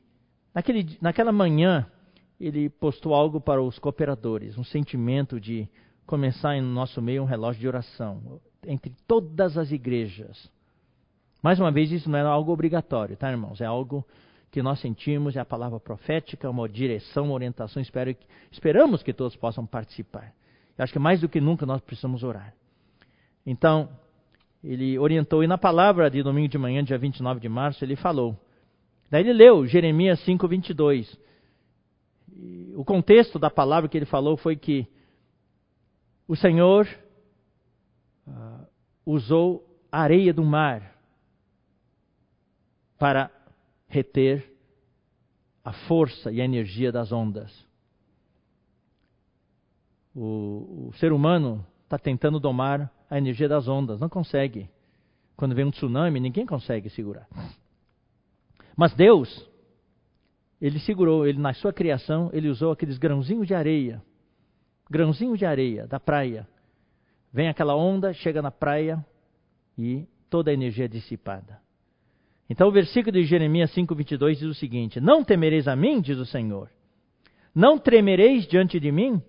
naquele, 0.54 0.98
naquela 1.02 1.32
manhã, 1.32 1.86
ele 2.40 2.70
postou 2.70 3.14
algo 3.14 3.40
para 3.40 3.62
os 3.62 3.80
cooperadores, 3.80 4.58
um 4.58 4.64
sentimento 4.64 5.40
de 5.40 5.70
começar 6.06 6.56
em 6.56 6.62
nosso 6.62 7.02
meio 7.02 7.24
um 7.24 7.26
relógio 7.26 7.62
de 7.62 7.68
oração 7.68 8.40
entre 8.68 8.94
todas 9.08 9.58
as 9.58 9.72
igrejas. 9.72 10.50
Mais 11.42 11.60
uma 11.60 11.72
vez, 11.72 11.92
isso 11.92 12.10
não 12.10 12.18
é 12.18 12.22
algo 12.24 12.52
obrigatório, 12.52 13.16
tá, 13.16 13.30
irmãos? 13.30 13.62
É 13.62 13.66
algo 13.66 14.06
que 14.52 14.64
nós 14.64 14.80
sentimos, 14.80 15.36
é 15.36 15.40
a 15.40 15.46
palavra 15.46 15.80
profética, 15.80 16.50
uma 16.50 16.68
direção, 16.68 17.26
uma 17.26 17.34
orientação. 17.34 17.82
Espero, 17.82 18.16
esperamos 18.52 19.04
que 19.04 19.14
todos 19.14 19.36
possam 19.36 19.66
participar. 19.66 20.34
Eu 20.78 20.84
acho 20.84 20.94
que 20.94 21.00
mais 21.00 21.22
do 21.22 21.30
que 21.30 21.40
nunca 21.40 21.66
nós 21.66 21.82
precisamos 21.82 22.24
orar. 22.24 22.54
Então, 23.46 23.90
ele 24.66 24.98
orientou, 24.98 25.44
e 25.44 25.48
na 25.48 25.58
palavra 25.58 26.10
de 26.10 26.24
domingo 26.24 26.48
de 26.48 26.58
manhã, 26.58 26.84
dia 26.84 26.98
29 26.98 27.40
de 27.40 27.48
março, 27.48 27.86
ele 27.86 27.96
falou. 27.96 28.36
Daí 29.12 29.22
ele 29.22 29.34
leu 29.34 29.68
Jeremias 29.68 30.20
5, 30.26 30.48
22. 30.48 31.20
E 32.36 32.74
o 32.76 32.84
contexto 32.84 33.38
da 33.38 33.52
palavra 33.52 33.88
que 33.88 33.96
ele 33.96 34.08
falou 34.08 34.36
foi 34.36 34.56
que 34.56 34.88
o 36.28 36.36
Senhor 36.36 36.88
uh, 38.28 38.68
usou 39.06 39.64
a 39.92 40.02
areia 40.02 40.34
do 40.34 40.44
mar 40.44 40.96
para 42.98 43.30
reter 43.88 44.52
a 45.64 45.74
força 45.88 46.32
e 46.32 46.42
a 46.42 46.46
energia 46.46 46.92
das 46.92 47.12
ondas. 47.12 47.54
O, 50.16 50.88
o 50.90 50.94
ser 50.96 51.14
humano 51.14 51.64
está 51.84 52.00
tentando 52.00 52.40
domar 52.40 52.92
a 53.10 53.18
energia 53.18 53.48
das 53.48 53.68
ondas, 53.68 54.00
não 54.00 54.10
consegue. 54.10 54.70
Quando 55.36 55.56
vem 55.56 55.66
um 55.66 55.72
tsunami, 55.72 56.20
ninguém 56.20 56.46
consegue 56.46 56.90
segurar. 56.90 57.28
Mas 58.76 58.94
Deus, 58.94 59.48
ele 60.62 60.80
segurou, 60.80 61.28
ele 61.28 61.40
na 61.40 61.54
sua 61.54 61.74
criação, 61.74 62.30
ele 62.34 62.50
usou 62.50 62.72
aqueles 62.72 62.98
grãozinhos 62.98 63.48
de 63.48 63.54
areia, 63.54 64.02
grãozinho 64.90 65.38
de 65.38 65.46
areia 65.46 65.88
da 65.88 66.00
praia. 66.00 66.48
Vem 67.32 67.50
aquela 67.50 67.76
onda, 67.76 68.14
chega 68.14 68.42
na 68.42 68.52
praia 68.52 69.06
e 69.78 70.08
toda 70.30 70.52
a 70.52 70.54
energia 70.54 70.86
é 70.86 70.88
dissipada. 70.88 71.60
Então 72.50 72.68
o 72.68 72.72
versículo 72.72 73.12
de 73.12 73.26
Jeremias 73.26 73.74
5:22 73.74 74.38
diz 74.38 74.44
o 74.44 74.54
seguinte: 74.54 75.00
Não 75.02 75.24
temereis 75.24 75.68
a 75.68 75.76
mim, 75.76 76.00
diz 76.00 76.18
o 76.18 76.26
Senhor. 76.26 76.70
Não 77.54 77.78
tremereis 77.78 78.46
diante 78.48 78.80
de 78.80 78.92
mim, 78.92 79.22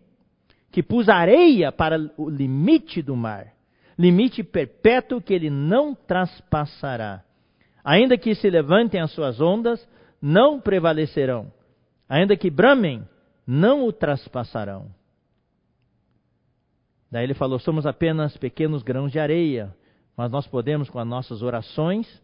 que 0.70 0.82
pus 0.82 1.08
areia 1.08 1.72
para 1.72 1.96
o 2.16 2.28
limite 2.28 3.00
do 3.00 3.16
mar, 3.16 3.55
limite 3.98 4.42
perpétuo 4.42 5.20
que 5.20 5.32
ele 5.32 5.50
não 5.50 5.94
traspassará. 5.94 7.22
Ainda 7.84 8.18
que 8.18 8.34
se 8.34 8.50
levantem 8.50 9.00
as 9.00 9.12
suas 9.12 9.40
ondas, 9.40 9.86
não 10.20 10.60
prevalecerão. 10.60 11.52
Ainda 12.08 12.36
que 12.36 12.50
bramem, 12.50 13.06
não 13.46 13.86
o 13.86 13.92
traspassarão. 13.92 14.90
Daí 17.10 17.24
ele 17.24 17.34
falou: 17.34 17.58
somos 17.58 17.86
apenas 17.86 18.36
pequenos 18.36 18.82
grãos 18.82 19.12
de 19.12 19.18
areia, 19.18 19.74
mas 20.16 20.30
nós 20.30 20.46
podemos, 20.46 20.90
com 20.90 20.98
as 20.98 21.06
nossas 21.06 21.42
orações, 21.42 22.22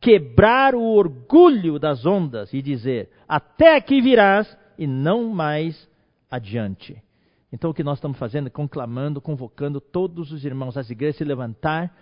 quebrar 0.00 0.74
o 0.74 0.82
orgulho 0.82 1.78
das 1.78 2.04
ondas 2.04 2.52
e 2.52 2.60
dizer: 2.60 3.10
até 3.28 3.76
aqui 3.76 4.00
virás 4.00 4.56
e 4.76 4.86
não 4.86 5.28
mais 5.28 5.88
adiante. 6.30 7.00
Então 7.52 7.70
o 7.70 7.74
que 7.74 7.84
nós 7.84 7.98
estamos 7.98 8.18
fazendo 8.18 8.46
é 8.46 8.50
conclamando, 8.50 9.20
convocando 9.20 9.80
todos 9.80 10.32
os 10.32 10.44
irmãos 10.44 10.74
das 10.74 10.88
igrejas 10.88 11.16
se 11.16 11.24
levantar 11.24 11.94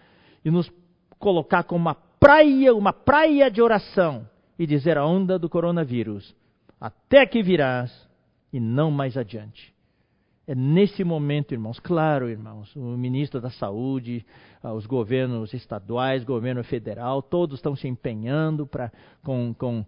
e 0.44 0.50
nos 0.50 0.72
colocar 1.18 1.64
como 1.64 1.80
uma 1.80 1.94
praia, 1.94 2.74
uma 2.74 2.92
praia 2.92 3.50
de 3.50 3.60
oração 3.60 4.28
e 4.58 4.66
dizer 4.66 4.96
a 4.96 5.04
onda 5.04 5.38
do 5.38 5.48
coronavírus: 5.48 6.34
até 6.80 7.26
que 7.26 7.42
virás 7.42 8.08
e 8.52 8.60
não 8.60 8.90
mais 8.90 9.16
adiante. 9.16 9.74
É 10.46 10.54
nesse 10.54 11.04
momento, 11.04 11.52
irmãos, 11.52 11.78
claro, 11.78 12.28
irmãos, 12.28 12.74
o 12.74 12.80
ministro 12.80 13.40
da 13.40 13.50
Saúde, 13.50 14.26
ah, 14.62 14.72
os 14.72 14.84
governos 14.84 15.54
estaduais, 15.54 16.24
governo 16.24 16.64
federal, 16.64 17.22
todos 17.22 17.58
estão 17.58 17.76
se 17.76 17.86
empenhando 17.86 18.66
para 18.66 18.90
com, 19.22 19.54
com, 19.54 19.86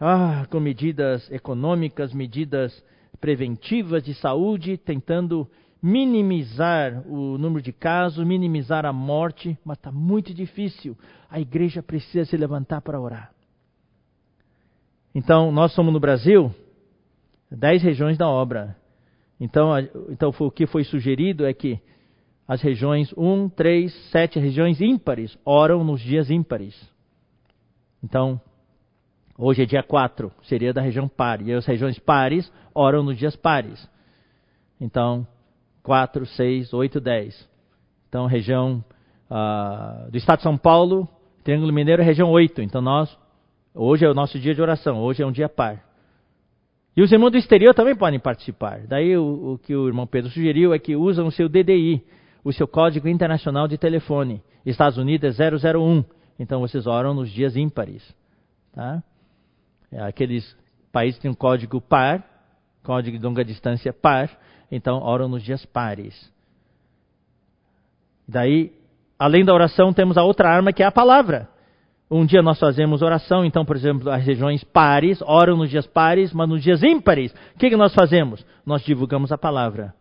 ah, 0.00 0.46
com 0.48 0.58
medidas 0.58 1.30
econômicas, 1.30 2.14
medidas 2.14 2.82
preventivas 3.20 4.02
de 4.02 4.14
saúde, 4.14 4.76
tentando 4.76 5.48
minimizar 5.82 7.02
o 7.06 7.38
número 7.38 7.62
de 7.62 7.72
casos, 7.72 8.26
minimizar 8.26 8.84
a 8.84 8.92
morte, 8.92 9.58
mas 9.64 9.78
está 9.78 9.90
muito 9.90 10.34
difícil. 10.34 10.96
A 11.28 11.40
igreja 11.40 11.82
precisa 11.82 12.24
se 12.24 12.36
levantar 12.36 12.80
para 12.80 13.00
orar. 13.00 13.32
Então, 15.14 15.50
nós 15.50 15.72
somos 15.72 15.92
no 15.92 16.00
Brasil, 16.00 16.54
dez 17.50 17.82
regiões 17.82 18.16
da 18.16 18.28
obra. 18.28 18.76
Então, 19.40 19.70
então 20.10 20.32
o 20.38 20.50
que 20.50 20.66
foi 20.66 20.84
sugerido 20.84 21.46
é 21.46 21.52
que 21.52 21.80
as 22.46 22.60
regiões 22.60 23.12
1, 23.16 23.48
3, 23.50 24.10
7 24.10 24.38
regiões 24.38 24.80
ímpares 24.80 25.36
oram 25.44 25.82
nos 25.82 26.00
dias 26.00 26.30
ímpares. 26.30 26.74
Então, 28.02 28.40
Hoje 29.42 29.62
é 29.62 29.64
dia 29.64 29.82
4, 29.82 30.30
seria 30.42 30.70
da 30.70 30.82
região 30.82 31.08
par. 31.08 31.40
E 31.40 31.50
as 31.50 31.64
regiões 31.64 31.98
pares 31.98 32.52
oram 32.74 33.02
nos 33.02 33.16
dias 33.16 33.34
pares. 33.34 33.88
Então, 34.78 35.26
4, 35.82 36.26
6, 36.26 36.74
8, 36.74 37.00
10. 37.00 37.48
Então, 38.06 38.26
região 38.26 38.84
uh, 39.30 40.10
do 40.10 40.18
estado 40.18 40.40
de 40.40 40.42
São 40.42 40.58
Paulo, 40.58 41.08
Triângulo 41.42 41.72
Mineiro, 41.72 42.02
região 42.02 42.30
8. 42.30 42.60
Então, 42.60 42.82
nós, 42.82 43.16
hoje 43.74 44.04
é 44.04 44.10
o 44.10 44.12
nosso 44.12 44.38
dia 44.38 44.54
de 44.54 44.60
oração, 44.60 45.00
hoje 45.00 45.22
é 45.22 45.26
um 45.26 45.32
dia 45.32 45.48
par. 45.48 45.86
E 46.94 47.00
os 47.02 47.10
irmãos 47.10 47.30
do 47.30 47.38
exterior 47.38 47.74
também 47.74 47.96
podem 47.96 48.20
participar. 48.20 48.86
Daí, 48.86 49.16
o, 49.16 49.54
o 49.54 49.58
que 49.58 49.74
o 49.74 49.88
irmão 49.88 50.06
Pedro 50.06 50.30
sugeriu 50.30 50.74
é 50.74 50.78
que 50.78 50.94
usam 50.94 51.26
o 51.26 51.32
seu 51.32 51.48
DDI, 51.48 52.04
o 52.44 52.52
seu 52.52 52.68
Código 52.68 53.08
Internacional 53.08 53.66
de 53.66 53.78
Telefone. 53.78 54.42
Estados 54.66 54.98
Unidos 54.98 55.40
é 55.40 55.50
001. 55.50 56.04
Então, 56.38 56.60
vocês 56.60 56.86
oram 56.86 57.14
nos 57.14 57.30
dias 57.30 57.56
ímpares. 57.56 58.14
Tá? 58.74 59.02
É, 59.92 60.00
aqueles 60.02 60.56
países 60.92 61.20
têm 61.20 61.30
um 61.30 61.34
código 61.34 61.80
par, 61.80 62.24
código 62.82 63.18
de 63.18 63.24
longa 63.24 63.44
distância 63.44 63.92
par, 63.92 64.30
então 64.70 65.02
oram 65.02 65.28
nos 65.28 65.42
dias 65.42 65.64
pares. 65.66 66.32
Daí, 68.26 68.72
além 69.18 69.44
da 69.44 69.52
oração, 69.52 69.92
temos 69.92 70.16
a 70.16 70.22
outra 70.22 70.48
arma 70.48 70.72
que 70.72 70.82
é 70.82 70.86
a 70.86 70.92
palavra. 70.92 71.48
Um 72.10 72.24
dia 72.24 72.42
nós 72.42 72.58
fazemos 72.58 73.02
oração, 73.02 73.44
então, 73.44 73.64
por 73.64 73.76
exemplo, 73.76 74.10
as 74.10 74.24
regiões 74.24 74.64
pares 74.64 75.22
oram 75.22 75.56
nos 75.56 75.70
dias 75.70 75.86
pares, 75.86 76.32
mas 76.32 76.48
nos 76.48 76.62
dias 76.62 76.82
ímpares, 76.82 77.32
o 77.54 77.58
que, 77.58 77.70
que 77.70 77.76
nós 77.76 77.94
fazemos? 77.94 78.44
Nós 78.66 78.82
divulgamos 78.82 79.30
a 79.30 79.38
palavra 79.38 79.94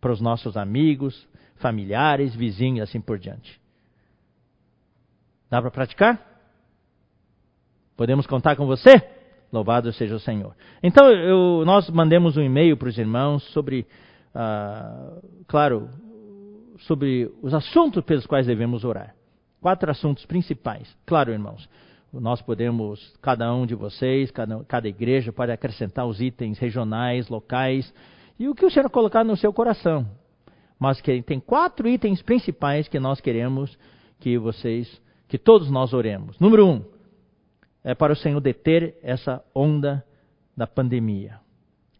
para 0.00 0.12
os 0.12 0.20
nossos 0.20 0.56
amigos, 0.56 1.28
familiares, 1.56 2.34
vizinhos, 2.34 2.88
assim 2.88 3.00
por 3.00 3.18
diante. 3.18 3.60
Dá 5.50 5.60
para 5.60 5.70
praticar? 5.70 6.20
Podemos 7.96 8.26
contar 8.26 8.56
com 8.56 8.66
você? 8.66 9.11
Louvado 9.52 9.92
seja 9.92 10.14
o 10.14 10.20
Senhor. 10.20 10.54
Então, 10.82 11.10
eu, 11.10 11.62
nós 11.66 11.90
mandemos 11.90 12.38
um 12.38 12.42
e-mail 12.42 12.74
para 12.76 12.88
os 12.88 12.96
irmãos 12.96 13.42
sobre, 13.52 13.86
ah, 14.34 15.18
claro, 15.46 15.90
sobre 16.78 17.30
os 17.42 17.52
assuntos 17.52 18.02
pelos 18.02 18.26
quais 18.26 18.46
devemos 18.46 18.82
orar. 18.82 19.14
Quatro 19.60 19.90
assuntos 19.90 20.24
principais. 20.24 20.96
Claro, 21.04 21.32
irmãos, 21.32 21.68
nós 22.12 22.40
podemos, 22.40 23.14
cada 23.20 23.54
um 23.54 23.66
de 23.66 23.74
vocês, 23.74 24.30
cada, 24.30 24.64
cada 24.64 24.88
igreja 24.88 25.32
pode 25.32 25.52
acrescentar 25.52 26.06
os 26.06 26.20
itens 26.20 26.58
regionais, 26.58 27.28
locais, 27.28 27.92
e 28.38 28.48
o 28.48 28.54
que 28.54 28.64
o 28.64 28.70
Senhor 28.70 28.88
colocar 28.88 29.22
no 29.22 29.36
seu 29.36 29.52
coração. 29.52 30.06
Mas 30.78 31.00
que 31.00 31.22
tem 31.22 31.38
quatro 31.38 31.86
itens 31.86 32.22
principais 32.22 32.88
que 32.88 32.98
nós 32.98 33.20
queremos 33.20 33.78
que 34.18 34.38
vocês, 34.38 35.00
que 35.28 35.36
todos 35.36 35.70
nós 35.70 35.92
oremos. 35.92 36.38
Número 36.40 36.66
um, 36.66 36.82
é 37.84 37.94
para 37.94 38.12
o 38.12 38.16
Senhor 38.16 38.40
deter 38.40 38.96
essa 39.02 39.42
onda 39.54 40.04
da 40.56 40.66
pandemia. 40.66 41.40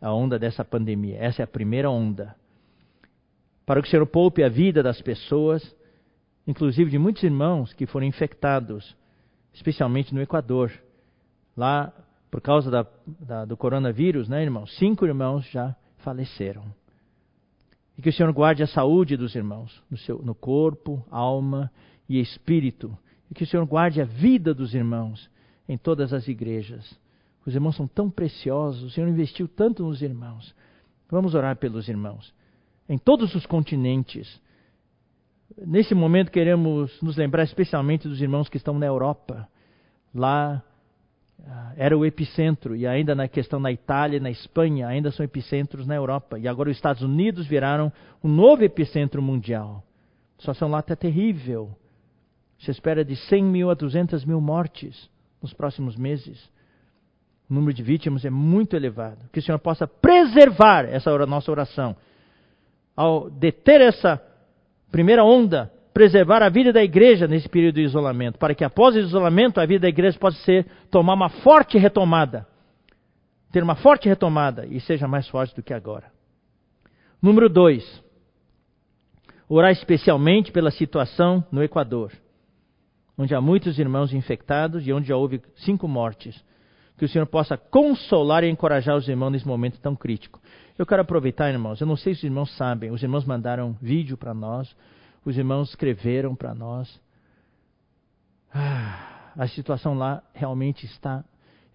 A 0.00 0.12
onda 0.12 0.38
dessa 0.38 0.64
pandemia. 0.64 1.18
Essa 1.18 1.42
é 1.42 1.44
a 1.44 1.48
primeira 1.48 1.90
onda. 1.90 2.36
para 3.64 3.80
que 3.80 3.88
o 3.88 3.90
Senhor 3.90 4.06
poupe 4.06 4.42
a 4.42 4.48
vida 4.48 4.82
das 4.82 5.00
pessoas, 5.00 5.62
inclusive 6.46 6.90
de 6.90 6.98
muitos 6.98 7.22
irmãos 7.22 7.72
que 7.72 7.86
foram 7.86 8.06
infectados, 8.06 8.96
especialmente 9.52 10.12
no 10.12 10.20
Equador. 10.20 10.72
Lá, 11.56 11.92
por 12.30 12.40
causa 12.40 12.70
da, 12.70 12.86
da, 13.06 13.44
do 13.44 13.56
coronavírus, 13.56 14.28
né, 14.28 14.42
irmãos? 14.42 14.76
Cinco 14.78 15.06
irmãos 15.06 15.48
já 15.50 15.76
faleceram. 15.98 16.64
E 17.96 18.02
que 18.02 18.08
o 18.08 18.12
Senhor 18.12 18.32
guarde 18.32 18.62
a 18.62 18.66
saúde 18.66 19.16
dos 19.16 19.34
irmãos, 19.34 19.82
no, 19.90 19.96
seu, 19.98 20.18
no 20.18 20.34
corpo, 20.34 21.04
alma 21.10 21.70
e 22.08 22.20
espírito. 22.20 22.96
E 23.30 23.34
que 23.34 23.44
o 23.44 23.46
Senhor 23.46 23.64
guarde 23.66 24.00
a 24.00 24.04
vida 24.04 24.52
dos 24.52 24.74
irmãos 24.74 25.30
em 25.68 25.76
todas 25.76 26.12
as 26.12 26.28
igrejas. 26.28 26.98
Os 27.46 27.54
irmãos 27.54 27.76
são 27.76 27.86
tão 27.86 28.08
preciosos, 28.08 28.82
o 28.82 28.90
Senhor 28.90 29.08
investiu 29.08 29.48
tanto 29.48 29.82
nos 29.82 30.00
irmãos. 30.00 30.54
Vamos 31.10 31.34
orar 31.34 31.56
pelos 31.56 31.88
irmãos. 31.88 32.32
Em 32.88 32.98
todos 32.98 33.34
os 33.34 33.46
continentes. 33.46 34.40
Nesse 35.66 35.94
momento 35.94 36.30
queremos 36.30 37.00
nos 37.02 37.16
lembrar 37.16 37.42
especialmente 37.44 38.08
dos 38.08 38.20
irmãos 38.20 38.48
que 38.48 38.56
estão 38.56 38.78
na 38.78 38.86
Europa. 38.86 39.48
Lá 40.14 40.62
ah, 41.46 41.72
era 41.76 41.96
o 41.98 42.06
epicentro, 42.06 42.76
e 42.76 42.86
ainda 42.86 43.14
na 43.14 43.28
questão 43.28 43.58
na 43.58 43.72
Itália 43.72 44.16
e 44.16 44.20
na 44.20 44.30
Espanha, 44.30 44.86
ainda 44.86 45.10
são 45.10 45.24
epicentros 45.24 45.86
na 45.86 45.94
Europa. 45.94 46.38
E 46.38 46.46
agora 46.46 46.70
os 46.70 46.76
Estados 46.76 47.02
Unidos 47.02 47.46
viraram 47.46 47.92
um 48.22 48.28
novo 48.28 48.62
epicentro 48.62 49.20
mundial. 49.20 49.82
A 50.38 50.40
situação 50.40 50.70
lá 50.70 50.80
está 50.80 50.94
terrível. 50.94 51.76
Se 52.58 52.70
espera 52.70 53.04
de 53.04 53.16
100 53.16 53.44
mil 53.44 53.70
a 53.70 53.74
200 53.74 54.24
mil 54.24 54.40
mortes 54.40 55.10
nos 55.42 55.52
próximos 55.52 55.96
meses. 55.96 56.50
O 57.50 57.54
número 57.54 57.74
de 57.74 57.82
vítimas 57.82 58.24
é 58.24 58.30
muito 58.30 58.76
elevado. 58.76 59.28
Que 59.32 59.40
o 59.40 59.42
Senhor 59.42 59.58
possa 59.58 59.86
preservar 59.86 60.84
essa 60.84 61.10
nossa 61.26 61.50
oração. 61.50 61.96
Ao 62.96 63.28
deter 63.28 63.80
essa 63.80 64.22
primeira 64.90 65.24
onda, 65.24 65.72
preservar 65.92 66.42
a 66.42 66.48
vida 66.48 66.72
da 66.72 66.82
igreja 66.82 67.26
nesse 67.26 67.48
período 67.48 67.76
de 67.76 67.82
isolamento, 67.82 68.38
para 68.38 68.54
que 68.54 68.64
após 68.64 68.94
o 68.94 68.98
isolamento 68.98 69.60
a 69.60 69.66
vida 69.66 69.80
da 69.80 69.88
igreja 69.88 70.18
possa 70.18 70.38
ser 70.44 70.66
tomar 70.90 71.14
uma 71.14 71.28
forte 71.28 71.76
retomada, 71.78 72.46
ter 73.50 73.62
uma 73.62 73.74
forte 73.74 74.08
retomada 74.08 74.66
e 74.66 74.80
seja 74.80 75.06
mais 75.06 75.28
forte 75.28 75.54
do 75.54 75.62
que 75.62 75.74
agora. 75.74 76.10
Número 77.20 77.48
dois, 77.48 78.02
orar 79.48 79.70
especialmente 79.70 80.50
pela 80.50 80.70
situação 80.70 81.44
no 81.52 81.62
Equador, 81.62 82.12
onde 83.22 83.34
há 83.36 83.40
muitos 83.40 83.78
irmãos 83.78 84.12
infectados 84.12 84.84
e 84.84 84.92
onde 84.92 85.08
já 85.08 85.16
houve 85.16 85.40
cinco 85.54 85.86
mortes. 85.86 86.44
Que 86.98 87.04
o 87.04 87.08
Senhor 87.08 87.26
possa 87.26 87.56
consolar 87.56 88.42
e 88.42 88.50
encorajar 88.50 88.96
os 88.96 89.08
irmãos 89.08 89.30
nesse 89.30 89.46
momento 89.46 89.80
tão 89.80 89.94
crítico. 89.94 90.40
Eu 90.76 90.84
quero 90.84 91.02
aproveitar, 91.02 91.48
irmãos, 91.48 91.80
eu 91.80 91.86
não 91.86 91.96
sei 91.96 92.14
se 92.14 92.20
os 92.20 92.24
irmãos 92.24 92.56
sabem, 92.56 92.90
os 92.90 93.00
irmãos 93.00 93.24
mandaram 93.24 93.76
vídeo 93.80 94.16
para 94.16 94.34
nós, 94.34 94.74
os 95.24 95.38
irmãos 95.38 95.68
escreveram 95.68 96.34
para 96.34 96.52
nós. 96.52 97.00
Ah, 98.52 99.32
a 99.36 99.46
situação 99.46 99.94
lá 99.94 100.20
realmente 100.34 100.84
está, 100.84 101.24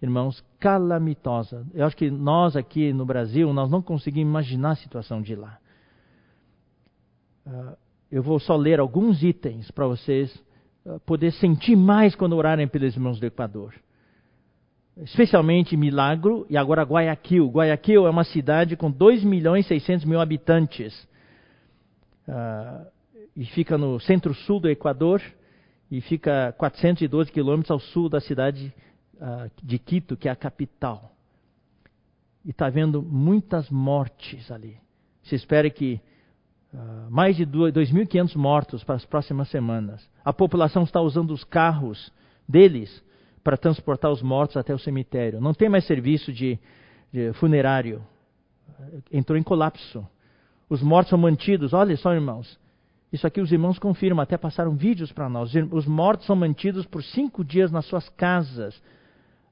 irmãos, 0.02 0.44
calamitosa. 0.60 1.66
Eu 1.72 1.86
acho 1.86 1.96
que 1.96 2.10
nós 2.10 2.56
aqui 2.56 2.92
no 2.92 3.06
Brasil, 3.06 3.50
nós 3.54 3.70
não 3.70 3.80
conseguimos 3.80 4.30
imaginar 4.30 4.72
a 4.72 4.76
situação 4.76 5.22
de 5.22 5.34
lá. 5.34 5.58
Uh, 7.46 7.76
eu 8.12 8.22
vou 8.22 8.38
só 8.38 8.54
ler 8.54 8.80
alguns 8.80 9.22
itens 9.22 9.70
para 9.70 9.86
vocês 9.86 10.46
poder 11.04 11.32
sentir 11.32 11.76
mais 11.76 12.14
quando 12.14 12.36
orarem 12.36 12.66
pelos 12.66 12.94
irmãos 12.94 13.20
do 13.20 13.26
Equador. 13.26 13.74
Especialmente 14.98 15.76
Milagro 15.76 16.46
e 16.50 16.56
agora 16.56 16.82
Guayaquil. 16.82 17.48
Guayaquil 17.48 18.06
é 18.06 18.10
uma 18.10 18.24
cidade 18.24 18.76
com 18.76 18.90
2 18.90 19.22
milhões 19.22 19.64
e 19.66 19.68
600 19.68 20.04
mil 20.04 20.20
habitantes. 20.20 21.06
Uh, 22.26 22.86
e 23.36 23.44
fica 23.46 23.78
no 23.78 24.00
centro-sul 24.00 24.58
do 24.58 24.68
Equador 24.68 25.22
e 25.90 26.00
fica 26.00 26.52
412 26.58 27.30
quilômetros 27.30 27.70
ao 27.70 27.78
sul 27.78 28.08
da 28.08 28.20
cidade 28.20 28.74
uh, 29.14 29.50
de 29.62 29.78
Quito, 29.78 30.16
que 30.16 30.28
é 30.28 30.32
a 30.32 30.36
capital. 30.36 31.12
E 32.44 32.50
está 32.50 32.66
havendo 32.66 33.00
muitas 33.00 33.70
mortes 33.70 34.50
ali. 34.50 34.76
Se 35.22 35.36
espera 35.36 35.70
que 35.70 36.00
uh, 36.74 37.08
mais 37.08 37.36
de 37.36 37.46
2.500 37.46 38.34
mortos 38.34 38.82
para 38.82 38.96
as 38.96 39.04
próximas 39.04 39.48
semanas. 39.48 40.04
A 40.28 40.32
população 40.34 40.82
está 40.82 41.00
usando 41.00 41.30
os 41.30 41.42
carros 41.42 42.12
deles 42.46 43.02
para 43.42 43.56
transportar 43.56 44.10
os 44.10 44.20
mortos 44.20 44.58
até 44.58 44.74
o 44.74 44.78
cemitério. 44.78 45.40
Não 45.40 45.54
tem 45.54 45.70
mais 45.70 45.86
serviço 45.86 46.30
de, 46.30 46.58
de 47.10 47.32
funerário. 47.32 48.02
Entrou 49.10 49.38
em 49.38 49.42
colapso. 49.42 50.06
Os 50.68 50.82
mortos 50.82 51.08
são 51.08 51.18
mantidos. 51.18 51.72
Olha 51.72 51.96
só, 51.96 52.12
irmãos. 52.12 52.60
Isso 53.10 53.26
aqui 53.26 53.40
os 53.40 53.50
irmãos 53.50 53.78
confirmam, 53.78 54.22
até 54.22 54.36
passaram 54.36 54.76
vídeos 54.76 55.10
para 55.10 55.30
nós. 55.30 55.50
Os 55.70 55.86
mortos 55.86 56.26
são 56.26 56.36
mantidos 56.36 56.84
por 56.84 57.02
cinco 57.02 57.42
dias 57.42 57.72
nas 57.72 57.86
suas 57.86 58.06
casas, 58.10 58.78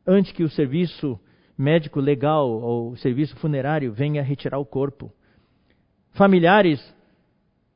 antes 0.06 0.30
que 0.32 0.44
o 0.44 0.50
serviço 0.50 1.18
médico 1.56 2.00
legal 2.00 2.50
ou 2.50 2.90
o 2.90 2.96
serviço 2.98 3.34
funerário 3.36 3.94
venha 3.94 4.22
retirar 4.22 4.58
o 4.58 4.66
corpo. 4.66 5.10
Familiares, 6.10 6.84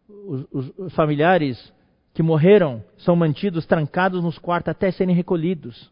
os, 0.07 0.47
os, 0.53 0.73
os 0.77 0.95
familiares 0.95 1.73
que 2.21 2.23
morreram 2.23 2.85
são 2.99 3.17
mantidos 3.17 3.65
trancados 3.65 4.23
nos 4.23 4.39
quartos 4.39 4.69
até 4.69 4.91
serem 4.91 5.15
recolhidos. 5.15 5.91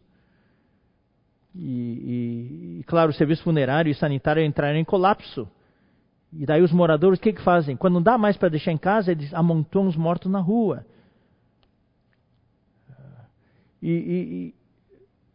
E, 1.55 1.59
e, 1.65 2.79
e 2.79 2.83
claro, 2.83 3.09
o 3.09 3.13
serviço 3.13 3.41
funerário 3.41 3.89
e 3.89 3.95
sanitário 3.95 4.43
entraram 4.43 4.77
em 4.77 4.85
colapso. 4.85 5.49
E 6.31 6.45
daí 6.45 6.61
os 6.61 6.71
moradores, 6.71 7.17
o 7.17 7.21
que, 7.23 7.33
que 7.33 7.41
fazem? 7.41 7.75
Quando 7.75 7.95
não 7.95 8.03
dá 8.03 8.15
mais 8.15 8.37
para 8.37 8.47
deixar 8.47 8.71
em 8.71 8.77
casa, 8.77 9.11
eles 9.11 9.33
amontoam 9.33 9.87
os 9.87 9.95
mortos 9.95 10.31
na 10.31 10.39
rua. 10.39 10.85
E, 13.81 13.89
e, 13.89 14.53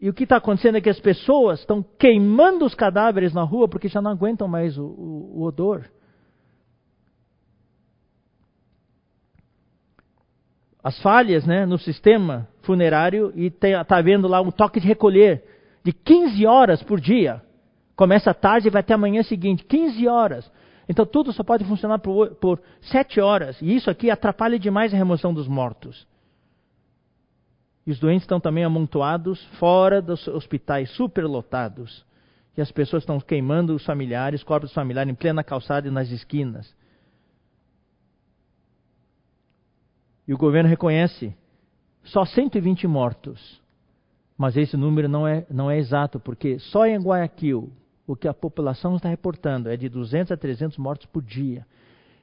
e 0.00 0.08
o 0.08 0.14
que 0.14 0.22
está 0.22 0.36
acontecendo 0.36 0.76
é 0.76 0.80
que 0.80 0.90
as 0.90 1.00
pessoas 1.00 1.58
estão 1.58 1.84
queimando 1.98 2.64
os 2.64 2.74
cadáveres 2.76 3.34
na 3.34 3.42
rua 3.42 3.66
porque 3.66 3.88
já 3.88 4.00
não 4.00 4.12
aguentam 4.12 4.46
mais 4.46 4.78
o, 4.78 4.84
o, 4.84 5.40
o 5.40 5.42
odor. 5.42 5.90
As 10.84 11.00
falhas 11.00 11.46
né, 11.46 11.64
no 11.64 11.78
sistema 11.78 12.46
funerário 12.60 13.32
e 13.34 13.46
está 13.46 13.96
havendo 13.96 14.28
lá 14.28 14.42
um 14.42 14.50
toque 14.50 14.78
de 14.78 14.86
recolher 14.86 15.42
de 15.82 15.94
15 15.94 16.46
horas 16.46 16.82
por 16.82 17.00
dia. 17.00 17.40
Começa 17.96 18.34
tarde 18.34 18.68
e 18.68 18.70
vai 18.70 18.80
até 18.80 18.92
amanhã 18.92 19.22
seguinte, 19.22 19.64
15 19.64 20.06
horas. 20.06 20.52
Então 20.86 21.06
tudo 21.06 21.32
só 21.32 21.42
pode 21.42 21.64
funcionar 21.64 22.00
por, 22.00 22.34
por 22.34 22.60
sete 22.82 23.18
horas. 23.18 23.56
E 23.62 23.74
isso 23.74 23.88
aqui 23.88 24.10
atrapalha 24.10 24.58
demais 24.58 24.92
a 24.92 24.96
remoção 24.98 25.32
dos 25.32 25.48
mortos. 25.48 26.06
E 27.86 27.90
os 27.90 27.98
doentes 27.98 28.24
estão 28.24 28.38
também 28.38 28.62
amontoados 28.62 29.42
fora 29.58 30.02
dos 30.02 30.28
hospitais 30.28 30.90
superlotados. 30.90 32.04
E 32.58 32.60
as 32.60 32.70
pessoas 32.70 33.04
estão 33.04 33.18
queimando 33.18 33.74
os 33.74 33.86
familiares, 33.86 34.42
corpos 34.42 34.72
familiares 34.74 35.10
em 35.10 35.14
plena 35.14 35.42
calçada 35.42 35.88
e 35.88 35.90
nas 35.90 36.10
esquinas. 36.10 36.74
E 40.26 40.32
o 40.32 40.38
governo 40.38 40.68
reconhece 40.68 41.34
só 42.02 42.24
120 42.24 42.86
mortos. 42.86 43.62
Mas 44.36 44.56
esse 44.56 44.76
número 44.76 45.08
não 45.08 45.26
é, 45.26 45.46
não 45.50 45.70
é 45.70 45.78
exato, 45.78 46.18
porque 46.18 46.58
só 46.58 46.86
em 46.86 46.98
Guayaquil, 46.98 47.70
o 48.06 48.16
que 48.16 48.26
a 48.26 48.34
população 48.34 48.96
está 48.96 49.08
reportando 49.08 49.70
é 49.70 49.76
de 49.76 49.88
200 49.88 50.32
a 50.32 50.36
300 50.36 50.76
mortos 50.76 51.06
por 51.06 51.22
dia. 51.22 51.64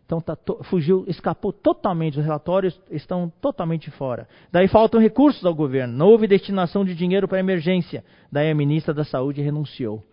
Então 0.05 0.19
tá 0.19 0.37
fugiu, 0.63 1.05
escapou 1.07 1.53
totalmente, 1.53 2.19
os 2.19 2.25
relatórios 2.25 2.77
estão 2.89 3.31
totalmente 3.39 3.89
fora. 3.91 4.27
Daí 4.51 4.67
faltam 4.67 4.99
recursos 4.99 5.45
ao 5.45 5.55
governo, 5.55 5.97
não 5.97 6.07
houve 6.07 6.27
destinação 6.27 6.83
de 6.83 6.93
dinheiro 6.93 7.29
para 7.29 7.39
emergência. 7.39 8.03
Daí 8.29 8.51
a 8.51 8.55
ministra 8.55 8.93
da 8.93 9.05
Saúde 9.05 9.41
renunciou. 9.41 10.03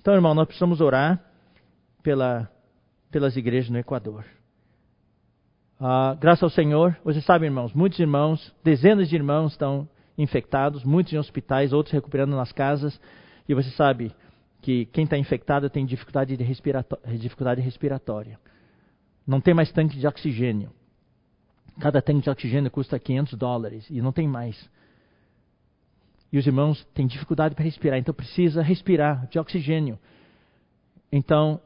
Então, 0.00 0.12
irmão, 0.12 0.34
nós 0.34 0.46
precisamos 0.46 0.80
orar 0.80 1.22
pela, 2.02 2.50
pelas 3.12 3.36
igrejas 3.36 3.70
no 3.70 3.78
Equador. 3.78 4.24
Ah, 5.80 6.16
graças 6.18 6.42
ao 6.42 6.50
Senhor, 6.50 6.96
vocês 7.04 7.24
sabem, 7.24 7.48
irmãos, 7.48 7.72
muitos 7.72 7.98
irmãos, 8.00 8.54
dezenas 8.64 9.08
de 9.08 9.14
irmãos 9.14 9.52
estão 9.52 9.88
infectados, 10.16 10.82
muitos 10.82 11.12
em 11.12 11.18
hospitais, 11.18 11.72
outros 11.72 11.92
recuperando 11.92 12.34
nas 12.34 12.50
casas. 12.50 13.00
E 13.48 13.54
você 13.54 13.70
sabe, 13.70 14.12
que 14.60 14.86
quem 14.86 15.04
está 15.04 15.16
infectado 15.16 15.70
tem 15.70 15.86
dificuldade, 15.86 16.36
de 16.36 17.18
dificuldade 17.18 17.60
respiratória. 17.60 18.38
Não 19.26 19.40
tem 19.40 19.54
mais 19.54 19.70
tanque 19.70 19.98
de 19.98 20.06
oxigênio. 20.06 20.70
Cada 21.80 22.02
tanque 22.02 22.22
de 22.22 22.30
oxigênio 22.30 22.70
custa 22.70 22.98
500 22.98 23.34
dólares 23.34 23.86
e 23.88 24.02
não 24.02 24.12
tem 24.12 24.26
mais. 24.26 24.68
E 26.32 26.38
os 26.38 26.46
irmãos 26.46 26.84
têm 26.92 27.06
dificuldade 27.06 27.54
para 27.54 27.64
respirar, 27.64 27.98
então 27.98 28.12
precisa 28.12 28.62
respirar 28.62 29.26
de 29.28 29.38
oxigênio. 29.38 29.98
Então, 31.10 31.60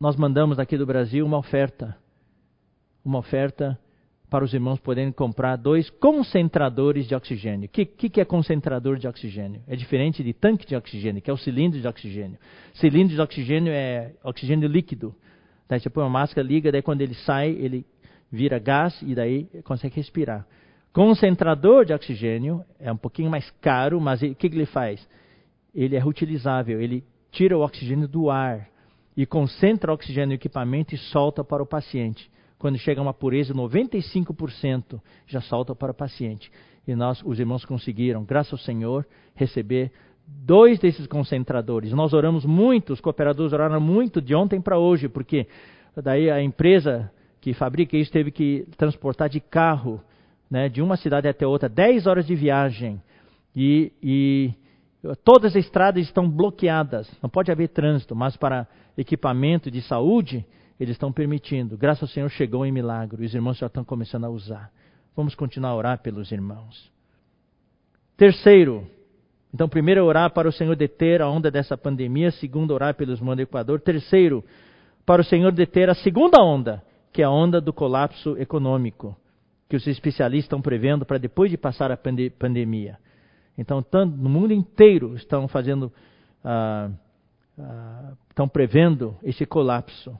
nós 0.00 0.16
mandamos 0.16 0.58
aqui 0.58 0.76
do 0.76 0.86
Brasil 0.86 1.24
uma 1.24 1.38
oferta. 1.38 1.96
Uma 3.04 3.18
oferta 3.18 3.78
para 4.32 4.44
os 4.44 4.54
irmãos 4.54 4.80
poderem 4.80 5.12
comprar 5.12 5.56
dois 5.56 5.90
concentradores 5.90 7.06
de 7.06 7.14
oxigênio. 7.14 7.66
O 7.66 7.68
que, 7.68 7.84
que, 7.84 8.18
é 8.18 8.24
concentrador 8.24 8.96
de 8.96 9.06
oxigênio? 9.06 9.60
É 9.68 9.76
diferente 9.76 10.24
de 10.24 10.32
tanque 10.32 10.66
de 10.66 10.74
oxigênio, 10.74 11.20
que 11.20 11.30
é 11.30 11.32
o 11.34 11.36
cilindro 11.36 11.78
de 11.78 11.86
oxigênio. 11.86 12.38
Cilindro 12.72 13.14
de 13.14 13.20
oxigênio 13.20 13.70
é 13.70 14.12
oxigênio 14.24 14.66
líquido. 14.66 15.14
Daí 15.68 15.78
você 15.78 15.90
põe 15.90 16.02
uma 16.02 16.08
máscara, 16.08 16.46
liga, 16.46 16.72
daí 16.72 16.80
quando 16.80 17.02
ele 17.02 17.12
sai, 17.12 17.50
ele 17.50 17.84
vira 18.30 18.58
gás 18.58 18.98
e 19.02 19.14
daí 19.14 19.44
consegue 19.64 19.96
respirar. 19.96 20.46
Concentrador 20.94 21.84
de 21.84 21.92
oxigênio 21.92 22.64
é 22.80 22.90
um 22.90 22.96
pouquinho 22.96 23.30
mais 23.30 23.50
caro, 23.60 24.00
mas 24.00 24.22
o 24.22 24.34
que, 24.34 24.48
que 24.48 24.56
ele 24.56 24.64
faz? 24.64 25.06
Ele 25.74 25.94
é 25.94 25.98
reutilizável, 25.98 26.80
ele 26.80 27.04
tira 27.30 27.56
o 27.56 27.62
oxigênio 27.62 28.08
do 28.08 28.30
ar 28.30 28.66
e 29.14 29.26
concentra 29.26 29.90
o 29.90 29.94
oxigênio 29.94 30.28
no 30.28 30.34
equipamento 30.34 30.94
e 30.94 30.98
solta 30.98 31.44
para 31.44 31.62
o 31.62 31.66
paciente. 31.66 32.31
Quando 32.62 32.78
chega 32.78 33.02
uma 33.02 33.12
pureza 33.12 33.52
de 33.52 33.58
95%, 33.58 35.00
já 35.26 35.40
solta 35.40 35.74
para 35.74 35.90
o 35.90 35.94
paciente. 35.94 36.48
E 36.86 36.94
nós, 36.94 37.20
os 37.24 37.40
irmãos, 37.40 37.64
conseguiram, 37.64 38.22
graças 38.22 38.52
ao 38.52 38.58
Senhor, 38.60 39.04
receber 39.34 39.90
dois 40.24 40.78
desses 40.78 41.08
concentradores. 41.08 41.92
Nós 41.92 42.12
oramos 42.12 42.44
muito, 42.44 42.92
os 42.92 43.00
cooperadores 43.00 43.52
oraram 43.52 43.80
muito 43.80 44.22
de 44.22 44.32
ontem 44.32 44.60
para 44.60 44.78
hoje, 44.78 45.08
porque 45.08 45.48
daí 45.96 46.30
a 46.30 46.40
empresa 46.40 47.10
que 47.40 47.52
fabrica 47.52 47.96
isso 47.96 48.12
teve 48.12 48.30
que 48.30 48.64
transportar 48.76 49.28
de 49.28 49.40
carro, 49.40 50.00
né, 50.48 50.68
de 50.68 50.80
uma 50.80 50.96
cidade 50.96 51.26
até 51.26 51.44
outra, 51.44 51.68
10 51.68 52.06
horas 52.06 52.24
de 52.24 52.36
viagem. 52.36 53.02
E, 53.56 53.92
e 54.00 54.52
todas 55.24 55.56
as 55.56 55.64
estradas 55.64 56.04
estão 56.04 56.30
bloqueadas, 56.30 57.10
não 57.20 57.28
pode 57.28 57.50
haver 57.50 57.70
trânsito, 57.70 58.14
mas 58.14 58.36
para 58.36 58.68
equipamento 58.96 59.68
de 59.68 59.82
saúde, 59.82 60.46
eles 60.82 60.94
estão 60.96 61.12
permitindo. 61.12 61.76
Graças 61.76 62.02
ao 62.02 62.08
Senhor 62.08 62.28
chegou 62.28 62.66
em 62.66 62.72
milagre, 62.72 63.24
os 63.24 63.34
irmãos 63.34 63.58
já 63.58 63.66
estão 63.66 63.84
começando 63.84 64.24
a 64.24 64.28
usar. 64.28 64.70
Vamos 65.14 65.34
continuar 65.34 65.70
a 65.70 65.76
orar 65.76 65.98
pelos 65.98 66.32
irmãos. 66.32 66.90
Terceiro, 68.16 68.86
então, 69.54 69.68
primeiro, 69.68 70.00
é 70.00 70.02
orar 70.02 70.30
para 70.32 70.48
o 70.48 70.52
Senhor 70.52 70.74
deter 70.74 71.20
a 71.20 71.28
onda 71.28 71.50
dessa 71.50 71.76
pandemia. 71.76 72.30
Segundo, 72.30 72.72
orar 72.72 72.94
pelos 72.94 73.18
irmãos 73.18 73.36
do 73.36 73.42
Equador. 73.42 73.80
Terceiro, 73.80 74.42
para 75.04 75.20
o 75.20 75.24
Senhor 75.24 75.52
deter 75.52 75.90
a 75.90 75.94
segunda 75.94 76.42
onda, 76.42 76.82
que 77.12 77.20
é 77.20 77.24
a 77.26 77.30
onda 77.30 77.60
do 77.60 77.72
colapso 77.72 78.36
econômico, 78.38 79.14
que 79.68 79.76
os 79.76 79.86
especialistas 79.86 80.46
estão 80.46 80.62
prevendo 80.62 81.04
para 81.04 81.18
depois 81.18 81.50
de 81.50 81.58
passar 81.58 81.92
a 81.92 81.98
pandemia. 82.38 82.98
Então, 83.58 83.84
no 83.92 84.30
mundo 84.30 84.52
inteiro 84.52 85.14
estão 85.14 85.46
fazendo, 85.46 85.92
ah, 86.42 86.90
ah, 87.58 88.12
estão 88.30 88.48
prevendo 88.48 89.16
esse 89.22 89.44
colapso. 89.44 90.18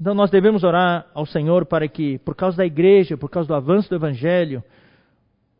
Então, 0.00 0.14
nós 0.14 0.30
devemos 0.30 0.62
orar 0.62 1.06
ao 1.12 1.26
Senhor 1.26 1.66
para 1.66 1.88
que, 1.88 2.18
por 2.18 2.34
causa 2.34 2.58
da 2.58 2.66
igreja, 2.66 3.16
por 3.16 3.28
causa 3.28 3.48
do 3.48 3.54
avanço 3.54 3.88
do 3.88 3.96
Evangelho, 3.96 4.62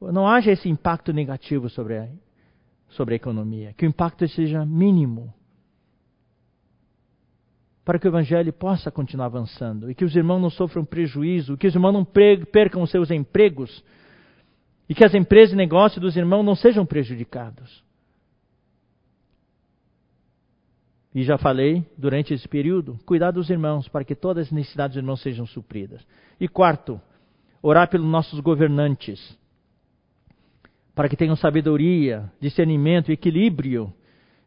não 0.01 0.28
haja 0.28 0.53
esse 0.53 0.68
impacto 0.68 1.12
negativo 1.12 1.68
sobre 1.68 1.99
a 1.99 2.09
sobre 2.91 3.14
a 3.14 3.16
economia, 3.16 3.74
que 3.76 3.84
o 3.86 3.89
impacto 3.89 4.26
seja 4.28 4.64
mínimo, 4.64 5.32
para 7.84 7.99
que 7.99 8.07
o 8.07 8.11
evangelho 8.11 8.53
possa 8.53 8.91
continuar 8.91 9.26
avançando 9.26 9.91
e 9.91 9.95
que 9.95 10.05
os 10.05 10.14
irmãos 10.14 10.41
não 10.41 10.51
sofram 10.51 10.84
prejuízo, 10.84 11.57
que 11.57 11.66
os 11.66 11.74
irmãos 11.74 11.93
não 11.93 12.05
percam 12.05 12.84
seus 12.86 13.11
empregos 13.11 13.82
e 14.89 14.95
que 14.95 15.05
as 15.05 15.14
empresas 15.14 15.55
e 15.55 15.57
negócios 15.57 16.01
dos 16.01 16.16
irmãos 16.16 16.43
não 16.43 16.55
sejam 16.55 16.84
prejudicados. 16.84 17.82
E 21.18 21.24
já 21.24 21.36
falei 21.36 21.84
durante 21.96 22.32
esse 22.32 22.46
período, 22.46 22.96
cuidar 23.04 23.32
dos 23.32 23.50
irmãos 23.50 23.88
para 23.88 24.04
que 24.04 24.14
todas 24.14 24.46
as 24.46 24.52
necessidades 24.52 24.94
dos 24.94 25.02
irmãos 25.02 25.20
sejam 25.20 25.44
supridas. 25.44 26.00
E 26.38 26.46
quarto, 26.46 27.00
orar 27.60 27.90
pelos 27.90 28.06
nossos 28.06 28.38
governantes 28.38 29.36
para 30.94 31.08
que 31.08 31.16
tenham 31.16 31.34
sabedoria, 31.34 32.30
discernimento 32.40 33.10
e 33.10 33.14
equilíbrio 33.14 33.92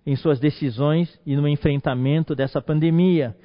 em 0.05 0.15
suas 0.15 0.39
decisões 0.39 1.19
e 1.25 1.35
no 1.35 1.45
enfrentamento 1.45 2.33
dessa 2.33 2.61
pandemia 2.61 3.35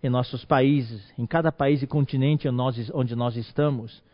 em 0.00 0.08
nossos 0.08 0.44
países, 0.44 1.02
em 1.18 1.26
cada 1.26 1.50
país 1.50 1.82
e 1.82 1.86
continente 1.88 2.48
onde 2.94 3.16
nós 3.16 3.36
estamos. 3.36 4.04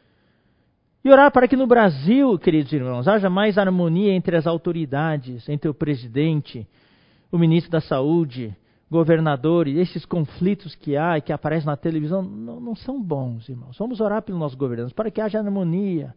E 1.05 1.11
orar 1.11 1.31
para 1.31 1.47
que 1.47 1.55
no 1.55 1.67
Brasil, 1.67 2.39
queridos 2.39 2.73
irmãos, 2.73 3.07
haja 3.07 3.29
mais 3.29 3.59
harmonia 3.59 4.15
entre 4.15 4.39
as 4.39 4.47
autoridades, 4.47 5.47
entre 5.51 5.69
o 5.69 5.75
presidente, 5.75 6.67
o 7.35 7.39
ministro 7.39 7.71
da 7.71 7.81
Saúde, 7.81 8.57
governadores, 8.91 9.77
esses 9.77 10.05
conflitos 10.05 10.75
que 10.75 10.97
há 10.97 11.19
e 11.19 11.21
que 11.21 11.33
aparecem 11.33 11.67
na 11.67 11.77
televisão 11.77 12.23
não, 12.23 12.61
não 12.61 12.77
são 12.77 13.03
bons, 13.03 13.49
irmãos. 13.49 13.77
Vamos 13.79 14.01
orar 14.01 14.23
pelos 14.23 14.41
nossos 14.41 14.57
governantes, 14.57 14.93
para 14.93 15.11
que 15.11 15.21
haja 15.21 15.39
harmonia, 15.39 16.15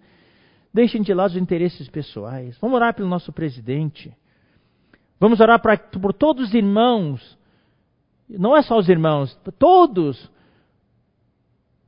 Deixem 0.73 1.01
de 1.01 1.11
lado 1.11 1.31
os 1.31 1.37
interesses 1.37 1.89
pessoais. 1.89 2.55
Vamos 2.59 2.75
orar 2.75 2.93
pelo 2.93 3.09
nosso 3.09 3.33
presidente. 3.33 4.15
Vamos 5.19 5.39
orar 5.39 5.59
pra, 5.59 5.75
por 5.75 6.13
todos 6.13 6.49
os 6.49 6.53
irmãos. 6.53 7.35
Não 8.29 8.55
é 8.55 8.61
só 8.61 8.77
os 8.77 8.87
irmãos, 8.87 9.35
todos. 9.57 10.31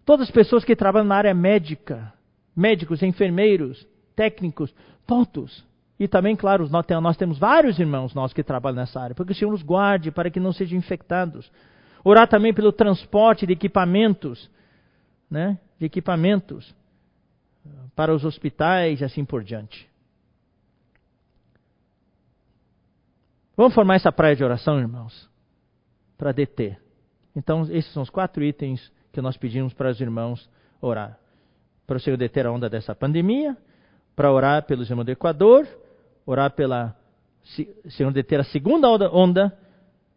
Todas 0.04 0.28
as 0.28 0.34
pessoas 0.34 0.66
que 0.66 0.76
trabalham 0.76 1.08
na 1.08 1.18
área 1.18 1.36
médica. 1.36 2.12
Médicos, 2.56 3.04
enfermeiros, 3.04 3.88
técnicos, 4.16 4.74
todos. 5.06 5.64
E 6.00 6.08
também, 6.08 6.36
claro, 6.36 6.70
nós 6.70 7.18
temos 7.18 7.38
vários 7.38 7.78
irmãos 7.78 8.14
nossos 8.14 8.34
que 8.34 8.41
trabalham 8.41 8.78
nessa 8.78 9.02
área, 9.02 9.14
porque 9.14 9.34
o 9.34 9.36
Senhor 9.36 9.52
nos 9.52 9.62
guarde 9.62 10.12
para 10.12 10.30
que 10.30 10.39
não 10.39 10.54
sejam 10.54 10.78
infectados. 10.78 11.52
Orar 12.04 12.28
também 12.28 12.54
pelo 12.54 12.72
transporte 12.72 13.45
de 13.45 13.52
equipamentos, 13.52 14.50
né? 15.30 15.60
De 15.78 15.86
equipamentos 15.86 16.74
para 17.93 18.14
os 18.14 18.24
hospitais 18.24 19.02
e 19.02 19.04
assim 19.04 19.26
por 19.26 19.43
diante. 19.43 19.89
Vamos 23.58 23.74
formar 23.74 23.95
essa 23.95 24.10
praia 24.10 24.38
de 24.38 24.43
oração, 24.43 24.80
irmãos, 24.80 25.30
para 26.18 26.32
deter. 26.32 26.82
Então, 27.36 27.64
esses 27.64 27.91
são 27.91 28.02
os 28.02 28.10
quatro 28.10 28.41
itens 28.41 28.89
que 29.12 29.20
nós 29.20 29.36
pedimos 29.36 29.74
para 29.74 29.89
os 29.89 30.00
irmãos 30.00 30.50
orar. 30.80 31.20
Para 31.86 31.97
o 31.97 32.00
Senhor 32.00 32.16
deter 32.16 32.45
a 32.45 32.52
onda 32.54 32.70
dessa 32.70 32.95
pandemia, 32.95 33.58
para 34.16 34.32
orar 34.32 34.64
pelos 34.64 34.89
irmãos 34.89 35.04
do 35.04 35.12
Equador, 35.12 35.68
orar 36.26 36.51
pela 36.51 36.95
Senhor 37.89 38.11
deter 38.11 38.39
a 38.39 38.43
segunda 38.43 38.89
onda, 38.89 39.11
onda 39.11 39.57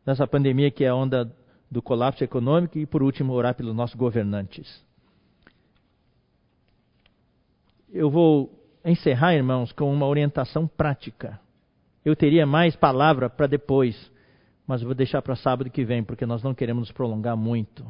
dessa 0.05 0.27
pandemia, 0.27 0.71
que 0.71 0.85
é 0.85 0.89
a 0.89 0.95
onda 0.95 1.31
do 1.71 1.81
colapso 1.81 2.23
econômico, 2.23 2.79
e 2.79 2.85
por 2.85 3.03
último, 3.03 3.33
orar 3.33 3.55
pelos 3.55 3.75
nossos 3.75 3.97
governantes 3.97 4.85
eu 7.93 8.11
vou 8.11 8.51
encerrar, 8.85 9.35
irmãos, 9.35 9.71
com 9.71 9.93
uma 9.93 10.07
orientação 10.07 10.67
prática. 10.67 11.39
Eu 12.05 12.17
teria 12.17 12.47
mais 12.47 12.75
palavra 12.75 13.29
para 13.29 13.47
depois, 13.47 14.11
mas 14.67 14.83
vou 14.83 14.95
deixar 14.95 15.21
para 15.21 15.37
sábado 15.37 15.71
que 15.71 15.85
vem, 15.85 16.03
porque 16.03 16.25
nós 16.25 16.43
não 16.43 16.55
queremos 16.55 16.89
nos 16.89 16.93
prolongar 16.93 17.37
muito. 17.37 17.85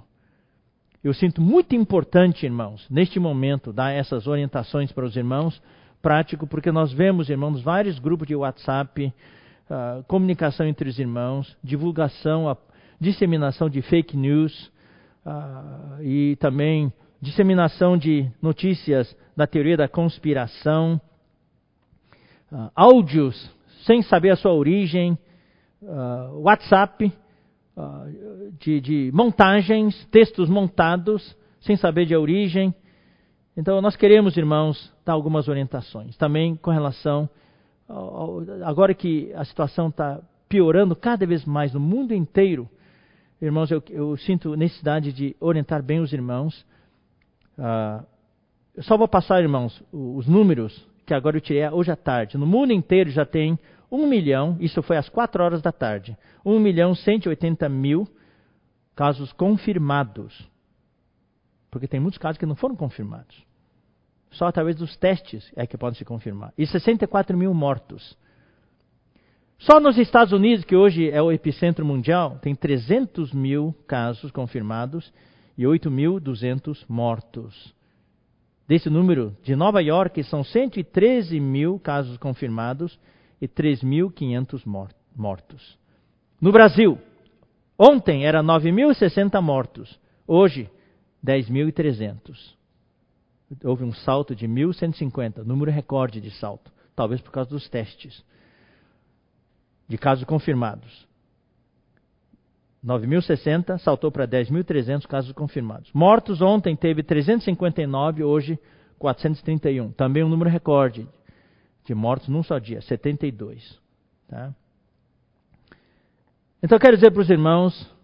Eu 1.02 1.14
sinto 1.14 1.40
muito 1.40 1.74
importante, 1.74 2.44
irmãos, 2.44 2.86
neste 2.90 3.18
momento, 3.18 3.72
dar 3.72 3.92
essas 3.92 4.26
orientações 4.26 4.92
para 4.92 5.04
os 5.04 5.16
irmãos, 5.16 5.62
prático, 6.02 6.46
porque 6.46 6.72
nós 6.72 6.92
vemos, 6.92 7.30
irmãos, 7.30 7.62
vários 7.62 7.98
grupos 8.00 8.26
de 8.26 8.34
WhatsApp, 8.34 9.12
uh, 9.70 10.02
comunicação 10.04 10.66
entre 10.66 10.88
os 10.88 10.98
irmãos, 10.98 11.56
divulgação, 11.62 12.54
disseminação 13.00 13.70
de 13.70 13.80
fake 13.82 14.16
news 14.16 14.70
uh, 15.24 16.02
e 16.02 16.36
também 16.36 16.92
disseminação 17.20 17.96
de 17.96 18.28
notícias 18.42 19.16
da 19.36 19.46
teoria 19.46 19.76
da 19.76 19.88
conspiração, 19.88 21.00
uh, 22.50 22.70
áudios 22.74 23.50
sem 23.86 24.02
saber 24.02 24.30
a 24.30 24.36
sua 24.36 24.52
origem, 24.52 25.18
WhatsApp 26.34 27.12
de, 28.60 28.80
de, 28.80 29.10
montagens, 29.12 30.06
textos 30.12 30.48
montados 30.48 31.36
sem 31.60 31.74
saber 31.74 32.06
de 32.06 32.14
origem. 32.14 32.72
Então, 33.56 33.82
nós 33.82 33.96
queremos, 33.96 34.36
irmãos, 34.36 34.91
dar 35.04 35.12
algumas 35.12 35.48
orientações. 35.48 36.16
Também 36.16 36.56
com 36.56 36.70
relação, 36.70 37.28
ao, 37.88 38.40
agora 38.64 38.94
que 38.94 39.32
a 39.34 39.44
situação 39.44 39.88
está 39.88 40.20
piorando 40.48 40.94
cada 40.94 41.26
vez 41.26 41.44
mais 41.44 41.72
no 41.72 41.80
mundo 41.80 42.14
inteiro, 42.14 42.68
irmãos, 43.40 43.70
eu, 43.70 43.82
eu 43.90 44.16
sinto 44.18 44.54
necessidade 44.56 45.12
de 45.12 45.36
orientar 45.40 45.82
bem 45.82 46.00
os 46.00 46.12
irmãos. 46.12 46.64
Uh, 47.58 48.04
eu 48.74 48.82
só 48.82 48.96
vou 48.96 49.08
passar, 49.08 49.40
irmãos, 49.40 49.82
os 49.92 50.26
números 50.26 50.86
que 51.04 51.14
agora 51.14 51.36
eu 51.36 51.40
tirei 51.40 51.68
hoje 51.68 51.90
à 51.90 51.96
tarde. 51.96 52.38
No 52.38 52.46
mundo 52.46 52.72
inteiro 52.72 53.10
já 53.10 53.26
tem 53.26 53.58
1 53.90 54.06
milhão, 54.06 54.56
isso 54.60 54.82
foi 54.82 54.96
às 54.96 55.08
4 55.08 55.42
horas 55.42 55.60
da 55.60 55.72
tarde, 55.72 56.16
1 56.44 56.58
milhão 56.58 56.94
180 56.94 57.68
mil 57.68 58.08
casos 58.94 59.32
confirmados. 59.32 60.48
Porque 61.70 61.88
tem 61.88 62.00
muitos 62.00 62.18
casos 62.18 62.38
que 62.38 62.46
não 62.46 62.54
foram 62.54 62.76
confirmados. 62.76 63.44
Só 64.32 64.46
através 64.46 64.76
dos 64.76 64.96
testes 64.96 65.50
é 65.54 65.66
que 65.66 65.76
podem 65.76 65.98
se 65.98 66.04
confirmar. 66.04 66.52
E 66.56 66.66
64 66.66 67.36
mil 67.36 67.52
mortos. 67.52 68.16
Só 69.58 69.78
nos 69.78 69.96
Estados 69.96 70.32
Unidos, 70.32 70.64
que 70.64 70.74
hoje 70.74 71.08
é 71.10 71.22
o 71.22 71.30
epicentro 71.30 71.84
mundial, 71.84 72.38
tem 72.42 72.54
300 72.54 73.32
mil 73.32 73.74
casos 73.86 74.32
confirmados 74.32 75.12
e 75.56 75.62
8.200 75.62 76.84
mortos. 76.88 77.72
Desse 78.66 78.88
número 78.88 79.36
de 79.42 79.54
Nova 79.54 79.80
York, 79.80 80.24
são 80.24 80.42
113 80.42 81.38
mil 81.38 81.78
casos 81.78 82.16
confirmados 82.16 82.98
e 83.40 83.46
3.500 83.46 84.62
mortos. 85.14 85.78
No 86.40 86.50
Brasil, 86.50 86.98
ontem 87.78 88.24
era 88.24 88.42
9.060 88.42 89.40
mortos, 89.40 90.00
hoje 90.26 90.70
10.300. 91.24 92.61
houve 93.64 93.84
um 93.84 93.92
salto 93.92 94.34
de 94.34 94.46
1.150, 94.46 95.44
número 95.44 95.70
recorde 95.70 96.20
de 96.20 96.30
salto, 96.30 96.72
talvez 96.94 97.20
por 97.20 97.30
causa 97.30 97.50
dos 97.50 97.68
testes 97.68 98.24
de 99.88 99.98
casos 99.98 100.24
confirmados. 100.24 101.06
9.060 102.84 103.78
saltou 103.78 104.10
para 104.10 104.26
10.300 104.26 105.06
casos 105.06 105.32
confirmados. 105.32 105.90
Mortos 105.92 106.40
ontem 106.40 106.74
teve 106.74 107.02
359, 107.02 108.24
hoje 108.24 108.58
431. 108.98 109.92
Também 109.92 110.24
um 110.24 110.28
número 110.28 110.50
recorde 110.50 111.06
de 111.84 111.94
mortos 111.94 112.28
num 112.28 112.42
só 112.42 112.58
dia, 112.58 112.80
72. 112.80 113.78
Tá? 114.28 114.52
Então 116.62 116.78
quero 116.78 116.96
dizer 116.96 117.10
para 117.12 117.22
os 117.22 117.30
irmãos, 117.30 117.94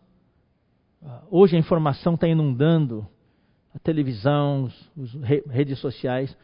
ah, 1.05 1.22
hoje 1.30 1.57
a 1.57 1.59
informação 1.59 2.14
está 2.14 2.28
inundando 2.28 3.07
a 3.79 3.85
televisão, 3.85 4.68
as 5.01 5.14
redes 5.47 5.79
sociais. 5.79 6.37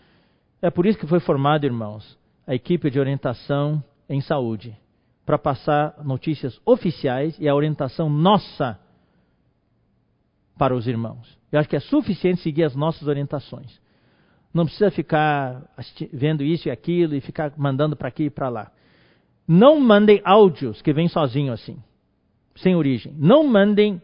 É 0.62 0.70
por 0.70 0.86
isso 0.86 0.98
que 0.98 1.06
foi 1.06 1.20
formado, 1.20 1.64
irmãos, 1.64 2.18
a 2.46 2.54
equipe 2.54 2.90
de 2.90 2.98
orientação 2.98 3.82
em 4.08 4.20
saúde 4.20 4.76
para 5.26 5.38
passar 5.38 6.02
notícias 6.04 6.60
oficiais 6.64 7.36
e 7.38 7.48
a 7.48 7.54
orientação 7.54 8.08
nossa 8.08 8.78
para 10.56 10.74
os 10.74 10.86
irmãos. 10.86 11.38
Eu 11.50 11.58
acho 11.58 11.68
que 11.68 11.76
é 11.76 11.80
suficiente 11.80 12.40
seguir 12.40 12.64
as 12.64 12.76
nossas 12.76 13.08
orientações. 13.08 13.80
Não 14.52 14.64
precisa 14.64 14.90
ficar 14.90 15.62
vendo 16.12 16.44
isso 16.44 16.68
e 16.68 16.70
aquilo 16.70 17.16
e 17.16 17.20
ficar 17.20 17.52
mandando 17.56 17.96
para 17.96 18.08
aqui 18.08 18.24
e 18.24 18.30
para 18.30 18.48
lá. 18.48 18.70
Não 19.48 19.80
mandem 19.80 20.20
áudios 20.24 20.80
que 20.80 20.92
vêm 20.92 21.08
sozinho 21.08 21.52
assim, 21.52 21.82
sem 22.54 22.76
origem. 22.76 23.12
Não 23.16 23.44
mandem 23.44 24.00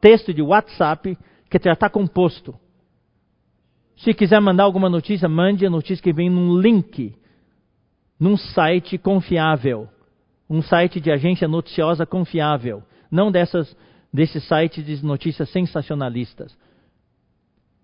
texto 0.00 0.34
de 0.34 0.42
WhatsApp 0.42 1.16
que 1.48 1.58
já 1.62 1.72
está 1.72 1.88
composto. 1.88 2.54
Se 3.96 4.12
quiser 4.12 4.40
mandar 4.40 4.64
alguma 4.64 4.90
notícia, 4.90 5.28
mande 5.28 5.64
a 5.64 5.70
notícia 5.70 6.02
que 6.02 6.12
vem 6.12 6.28
num 6.28 6.58
link, 6.58 7.14
num 8.18 8.36
site 8.36 8.98
confiável 8.98 9.88
um 10.48 10.62
site 10.62 11.00
de 11.00 11.10
agência 11.10 11.48
noticiosa 11.48 12.06
confiável, 12.06 12.82
não 13.10 13.30
dessas 13.30 13.76
desses 14.12 14.46
sites 14.48 14.84
de 14.84 15.04
notícias 15.04 15.50
sensacionalistas. 15.50 16.56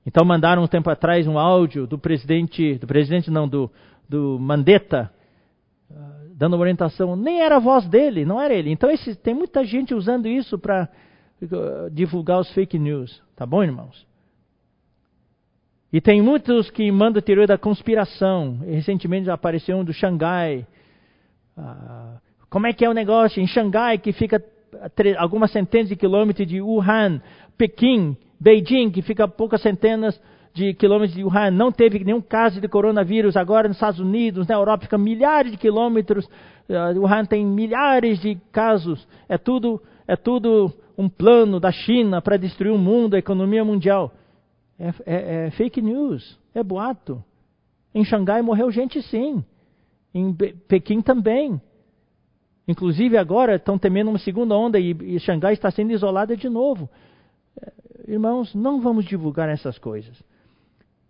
Então 0.07 0.25
mandaram 0.25 0.63
um 0.63 0.67
tempo 0.67 0.89
atrás 0.89 1.27
um 1.27 1.39
áudio 1.39 1.87
do 1.87 1.99
presidente, 1.99 2.77
do 2.79 2.87
presidente 2.87 3.31
não, 3.31 3.47
do, 3.47 3.71
do 4.09 4.39
Mandetta, 4.41 5.13
uh, 5.91 6.35
dando 6.35 6.57
orientação. 6.57 7.15
Nem 7.17 7.43
era 7.43 7.57
a 7.57 7.61
voz 7.61 7.87
dele, 7.87 8.25
não 8.25 8.41
era 8.41 8.55
ele. 8.55 8.71
Então 8.71 8.91
esse, 8.91 9.15
tem 9.15 9.35
muita 9.35 9.63
gente 9.65 9.95
usando 9.95 10.27
isso 10.27 10.59
para 10.59 10.89
divulgar 11.91 12.41
os 12.41 12.51
fake 12.53 12.79
news. 12.79 13.23
Tá 13.37 13.45
bom, 13.45 13.63
irmãos? 13.63 14.07
E 15.93 16.01
tem 16.01 16.23
muitos 16.23 16.71
que 16.71 16.91
mandam 16.91 17.21
teoria 17.21 17.47
da 17.47 17.59
conspiração. 17.59 18.59
Recentemente 18.65 19.29
apareceu 19.31 19.77
um 19.77 19.85
do 19.85 19.93
Xangai. 19.93 20.67
Uh, 21.57 22.19
como 22.49 22.67
é 22.67 22.73
que 22.73 22.85
é 22.85 22.89
o 22.89 22.95
negócio 22.95 23.43
em 23.43 23.47
Xangai, 23.47 23.99
que 23.99 24.13
fica 24.13 24.43
algumas 25.19 25.53
centenas 25.53 25.89
de 25.89 25.97
quilômetros 25.97 26.47
de 26.49 26.63
Wuhan, 26.63 27.21
Pequim, 27.59 28.17
Beijing, 28.41 28.91
que 28.91 29.03
fica 29.03 29.25
a 29.25 29.29
poucas 29.29 29.61
centenas 29.61 30.19
de 30.55 30.75
quilômetros 30.75 31.15
de 31.15 31.25
Wuhan, 31.25 31.51
não 31.51 31.71
teve 31.71 32.03
nenhum 32.03 32.21
caso 32.21 32.61
de 32.61 32.69
coronavírus. 32.69 33.37
Agora 33.37 33.69
nos 33.69 33.77
Estados 33.77 34.01
Unidos, 34.01 34.47
na 34.47 34.55
Europa, 34.55 34.85
fica 34.85 34.99
milhares 34.99 35.53
de 35.53 35.59
quilômetros. 35.59 36.27
Uh, 36.69 37.01
Wuhan 37.01 37.27
tem 37.27 37.45
milhares 37.45 38.19
de 38.21 38.37
casos. 38.51 39.07
É 39.29 39.37
tudo, 39.37 39.81
é 40.13 40.17
tudo 40.17 40.71
um 40.97 41.09
plano 41.09 41.59
da 41.59 41.73
China 41.73 42.21
para 42.21 42.37
destruir 42.37 42.71
o 42.71 42.77
mundo, 42.77 43.15
a 43.15 43.19
economia 43.19 43.65
mundial. 43.65 44.13
É, 44.79 44.89
é, 45.07 45.47
é 45.47 45.51
fake 45.53 45.81
news, 45.81 46.39
é 46.55 46.63
boato. 46.63 47.25
Em 47.95 48.05
Xangai 48.05 48.43
morreu 48.43 48.71
gente 48.71 49.01
sim. 49.01 49.43
Em 50.13 50.35
Pequim 50.69 51.01
também. 51.01 51.59
Inclusive 52.69 53.17
agora 53.17 53.57
estão 53.57 53.79
temendo 53.79 54.09
uma 54.09 54.19
segunda 54.19 54.55
onda 54.55 54.79
e, 54.79 54.91
e 54.91 55.19
Xangai 55.19 55.55
está 55.55 55.71
sendo 55.71 55.93
isolada 55.93 56.37
de 56.37 56.49
novo. 56.51 56.91
É, 57.59 57.73
irmãos, 58.13 58.55
não 58.55 58.83
vamos 58.83 59.07
divulgar 59.07 59.49
essas 59.49 59.79
coisas. 59.79 60.23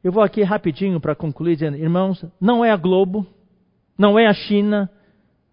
Eu 0.02 0.12
vou 0.12 0.22
aqui 0.22 0.44
rapidinho 0.44 1.00
para 1.00 1.16
concluir 1.16 1.54
dizendo, 1.54 1.76
irmãos, 1.76 2.24
não 2.40 2.64
é 2.64 2.70
a 2.70 2.76
Globo, 2.76 3.26
não 3.98 4.16
é 4.16 4.28
a 4.28 4.32
China, 4.32 4.88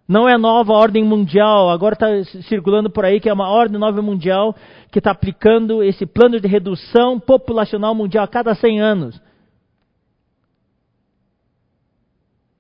não 0.10 0.28
é 0.28 0.40
nova 0.40 0.74
ordem 0.74 1.04
mundial, 1.04 1.70
agora 1.70 1.94
está 1.94 2.42
circulando 2.42 2.90
por 2.90 3.06
aí 3.06 3.20
que 3.20 3.30
é 3.30 3.34
uma 3.34 3.48
ordem 3.48 3.80
nova 3.80 4.02
mundial 4.02 4.56
que 4.92 4.98
está 4.98 5.12
aplicando 5.12 5.84
esse 5.84 6.04
plano 6.04 6.40
de 6.40 6.48
redução 6.48 7.20
populacional 7.20 7.94
mundial 7.94 8.24
a 8.24 8.28
cada 8.28 8.56
100 8.56 8.82
anos. 8.82 9.22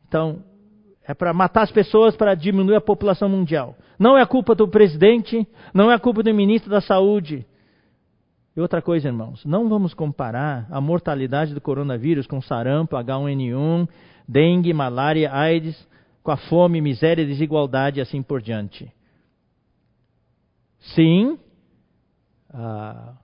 Então, 0.08 0.44
é 1.04 1.16
para 1.16 1.34
matar 1.34 1.64
as 1.64 1.72
pessoas 1.72 2.16
para 2.16 2.36
diminuir 2.36 2.76
a 2.76 2.82
população 2.82 3.28
mundial. 3.28 3.76
Não 3.98 4.16
é 4.16 4.24
culpa 4.28 4.54
do 4.54 4.68
presidente, 4.68 5.48
não 5.74 5.92
é 5.92 5.98
culpa 5.98 6.22
do 6.22 6.32
ministro 6.32 6.70
da 6.70 6.82
Saúde. 6.82 7.48
E 8.56 8.62
outra 8.62 8.80
coisa, 8.80 9.08
irmãos, 9.08 9.44
não 9.44 9.68
vamos 9.68 9.96
comparar 9.96 10.68
a 10.70 10.80
mortalidade 10.80 11.56
do 11.56 11.62
coronavírus 11.62 12.28
com 12.28 12.40
sarampo, 12.42 12.96
H1N1, 12.96 13.90
dengue, 14.28 14.72
malária, 14.72 15.34
AIDS, 15.34 15.90
com 16.30 16.34
a 16.34 16.38
fome, 16.38 16.80
miséria, 16.80 17.26
desigualdade 17.26 17.98
e 17.98 18.02
assim 18.04 18.22
por 18.22 18.40
diante. 18.40 18.94
Sim, 20.94 21.40
ah, 22.54 23.16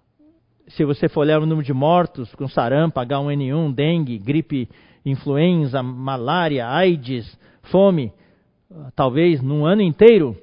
se 0.69 0.83
você 0.83 1.07
for 1.07 1.19
olhar 1.19 1.39
o 1.39 1.45
número 1.45 1.63
de 1.63 1.71
mortos 1.71 2.33
com 2.33 2.47
sarampo, 2.47 2.99
H1N1, 2.99 3.75
dengue, 3.75 4.17
gripe, 4.17 4.67
influenza, 5.05 5.83
malária, 5.83 6.67
AIDS, 6.67 7.37
fome, 7.69 8.11
talvez 8.95 9.39
num 9.39 9.67
ano 9.67 9.83
inteiro, 9.83 10.35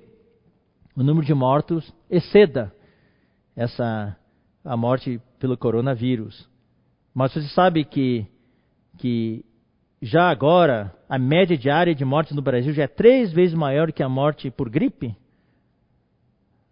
o 0.96 1.02
número 1.02 1.26
de 1.26 1.34
mortos 1.34 1.92
exceda 2.08 2.72
essa 3.56 4.16
a 4.64 4.76
morte 4.76 5.20
pelo 5.40 5.56
coronavírus. 5.56 6.48
Mas 7.12 7.32
você 7.32 7.42
sabe 7.48 7.84
que, 7.84 8.24
que 8.98 9.44
já 10.02 10.28
agora 10.28 10.92
a 11.08 11.16
média 11.16 11.56
diária 11.56 11.94
de 11.94 12.04
mortes 12.04 12.34
no 12.34 12.42
Brasil 12.42 12.72
já 12.72 12.82
é 12.82 12.88
três 12.88 13.32
vezes 13.32 13.54
maior 13.54 13.92
que 13.92 14.02
a 14.02 14.08
morte 14.08 14.50
por 14.50 14.68
gripe? 14.68 15.16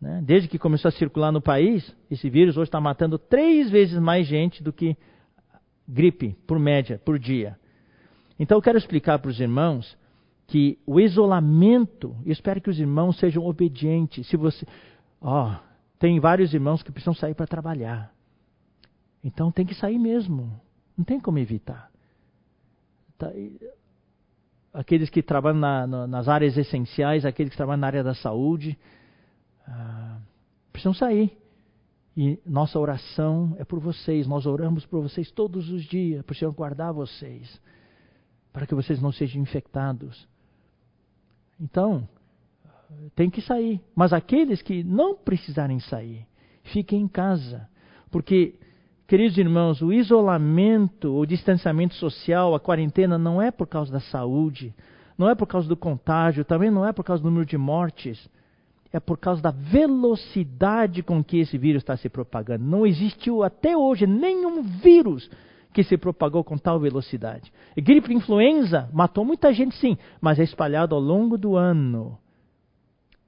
Né? 0.00 0.20
Desde 0.24 0.48
que 0.48 0.58
começou 0.58 0.88
a 0.88 0.92
circular 0.92 1.30
no 1.30 1.40
país, 1.40 1.94
esse 2.10 2.28
vírus 2.28 2.56
hoje 2.56 2.68
está 2.68 2.80
matando 2.80 3.18
três 3.18 3.70
vezes 3.70 3.96
mais 4.00 4.26
gente 4.26 4.64
do 4.64 4.72
que 4.72 4.96
gripe, 5.86 6.36
por 6.44 6.58
média, 6.58 7.00
por 7.04 7.20
dia. 7.20 7.56
Então 8.36 8.58
eu 8.58 8.62
quero 8.62 8.78
explicar 8.78 9.20
para 9.20 9.30
os 9.30 9.38
irmãos 9.38 9.96
que 10.48 10.76
o 10.84 10.98
isolamento, 10.98 12.16
espero 12.26 12.60
que 12.60 12.70
os 12.70 12.80
irmãos 12.80 13.16
sejam 13.18 13.44
obedientes. 13.44 14.26
Se 14.26 14.36
você, 14.36 14.66
ó, 15.20 15.52
oh, 15.52 15.56
tem 16.00 16.18
vários 16.18 16.52
irmãos 16.52 16.82
que 16.82 16.90
precisam 16.90 17.14
sair 17.14 17.34
para 17.34 17.46
trabalhar. 17.46 18.12
Então 19.22 19.52
tem 19.52 19.64
que 19.64 19.74
sair 19.74 19.98
mesmo. 19.98 20.60
Não 20.98 21.04
tem 21.04 21.20
como 21.20 21.38
evitar. 21.38 21.89
Tá, 23.20 23.30
aqueles 24.72 25.10
que 25.10 25.22
trabalham 25.22 25.58
na, 25.58 25.86
na, 25.86 26.06
nas 26.06 26.26
áreas 26.26 26.56
essenciais, 26.56 27.26
aqueles 27.26 27.50
que 27.50 27.56
trabalham 27.56 27.80
na 27.80 27.86
área 27.86 28.02
da 28.02 28.14
saúde, 28.14 28.78
ah, 29.68 30.18
precisam 30.72 30.94
sair. 30.94 31.36
E 32.16 32.38
nossa 32.46 32.78
oração 32.78 33.54
é 33.58 33.64
por 33.64 33.78
vocês. 33.78 34.26
Nós 34.26 34.46
oramos 34.46 34.86
por 34.86 35.02
vocês 35.02 35.30
todos 35.30 35.68
os 35.70 35.84
dias, 35.84 36.24
para 36.24 36.32
o 36.32 36.36
Senhor 36.36 36.52
guardar 36.52 36.94
vocês, 36.94 37.60
para 38.52 38.66
que 38.66 38.74
vocês 38.74 39.00
não 39.02 39.12
sejam 39.12 39.42
infectados. 39.42 40.26
Então, 41.60 42.08
tem 43.14 43.28
que 43.28 43.42
sair. 43.42 43.80
Mas 43.94 44.14
aqueles 44.14 44.62
que 44.62 44.82
não 44.82 45.14
precisarem 45.14 45.78
sair, 45.78 46.26
fiquem 46.64 47.02
em 47.02 47.08
casa. 47.08 47.68
Porque, 48.10 48.58
queridos 49.10 49.36
irmãos, 49.38 49.82
o 49.82 49.92
isolamento, 49.92 51.12
o 51.12 51.26
distanciamento 51.26 51.94
social, 51.94 52.54
a 52.54 52.60
quarentena 52.60 53.18
não 53.18 53.42
é 53.42 53.50
por 53.50 53.66
causa 53.66 53.90
da 53.90 53.98
saúde, 53.98 54.72
não 55.18 55.28
é 55.28 55.34
por 55.34 55.48
causa 55.48 55.68
do 55.68 55.76
contágio, 55.76 56.44
também 56.44 56.70
não 56.70 56.86
é 56.86 56.92
por 56.92 57.02
causa 57.02 57.20
do 57.20 57.28
número 57.28 57.44
de 57.44 57.58
mortes. 57.58 58.30
É 58.92 59.00
por 59.00 59.18
causa 59.18 59.42
da 59.42 59.50
velocidade 59.50 61.02
com 61.02 61.24
que 61.24 61.38
esse 61.38 61.58
vírus 61.58 61.82
está 61.82 61.96
se 61.96 62.08
propagando. 62.08 62.64
Não 62.64 62.86
existiu 62.86 63.42
até 63.42 63.76
hoje 63.76 64.06
nenhum 64.06 64.62
vírus 64.62 65.28
que 65.72 65.82
se 65.82 65.96
propagou 65.96 66.44
com 66.44 66.56
tal 66.56 66.78
velocidade. 66.78 67.52
E 67.76 67.80
gripe 67.80 68.14
influenza 68.14 68.88
matou 68.92 69.24
muita 69.24 69.52
gente, 69.52 69.74
sim, 69.74 69.98
mas 70.20 70.38
é 70.38 70.44
espalhado 70.44 70.94
ao 70.94 71.00
longo 71.00 71.36
do 71.36 71.56
ano. 71.56 72.16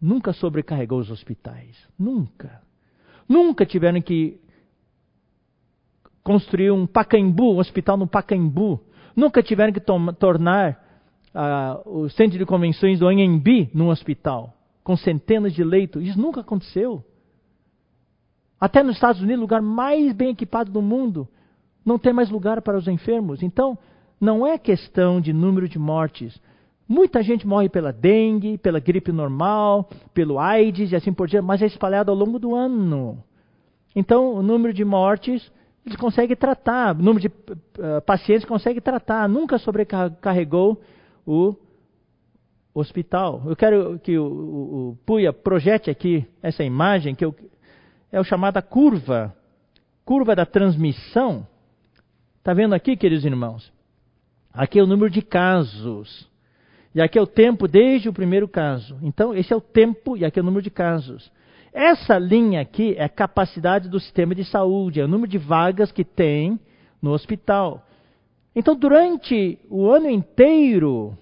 Nunca 0.01 0.33
sobrecarregou 0.33 1.01
os 1.01 1.11
hospitais. 1.11 1.76
Nunca. 1.99 2.62
Nunca 3.28 3.66
tiveram 3.66 4.01
que 4.01 4.41
construir 6.23 6.70
um 6.70 6.87
Pacaembu, 6.87 7.55
um 7.55 7.59
hospital 7.59 7.97
no 7.97 8.07
Pacaembu. 8.07 8.81
Nunca 9.14 9.43
tiveram 9.43 9.73
que 9.73 9.81
tornar 9.81 10.83
uh, 11.35 11.99
o 12.05 12.09
centro 12.11 12.39
de 12.39 12.47
convenções 12.47 12.99
do 12.99 13.07
Anhembi 13.07 13.70
num 13.75 13.89
hospital, 13.89 14.55
com 14.83 14.97
centenas 14.97 15.53
de 15.53 15.62
leitos. 15.62 16.03
Isso 16.03 16.20
nunca 16.20 16.41
aconteceu. 16.41 17.05
Até 18.61 18.83
nos 18.83 18.95
Estados 18.95 19.20
Unidos, 19.20 19.41
lugar 19.41 19.61
mais 19.61 20.12
bem 20.12 20.31
equipado 20.31 20.70
do 20.70 20.81
mundo, 20.81 21.29
Não 21.85 21.99
tem 21.99 22.12
mais 22.12 22.31
lugar 22.31 22.62
para 22.62 22.79
os 22.79 22.87
enfermos. 22.87 23.43
Então, 23.43 23.77
não 24.20 24.47
é 24.47 24.57
questão 24.57 25.20
de 25.20 25.33
número 25.33 25.68
de 25.68 25.81
mortes. 25.81 26.41
Muita 26.89 27.25
gente 27.25 27.45
morre 27.45 27.68
pela 27.68 27.93
dengue, 27.93 28.57
pela 28.57 28.79
gripe 28.79 29.11
normal, 29.11 29.91
pelo 30.14 30.39
AIDS 30.39 30.93
e 30.93 30.97
assim 30.97 31.12
por 31.12 31.27
diante, 31.27 31.45
mas 31.45 31.61
é 31.61 31.66
espalhado 31.66 32.12
ao 32.12 32.16
longo 32.16 32.39
do 32.39 32.55
ano. 32.55 33.18
Então, 33.97 34.33
o 34.35 34.43
número 34.43 34.73
de 34.73 34.85
mortes 34.85 35.51
eles 35.85 35.97
conseguem 35.97 36.37
tratar, 36.37 36.95
o 36.95 37.03
número 37.03 37.20
de 37.20 37.26
uh, 37.26 38.01
pacientes 38.07 38.45
consegue 38.45 38.80
tratar, 38.80 39.28
nunca 39.28 39.59
sobrecarregou 39.59 40.80
o 41.26 41.57
hospital. 42.72 43.43
Eu 43.47 43.57
quero 43.57 43.99
que 43.99 44.16
o, 44.16 44.24
o, 44.24 44.89
o 44.91 44.97
Puia 45.05 45.33
projete 45.33 45.91
aqui 45.91 46.26
essa 46.43 46.62
imagem, 46.62 47.14
que 47.14 47.24
eu, 47.24 47.35
é 48.11 48.20
o 48.20 48.24
chamada 48.24 48.62
curva, 48.62 49.35
curva 50.05 50.37
da 50.37 50.47
transmissão. 50.47 51.47
Está 52.39 52.55
vendo 52.55 52.74
aqui, 52.74 52.97
queridos 52.97 53.24
irmãos? 53.24 53.72
Aqui 54.53 54.78
é 54.78 54.83
o 54.83 54.87
número 54.87 55.11
de 55.11 55.22
casos. 55.22 56.30
E 56.95 57.01
aqui 57.01 57.18
é 57.18 57.22
o 57.22 57.26
tempo 57.26 57.66
desde 57.66 58.09
o 58.09 58.12
primeiro 58.12 58.47
caso. 58.47 58.99
Então, 59.03 59.35
esse 59.35 59.53
é 59.53 59.57
o 59.57 59.61
tempo 59.61 60.16
e 60.16 60.24
aqui 60.24 60.39
é 60.39 60.43
o 60.43 60.45
número 60.45 60.62
de 60.62 60.70
casos. 60.70 61.30
Essa 61.73 62.18
linha 62.18 62.61
aqui 62.61 62.95
é 62.99 63.05
a 63.05 63.09
capacidade 63.09 63.89
do 63.89 63.99
sistema 63.99 64.35
de 64.35 64.45
saúde, 64.45 65.01
é 65.01 65.05
o 65.05 65.09
número 65.09 65.31
de 65.31 65.39
vagas 65.39 65.91
que 65.91 66.05
tem 66.05 66.61
no 67.01 67.12
hospital. 67.12 67.87
Então, 68.55 68.77
durante 68.77 69.59
o 69.70 69.91
ano 69.91 70.11
inteiro, 70.11 71.16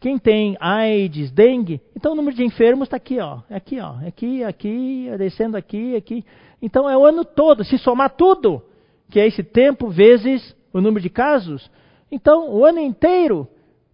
quem 0.00 0.18
tem 0.18 0.56
AIDS, 0.58 1.30
dengue, 1.30 1.80
então 1.94 2.12
o 2.12 2.14
número 2.16 2.34
de 2.34 2.42
enfermos 2.42 2.86
está 2.86 2.96
aqui, 2.96 3.20
ó, 3.20 3.42
é 3.48 3.54
aqui, 3.54 3.78
ó, 3.78 4.00
é 4.00 4.08
aqui, 4.08 4.42
aqui, 4.42 5.08
é 5.08 5.16
descendo 5.16 5.56
aqui, 5.56 5.94
aqui. 5.94 6.24
Então 6.60 6.90
é 6.90 6.96
o 6.96 7.06
ano 7.06 7.24
todo, 7.24 7.62
se 7.62 7.78
somar 7.78 8.10
tudo, 8.10 8.60
que 9.08 9.20
é 9.20 9.26
esse 9.26 9.44
tempo 9.44 9.88
vezes 9.88 10.56
o 10.72 10.80
número 10.80 11.00
de 11.00 11.10
casos, 11.10 11.70
então 12.10 12.52
o 12.52 12.64
ano 12.64 12.80
inteiro 12.80 13.46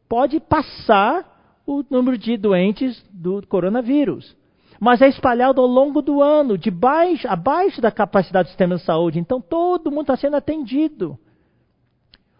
pode 0.08 0.40
passar 0.40 1.60
o 1.66 1.84
número 1.90 2.16
de 2.16 2.38
doentes 2.38 3.04
do 3.12 3.46
coronavírus 3.46 4.34
mas 4.80 5.00
é 5.02 5.08
espalhado 5.08 5.60
ao 5.60 5.66
longo 5.66 6.02
do 6.02 6.22
ano, 6.22 6.58
de 6.58 6.70
baixo, 6.70 7.26
abaixo 7.28 7.80
da 7.80 7.90
capacidade 7.90 8.46
do 8.46 8.50
sistema 8.50 8.76
de 8.76 8.82
saúde. 8.82 9.18
Então 9.18 9.40
todo 9.40 9.90
mundo 9.90 10.02
está 10.02 10.16
sendo 10.16 10.36
atendido. 10.36 11.18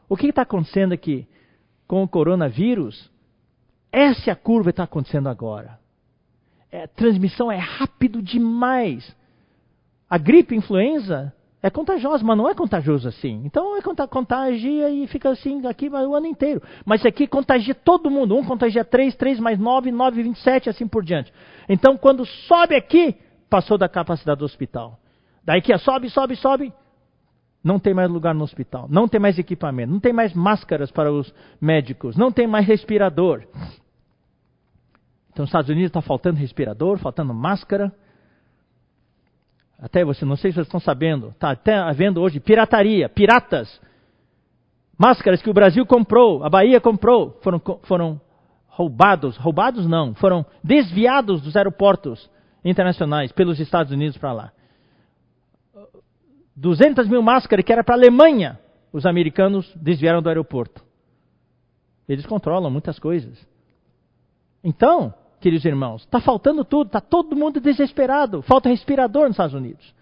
O 0.09 0.17
que 0.17 0.27
está 0.27 0.43
acontecendo 0.43 0.93
aqui 0.93 1.27
com 1.87 2.03
o 2.03 2.09
coronavírus? 2.09 3.11
Essa 3.91 4.31
é 4.31 4.33
a 4.33 4.37
curva 4.37 4.71
que 4.71 4.75
está 4.75 4.85
acontecendo 4.85 5.29
agora. 5.29 5.79
É, 6.71 6.85
a 6.85 6.89
transmissão 6.89 7.51
é 7.51 7.57
rápido 7.57 8.23
demais. 8.23 9.15
A 10.09 10.19
gripe 10.19 10.55
influenza 10.55 11.33
é 11.63 11.71
contagiosa, 11.71 12.23
mas 12.23 12.37
não 12.37 12.49
é 12.49 12.55
contagioso 12.55 13.09
assim. 13.09 13.43
Então 13.45 13.77
é 13.77 14.07
contagia 14.07 14.89
e 14.91 15.07
fica 15.09 15.31
assim 15.31 15.67
aqui 15.67 15.89
o 15.89 16.15
ano 16.15 16.27
inteiro. 16.27 16.63
Mas 16.85 17.05
aqui 17.05 17.27
contagia 17.27 17.75
todo 17.75 18.11
mundo. 18.11 18.37
Um 18.37 18.45
contagia 18.45 18.85
3, 18.85 19.17
3 19.17 19.41
mais 19.41 19.59
9, 19.59 19.91
9, 19.91 20.23
27 20.23 20.71
assim 20.71 20.87
por 20.87 21.03
diante. 21.03 21.33
Então 21.69 21.97
quando 21.97 22.25
sobe 22.25 22.75
aqui, 22.75 23.17
passou 23.49 23.79
da 23.79 23.89
capacidade 23.89 24.39
do 24.39 24.45
hospital. 24.45 24.99
Daí 25.45 25.61
que 25.63 25.77
sobe, 25.79 26.11
sobe, 26.11 26.37
sobe. 26.37 26.73
Não 27.63 27.79
tem 27.79 27.93
mais 27.93 28.09
lugar 28.11 28.35
no 28.35 28.45
hospital. 28.45 28.87
Não 28.89 29.09
tem 29.09 29.21
mais 29.21 29.39
equipamento. 29.39 29.93
Não 29.93 30.01
tem 30.01 30.13
mais 30.13 30.33
máscaras 30.35 30.91
para 30.91 31.13
os 31.13 31.35
médicos. 31.61 32.17
Não 32.17 32.31
tem 32.31 32.47
mais 32.47 32.67
respirador. 32.67 33.43
Então, 35.31 35.43
nos 35.43 35.49
Estados 35.49 35.69
Unidos 35.69 35.89
está 35.89 36.01
faltando 36.01 36.39
respirador, 36.39 36.97
faltando 36.99 37.35
máscara. 37.35 37.93
Até 39.79 40.05
você, 40.05 40.25
não 40.25 40.37
sei 40.37 40.51
se 40.51 40.55
vocês 40.55 40.67
estão 40.67 40.81
sabendo, 40.81 41.29
está 41.29 41.51
até 41.51 41.77
havendo 41.77 42.23
hoje 42.23 42.41
pirataria, 42.41 43.09
piratas. 43.09 43.81
Máscaras 44.99 45.43
que 45.43 45.51
o 45.51 45.53
Brasil 45.53 45.85
comprou, 45.85 46.43
a 46.43 46.49
Bahia 46.49 46.81
comprou, 46.81 47.39
foram, 47.43 47.61
foram 47.83 48.21
roubados, 48.77 49.39
roubados 49.39 49.87
não, 49.87 50.15
foram 50.15 50.45
desviados 50.63 51.41
dos 51.41 51.57
aeroportos 51.57 52.31
internacionais 52.63 53.33
pelos 53.33 53.59
Estados 53.59 53.91
Unidos 53.91 54.19
para 54.19 54.33
lá. 54.35 54.53
200 56.55 57.09
mil 57.09 57.23
máscaras 57.23 57.65
que 57.65 57.73
era 57.73 57.83
para 57.83 57.95
a 57.95 57.99
Alemanha, 57.99 58.61
os 58.93 59.07
americanos 59.07 59.73
desviaram 59.77 60.21
do 60.21 60.29
aeroporto. 60.29 60.85
Eles 62.07 62.27
controlam 62.27 62.71
muitas 62.71 62.99
coisas. 62.99 63.35
Então, 64.63 65.13
queridos 65.41 65.65
irmãos. 65.65 66.03
Está 66.03 66.21
faltando 66.21 66.63
tudo, 66.63 66.89
está 66.89 67.01
todo 67.01 67.35
mundo 67.35 67.61
desesperado. 67.61 68.43
Falta 68.43 68.69
respirador 68.69 69.23
nos 69.23 69.33
Estados 69.33 69.55
Unidos. 69.55 69.95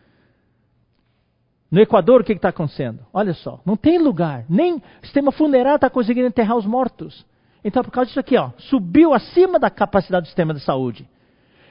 No 1.70 1.80
Equador, 1.80 2.22
o 2.22 2.24
que 2.24 2.32
está 2.32 2.48
acontecendo? 2.48 3.06
Olha 3.12 3.34
só, 3.34 3.60
não 3.64 3.76
tem 3.76 3.98
lugar, 3.98 4.44
nem 4.48 4.76
o 4.76 4.82
sistema 5.02 5.30
funerário 5.30 5.76
está 5.76 5.88
conseguindo 5.88 6.26
enterrar 6.26 6.56
os 6.56 6.66
mortos. 6.66 7.24
Então, 7.64 7.82
por 7.82 7.90
causa 7.90 8.08
disso 8.08 8.20
aqui, 8.20 8.36
ó, 8.36 8.50
subiu 8.58 9.14
acima 9.14 9.58
da 9.58 9.70
capacidade 9.70 10.24
do 10.24 10.26
sistema 10.26 10.52
de 10.52 10.60
saúde. 10.60 11.08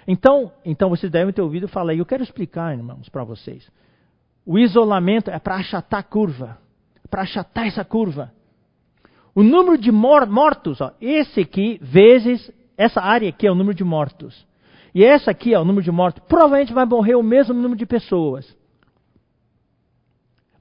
Então, 0.08 0.52
então 0.66 0.89
vocês 0.89 1.12
devem 1.12 1.34
ter 1.34 1.41
ouvido 1.41 1.68
falar, 1.68 1.94
e 1.94 2.00
eu 2.00 2.06
quero 2.06 2.24
explicar, 2.24 2.76
irmãos, 2.76 3.08
para 3.10 3.24
vocês. 3.24 3.70
O 4.46 4.58
isolamento 4.58 5.30
é 5.30 5.39
para 5.39 5.56
achatar 5.56 6.00
a 6.00 6.04
curva, 6.04 6.58
para 7.10 7.22
achatar 7.22 7.68
essa 7.68 7.86
curva. 7.86 8.34
O 9.36 9.44
número 9.44 9.78
de 9.78 9.91
mor 9.91 10.28
mortos, 10.28 10.82
ó, 10.82 10.91
esse 11.00 11.41
aqui, 11.41 11.80
vezes 11.82 12.52
essa 12.76 13.02
área 13.02 13.30
aqui 13.30 13.48
é 13.48 13.52
o 13.52 13.56
número 13.56 13.76
de 13.76 13.84
mortos. 13.84 14.46
E 14.94 15.04
essa 15.04 15.32
aqui 15.32 15.54
é 15.54 15.60
o 15.60 15.66
número 15.66 15.84
de 15.84 15.91
mortos. 15.91 16.24
Provavelmente 16.28 16.74
vai 16.74 16.86
morrer 16.86 17.16
o 17.16 17.24
mesmo 17.24 17.54
número 17.54 17.76
de 17.76 17.86
pessoas. 17.86 18.56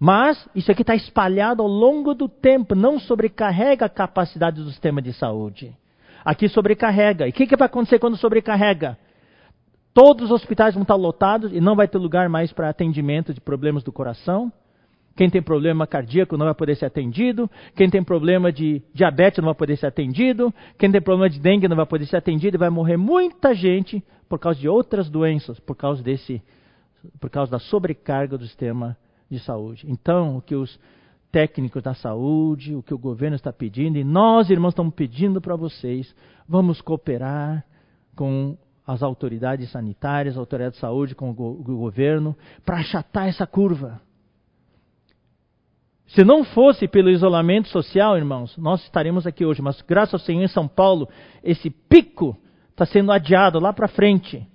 Mas 0.04 0.48
isso 0.52 0.68
aqui 0.68 0.82
está 0.82 0.96
espalhado 0.96 1.62
ao 1.62 1.68
longo 1.68 2.12
do 2.12 2.28
tempo, 2.28 2.74
não 2.74 2.98
sobrecarrega 2.98 3.86
a 3.86 3.88
capacidade 3.88 4.60
do 4.60 4.68
sistema 4.68 5.00
de 5.00 5.12
saúde. 5.12 5.72
Aqui 6.24 6.48
sobrecarrega. 6.48 7.28
E 7.28 7.30
o 7.30 7.32
que, 7.32 7.46
que 7.46 7.56
vai 7.56 7.66
acontecer 7.66 8.00
quando 8.00 8.16
sobrecarrega? 8.16 8.98
Todos 9.94 10.24
os 10.24 10.30
hospitais 10.32 10.74
vão 10.74 10.82
estar 10.82 10.96
lotados 10.96 11.52
e 11.52 11.60
não 11.60 11.76
vai 11.76 11.86
ter 11.86 11.98
lugar 11.98 12.28
mais 12.28 12.52
para 12.52 12.68
atendimento 12.68 13.32
de 13.32 13.40
problemas 13.40 13.84
do 13.84 13.92
coração, 13.92 14.52
quem 15.16 15.30
tem 15.30 15.40
problema 15.40 15.86
cardíaco 15.86 16.36
não 16.36 16.46
vai 16.46 16.54
poder 16.54 16.74
ser 16.74 16.86
atendido. 16.86 17.48
Quem 17.76 17.88
tem 17.88 18.02
problema 18.02 18.50
de 18.50 18.82
diabetes 18.92 19.38
não 19.38 19.44
vai 19.44 19.54
poder 19.54 19.76
ser 19.76 19.86
atendido. 19.86 20.52
Quem 20.76 20.90
tem 20.90 21.00
problema 21.00 21.30
de 21.30 21.38
dengue 21.38 21.68
não 21.68 21.76
vai 21.76 21.86
poder 21.86 22.06
ser 22.06 22.16
atendido. 22.16 22.56
E 22.56 22.58
vai 22.58 22.70
morrer 22.70 22.96
muita 22.96 23.54
gente 23.54 24.02
por 24.28 24.40
causa 24.40 24.58
de 24.58 24.68
outras 24.68 25.08
doenças, 25.10 25.60
por 25.60 25.76
causa 25.76 26.02
desse, 26.02 26.42
por 27.20 27.30
causa 27.30 27.52
da 27.52 27.58
sobrecarga 27.60 28.36
do 28.36 28.46
sistema 28.46 28.96
de 29.32 29.40
saúde. 29.40 29.86
Então, 29.88 30.36
o 30.36 30.42
que 30.42 30.54
os 30.54 30.78
técnicos 31.30 31.82
da 31.82 31.94
saúde, 31.94 32.74
o 32.74 32.82
que 32.82 32.92
o 32.92 32.98
governo 32.98 33.36
está 33.36 33.52
pedindo, 33.52 33.98
e 33.98 34.04
nós, 34.04 34.50
irmãos, 34.50 34.70
estamos 34.70 34.94
pedindo 34.94 35.40
para 35.40 35.56
vocês, 35.56 36.14
vamos 36.46 36.80
cooperar 36.80 37.64
com 38.14 38.56
as 38.86 39.02
autoridades 39.02 39.70
sanitárias, 39.70 40.36
a 40.36 40.40
autoridade 40.40 40.74
de 40.74 40.80
saúde, 40.80 41.14
com 41.14 41.30
o, 41.30 41.34
go 41.34 41.50
o 41.52 41.78
governo, 41.78 42.36
para 42.64 42.78
achatar 42.78 43.28
essa 43.28 43.46
curva. 43.46 44.00
Se 46.08 46.22
não 46.22 46.44
fosse 46.44 46.86
pelo 46.86 47.08
isolamento 47.08 47.68
social, 47.68 48.18
irmãos, 48.18 48.54
nós 48.58 48.82
estaremos 48.82 49.26
aqui 49.26 49.46
hoje. 49.46 49.62
Mas 49.62 49.80
graças 49.80 50.12
ao 50.12 50.20
Senhor 50.20 50.42
em 50.42 50.48
São 50.48 50.68
Paulo, 50.68 51.08
esse 51.42 51.70
pico 51.70 52.36
está 52.70 52.84
sendo 52.84 53.10
adiado 53.10 53.58
lá 53.58 53.72
para 53.72 53.88
frente. 53.88 54.46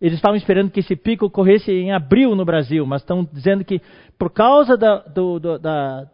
Eles 0.00 0.16
estavam 0.16 0.36
esperando 0.36 0.70
que 0.70 0.80
esse 0.80 0.94
pico 0.94 1.26
ocorresse 1.26 1.70
em 1.72 1.92
abril 1.92 2.34
no 2.34 2.44
Brasil, 2.44 2.84
mas 2.84 3.00
estão 3.00 3.26
dizendo 3.32 3.64
que 3.64 3.80
por 4.18 4.30
causa 4.30 4.76
da, 4.76 4.98
do, 4.98 5.38
do, 5.38 5.58
da, 5.58 6.06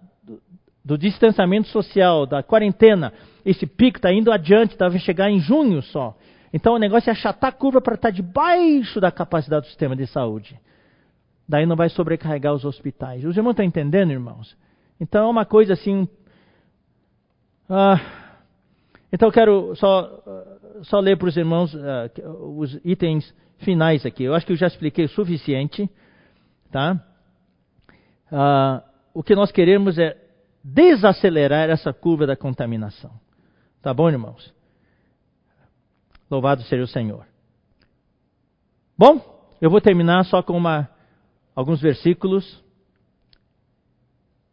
do, 0.84 0.96
distanciamento 0.96 1.68
social, 1.68 2.24
da 2.24 2.42
quarentena, 2.42 3.12
esse 3.44 3.66
pico 3.66 3.98
está 3.98 4.12
indo 4.12 4.30
adiante, 4.30 4.78
deve 4.78 5.00
chegar 5.00 5.30
em 5.30 5.40
junho 5.40 5.82
só. 5.82 6.16
Então 6.52 6.74
o 6.74 6.78
negócio 6.78 7.10
é 7.10 7.12
achatar 7.12 7.50
a 7.50 7.52
curva 7.52 7.80
para 7.80 7.94
estar 7.94 8.08
tá 8.08 8.14
debaixo 8.14 9.00
da 9.00 9.10
capacidade 9.10 9.66
do 9.66 9.68
sistema 9.68 9.96
de 9.96 10.06
saúde. 10.06 10.56
Daí 11.48 11.66
não 11.66 11.74
vai 11.74 11.88
sobrecarregar 11.88 12.54
os 12.54 12.64
hospitais. 12.64 13.24
Os 13.24 13.36
irmãos 13.36 13.52
estão 13.52 13.64
entendendo, 13.64 14.12
irmãos? 14.12 14.56
Então 15.00 15.26
é 15.26 15.30
uma 15.30 15.44
coisa 15.44 15.72
assim. 15.72 16.08
Ah, 17.68 18.00
então 19.12 19.28
eu 19.28 19.32
quero 19.32 19.74
só, 19.74 20.22
só 20.82 21.00
ler 21.00 21.18
para 21.18 21.28
os 21.28 21.36
irmãos 21.36 21.74
uh, 21.74 22.58
os 22.58 22.78
itens 22.84 23.34
finais 23.62 24.04
aqui. 24.04 24.24
Eu 24.24 24.34
acho 24.34 24.46
que 24.46 24.52
eu 24.52 24.56
já 24.56 24.66
expliquei 24.66 25.04
o 25.04 25.08
suficiente. 25.08 25.88
Tá? 26.70 27.02
Uh, 28.30 28.82
o 29.14 29.22
que 29.22 29.34
nós 29.34 29.50
queremos 29.50 29.98
é 29.98 30.16
desacelerar 30.62 31.68
essa 31.68 31.92
curva 31.92 32.26
da 32.26 32.36
contaminação. 32.36 33.12
Tá 33.80 33.92
bom, 33.92 34.08
irmãos? 34.08 34.54
Louvado 36.30 36.62
seja 36.62 36.84
o 36.84 36.88
Senhor. 36.88 37.26
Bom, 38.96 39.20
eu 39.60 39.70
vou 39.70 39.80
terminar 39.80 40.24
só 40.24 40.42
com 40.42 40.56
uma, 40.56 40.88
alguns 41.54 41.80
versículos 41.80 42.62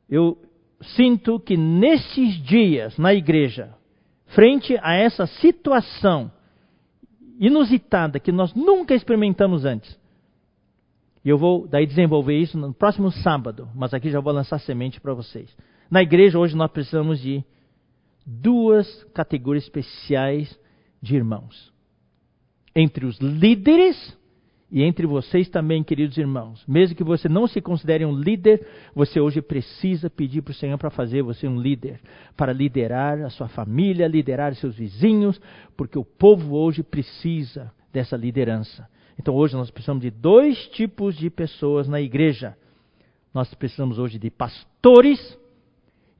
eu 0.09 0.37
sinto 0.81 1.39
que 1.39 1.55
nesses 1.55 2.41
dias 2.41 2.97
na 2.97 3.13
igreja, 3.13 3.75
frente 4.27 4.77
a 4.81 4.95
essa 4.95 5.27
situação 5.27 6.31
inusitada 7.39 8.19
que 8.19 8.31
nós 8.31 8.53
nunca 8.53 8.93
experimentamos 8.93 9.63
antes, 9.63 9.97
E 11.23 11.29
eu 11.29 11.37
vou 11.37 11.67
daí 11.67 11.85
desenvolver 11.85 12.37
isso 12.37 12.57
no 12.57 12.73
próximo 12.73 13.11
sábado, 13.11 13.67
mas 13.75 13.93
aqui 13.93 14.09
já 14.09 14.19
vou 14.19 14.33
lançar 14.33 14.59
semente 14.59 15.01
para 15.01 15.13
vocês. 15.13 15.53
Na 15.91 16.01
igreja 16.01 16.39
hoje 16.39 16.55
nós 16.55 16.71
precisamos 16.71 17.19
de 17.19 17.43
duas 18.25 19.03
categorias 19.13 19.63
especiais 19.63 20.57
de 21.01 21.15
irmãos. 21.15 21.73
Entre 22.75 23.05
os 23.05 23.17
líderes 23.19 24.17
e 24.71 24.83
entre 24.83 25.07
vocês 25.07 25.49
também, 25.49 25.83
queridos 25.83 26.17
irmãos. 26.17 26.63
Mesmo 26.67 26.95
que 26.95 27.03
você 27.03 27.27
não 27.27 27.47
se 27.47 27.59
considere 27.59 28.05
um 28.05 28.15
líder, 28.15 28.67
você 28.93 29.19
hoje 29.19 29.41
precisa 29.41 30.09
pedir 30.09 30.43
para 30.43 30.51
o 30.51 30.55
Senhor 30.55 30.77
para 30.77 30.91
fazer 30.91 31.23
você 31.23 31.47
um 31.47 31.59
líder, 31.59 31.99
para 32.37 32.53
liderar 32.53 33.19
a 33.21 33.29
sua 33.31 33.47
família, 33.47 34.07
liderar 34.07 34.53
seus 34.53 34.75
vizinhos, 34.75 35.41
porque 35.75 35.97
o 35.97 36.05
povo 36.05 36.55
hoje 36.55 36.83
precisa 36.83 37.71
dessa 37.91 38.15
liderança. 38.15 38.87
Então 39.17 39.33
hoje 39.33 39.55
nós 39.55 39.71
precisamos 39.71 40.03
de 40.03 40.11
dois 40.11 40.67
tipos 40.67 41.17
de 41.17 41.31
pessoas 41.31 41.87
na 41.87 41.99
igreja. 41.99 42.55
Nós 43.33 43.51
precisamos 43.55 43.97
hoje 43.97 44.19
de 44.19 44.29
pastores 44.29 45.37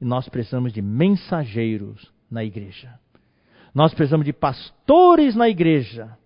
e 0.00 0.04
nós 0.04 0.28
precisamos 0.28 0.72
de 0.72 0.82
mensageiros 0.82 2.12
na 2.28 2.44
igreja. 2.44 2.98
Nós 3.72 3.94
precisamos 3.94 4.26
de 4.26 4.32
pastores 4.32 5.36
na 5.36 5.48
igreja 5.48 6.18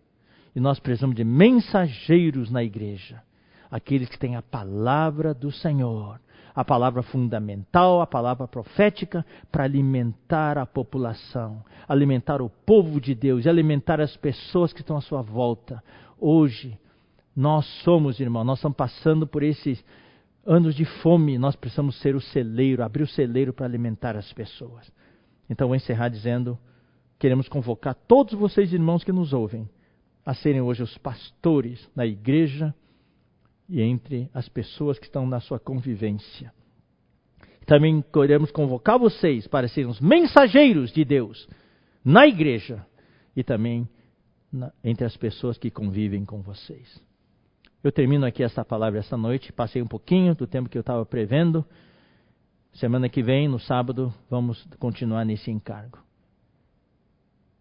e 0.55 0.61
nós 0.61 0.79
precisamos 0.79 1.17
de 1.17 1.25
mensageiros 1.25 2.51
na 2.51 2.63
igreja. 2.63 3.23
Aqueles 3.71 4.09
que 4.09 4.19
têm 4.19 4.37
a 4.37 4.43
palavra 4.43 5.35
do 5.35 5.51
Senhor, 5.51 6.21
a 6.55 6.65
palavra 6.65 7.03
fundamental, 7.03 8.01
a 8.01 8.07
palavra 8.07 8.47
profética, 8.47 9.27
para 9.51 9.65
alimentar 9.65 10.57
a 10.57 10.65
população, 10.65 11.65
alimentar 11.89 12.41
o 12.41 12.49
povo 12.49 13.01
de 13.01 13.15
Deus 13.15 13.45
e 13.45 13.49
alimentar 13.49 14.01
as 14.01 14.17
pessoas 14.17 14.73
que 14.73 14.81
estão 14.81 14.97
à 14.97 15.01
sua 15.01 15.23
volta. 15.23 15.83
Hoje, 16.21 16.79
nós 17.35 17.67
somos, 17.83 18.21
irmão, 18.21 18.45
nós 18.45 18.59
estamos 18.59 18.77
passando 18.77 19.27
por 19.27 19.43
esses 19.43 19.85
anos 20.47 20.77
de 20.77 20.85
fome, 20.85 21.37
nós 21.37 21.57
precisamos 21.57 21.99
ser 22.01 22.15
o 22.15 22.21
celeiro, 22.21 22.85
abrir 22.85 23.03
o 23.03 23.09
celeiro 23.09 23.53
para 23.53 23.67
alimentar 23.67 24.17
as 24.17 24.33
pessoas. 24.33 24.93
Então, 25.51 25.67
vou 25.67 25.75
encerrar 25.75 26.09
dizendo: 26.09 26.57
queremos 27.19 27.49
convocar 27.49 27.97
todos 28.07 28.35
vocês, 28.35 28.73
irmãos 28.73 29.03
que 29.03 29.11
nos 29.11 29.33
ouvem, 29.33 29.69
a 30.25 30.35
serem 30.35 30.61
hoje 30.61 30.83
os 30.83 30.97
pastores 30.99 31.89
na 31.95 32.07
igreja 32.07 32.75
e 33.69 33.81
entre 33.81 34.31
as 34.33 34.49
pessoas 34.49 34.99
que 34.99 35.07
estão 35.07 35.27
na 35.27 35.41
sua 35.41 35.59
convivência. 35.59 36.53
Também 37.67 38.05
queremos 38.13 38.51
convocar 38.51 38.99
vocês 38.99 39.47
para 39.47 39.69
serem 39.69 39.91
os 39.91 40.01
mensageiros 40.01 40.93
de 40.93 41.05
Deus 41.05 41.49
na 42.05 42.27
igreja 42.27 42.85
e 43.35 43.43
também 43.43 43.89
na, 44.53 44.73
entre 44.83 45.05
as 45.05 45.17
pessoas 45.17 45.57
que 45.57 45.71
convivem 45.71 46.25
com 46.25 46.43
vocês. 46.43 47.03
Eu 47.83 47.93
termino 47.93 48.25
aqui 48.25 48.43
essa 48.43 48.65
palavra 48.65 48.99
esta 48.99 49.17
noite, 49.17 49.53
passei 49.53 49.83
um 49.83 49.87
pouquinho 49.87 50.35
do 50.35 50.47
tempo 50.47 50.69
que 50.69 50.79
eu 50.79 50.81
estava 50.81 51.05
prevendo. 51.05 51.65
Semana 52.75 53.09
que 53.09 53.23
vem, 53.23 53.47
no 53.47 53.59
sábado, 53.59 54.13
vamos 54.29 54.67
continuar 54.79 55.25
nesse 55.25 55.51
encargo. 55.51 55.99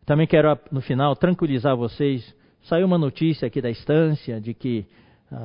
Também 0.05 0.27
quero, 0.27 0.57
no 0.71 0.81
final, 0.81 1.15
tranquilizar 1.15 1.75
vocês 1.75 2.35
Saiu 2.63 2.85
uma 2.85 2.97
notícia 2.97 3.45
aqui 3.45 3.61
da 3.61 3.69
estância 3.69 4.39
de 4.39 4.53
que 4.53 4.85
uh, 5.29 5.35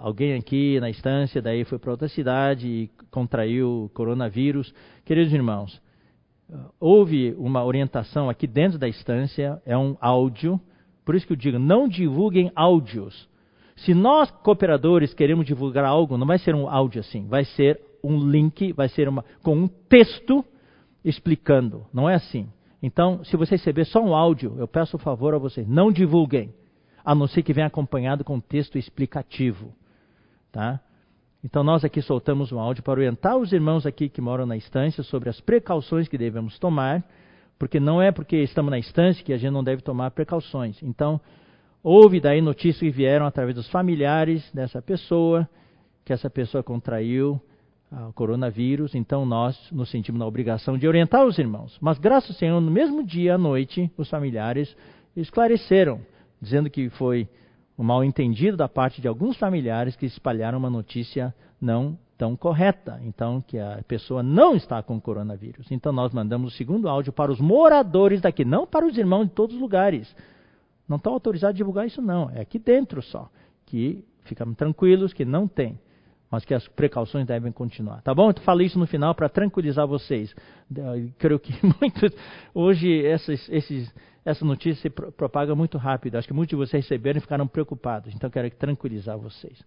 alguém 0.00 0.34
aqui 0.34 0.80
na 0.80 0.90
estância 0.90 1.40
daí 1.40 1.64
foi 1.64 1.78
para 1.78 1.92
outra 1.92 2.08
cidade 2.08 2.66
e 2.66 2.90
contraiu 3.12 3.88
coronavírus. 3.94 4.74
Queridos 5.04 5.32
irmãos, 5.32 5.80
houve 6.80 7.32
uma 7.38 7.64
orientação 7.64 8.28
aqui 8.28 8.46
dentro 8.46 8.76
da 8.76 8.88
estância, 8.88 9.62
é 9.64 9.78
um 9.78 9.96
áudio, 10.00 10.60
por 11.04 11.14
isso 11.14 11.26
que 11.26 11.32
eu 11.32 11.36
digo, 11.36 11.60
não 11.60 11.86
divulguem 11.86 12.50
áudios. 12.56 13.28
Se 13.76 13.94
nós, 13.94 14.28
cooperadores, 14.42 15.14
queremos 15.14 15.46
divulgar 15.46 15.84
algo, 15.84 16.18
não 16.18 16.26
vai 16.26 16.38
ser 16.38 16.56
um 16.56 16.68
áudio 16.68 17.00
assim, 17.00 17.28
vai 17.28 17.44
ser 17.44 17.80
um 18.02 18.18
link, 18.28 18.72
vai 18.72 18.88
ser 18.88 19.08
uma, 19.08 19.24
com 19.44 19.56
um 19.56 19.68
texto 19.68 20.44
explicando. 21.04 21.86
Não 21.92 22.10
é 22.10 22.14
assim. 22.14 22.48
Então, 22.82 23.24
se 23.24 23.36
você 23.36 23.56
receber 23.56 23.84
só 23.84 24.00
um 24.00 24.14
áudio, 24.14 24.54
eu 24.58 24.68
peço 24.68 24.96
o 24.96 25.00
favor 25.00 25.34
a 25.34 25.38
vocês, 25.38 25.66
não 25.66 25.90
divulguem, 25.90 26.54
a 27.04 27.14
não 27.14 27.26
ser 27.26 27.42
que 27.42 27.52
venha 27.52 27.66
acompanhado 27.66 28.22
com 28.22 28.38
texto 28.38 28.78
explicativo, 28.78 29.72
tá? 30.52 30.80
Então 31.42 31.62
nós 31.62 31.84
aqui 31.84 32.02
soltamos 32.02 32.50
um 32.50 32.58
áudio 32.58 32.82
para 32.82 32.92
orientar 32.92 33.36
os 33.36 33.52
irmãos 33.52 33.86
aqui 33.86 34.08
que 34.08 34.20
moram 34.20 34.44
na 34.44 34.56
estância 34.56 35.02
sobre 35.02 35.28
as 35.28 35.40
precauções 35.40 36.08
que 36.08 36.18
devemos 36.18 36.58
tomar, 36.58 37.04
porque 37.58 37.80
não 37.80 38.02
é 38.02 38.12
porque 38.12 38.36
estamos 38.36 38.70
na 38.70 38.78
estância 38.78 39.24
que 39.24 39.32
a 39.32 39.36
gente 39.36 39.52
não 39.52 39.64
deve 39.64 39.82
tomar 39.82 40.10
precauções. 40.10 40.82
Então, 40.82 41.20
houve 41.82 42.20
daí 42.20 42.40
notícias 42.40 42.78
que 42.78 42.90
vieram 42.90 43.26
através 43.26 43.54
dos 43.54 43.68
familiares 43.70 44.48
dessa 44.52 44.82
pessoa, 44.82 45.48
que 46.04 46.12
essa 46.12 46.28
pessoa 46.28 46.62
contraiu 46.62 47.40
ao 47.90 48.12
coronavírus, 48.12 48.94
então 48.94 49.24
nós 49.24 49.58
nos 49.72 49.90
sentimos 49.90 50.18
na 50.18 50.26
obrigação 50.26 50.76
de 50.76 50.86
orientar 50.86 51.24
os 51.24 51.38
irmãos. 51.38 51.76
Mas 51.80 51.98
graças 51.98 52.30
ao 52.30 52.36
Senhor, 52.36 52.60
no 52.60 52.70
mesmo 52.70 53.02
dia 53.02 53.34
à 53.34 53.38
noite, 53.38 53.90
os 53.96 54.08
familiares 54.10 54.74
esclareceram, 55.16 56.00
dizendo 56.40 56.68
que 56.68 56.90
foi 56.90 57.28
um 57.78 57.84
mal 57.84 58.04
entendido 58.04 58.56
da 58.56 58.68
parte 58.68 59.00
de 59.00 59.08
alguns 59.08 59.36
familiares 59.36 59.96
que 59.96 60.06
espalharam 60.06 60.58
uma 60.58 60.70
notícia 60.70 61.34
não 61.60 61.98
tão 62.18 62.36
correta, 62.36 63.00
então 63.04 63.40
que 63.40 63.58
a 63.58 63.80
pessoa 63.86 64.22
não 64.22 64.56
está 64.56 64.82
com 64.82 65.00
coronavírus. 65.00 65.70
Então 65.70 65.92
nós 65.92 66.12
mandamos 66.12 66.52
o 66.52 66.56
segundo 66.56 66.88
áudio 66.88 67.12
para 67.12 67.30
os 67.30 67.40
moradores 67.40 68.20
daqui, 68.20 68.44
não 68.44 68.66
para 68.66 68.84
os 68.84 68.98
irmãos 68.98 69.26
de 69.26 69.30
todos 69.30 69.54
os 69.54 69.62
lugares. 69.62 70.14
Não 70.88 70.96
estão 70.96 71.12
autorizados 71.12 71.54
a 71.54 71.56
divulgar 71.56 71.86
isso 71.86 72.02
não, 72.02 72.28
é 72.30 72.40
aqui 72.40 72.58
dentro 72.58 73.00
só, 73.00 73.30
que 73.66 74.04
ficamos 74.24 74.56
tranquilos 74.56 75.12
que 75.12 75.24
não 75.24 75.46
tem 75.46 75.78
mas 76.30 76.44
que 76.44 76.52
as 76.52 76.66
precauções 76.68 77.26
devem 77.26 77.50
continuar. 77.50 78.02
Tá 78.02 78.14
bom? 78.14 78.30
Eu 78.30 78.42
falei 78.42 78.66
isso 78.66 78.78
no 78.78 78.86
final 78.86 79.14
para 79.14 79.28
tranquilizar 79.28 79.86
vocês. 79.86 80.34
Eu 80.74 81.10
creio 81.18 81.38
que 81.38 81.52
muitos, 81.80 82.12
hoje 82.54 83.04
essas, 83.06 83.48
esses, 83.48 83.92
essa 84.24 84.44
notícia 84.44 84.82
se 84.82 84.90
propaga 84.90 85.54
muito 85.54 85.78
rápido. 85.78 86.16
Acho 86.16 86.28
que 86.28 86.34
muitos 86.34 86.50
de 86.50 86.56
vocês 86.56 86.84
receberam 86.84 87.18
e 87.18 87.20
ficaram 87.20 87.46
preocupados. 87.46 88.14
Então 88.14 88.28
quero 88.28 88.50
tranquilizar 88.50 89.16
vocês. 89.16 89.64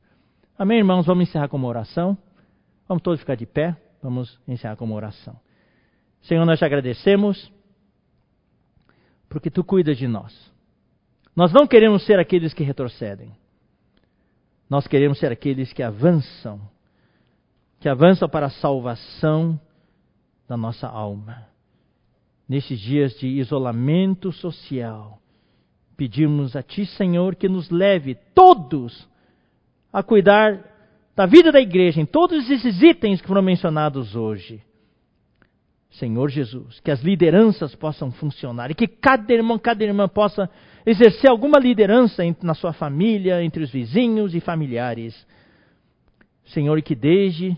Amém, 0.57 0.77
irmãos? 0.77 1.05
Vamos 1.05 1.27
encerrar 1.27 1.47
com 1.47 1.57
uma 1.57 1.67
oração. 1.67 2.17
Vamos 2.87 3.01
todos 3.01 3.19
ficar 3.19 3.35
de 3.35 3.45
pé. 3.45 3.75
Vamos 4.01 4.39
encerrar 4.47 4.75
com 4.75 4.85
uma 4.85 4.95
oração. 4.95 5.39
Senhor, 6.21 6.45
nós 6.45 6.59
te 6.59 6.65
agradecemos 6.65 7.51
porque 9.27 9.49
tu 9.49 9.63
cuidas 9.63 9.97
de 9.97 10.07
nós. 10.07 10.51
Nós 11.35 11.51
não 11.53 11.65
queremos 11.65 12.05
ser 12.05 12.19
aqueles 12.19 12.53
que 12.53 12.63
retrocedem. 12.63 13.31
Nós 14.71 14.87
queremos 14.87 15.19
ser 15.19 15.33
aqueles 15.33 15.73
que 15.73 15.83
avançam, 15.83 16.61
que 17.81 17.89
avançam 17.89 18.29
para 18.29 18.45
a 18.45 18.49
salvação 18.49 19.59
da 20.47 20.55
nossa 20.55 20.87
alma. 20.87 21.45
Nesses 22.47 22.79
dias 22.79 23.11
de 23.19 23.27
isolamento 23.27 24.31
social, 24.31 25.19
pedimos 25.97 26.55
a 26.55 26.63
Ti, 26.63 26.85
Senhor, 26.85 27.35
que 27.35 27.49
nos 27.49 27.69
leve 27.69 28.15
todos 28.33 29.05
a 29.91 30.01
cuidar 30.01 30.63
da 31.17 31.25
vida 31.25 31.51
da 31.51 31.59
igreja 31.59 31.99
em 31.99 32.05
todos 32.05 32.49
esses 32.49 32.81
itens 32.81 33.19
que 33.19 33.27
foram 33.27 33.41
mencionados 33.41 34.15
hoje. 34.15 34.63
Senhor 35.91 36.29
Jesus, 36.29 36.79
que 36.79 36.89
as 36.89 37.01
lideranças 37.01 37.75
possam 37.75 38.11
funcionar 38.11 38.71
e 38.71 38.75
que 38.75 38.87
cada 38.87 39.33
irmão, 39.33 39.59
cada 39.59 39.83
irmã 39.83 40.07
possa 40.07 40.49
exercer 40.85 41.29
alguma 41.29 41.59
liderança 41.59 42.23
na 42.41 42.53
sua 42.53 42.71
família, 42.71 43.43
entre 43.43 43.61
os 43.61 43.69
vizinhos 43.69 44.33
e 44.33 44.39
familiares. 44.39 45.27
Senhor, 46.45 46.81
que 46.81 46.95
desde 46.95 47.57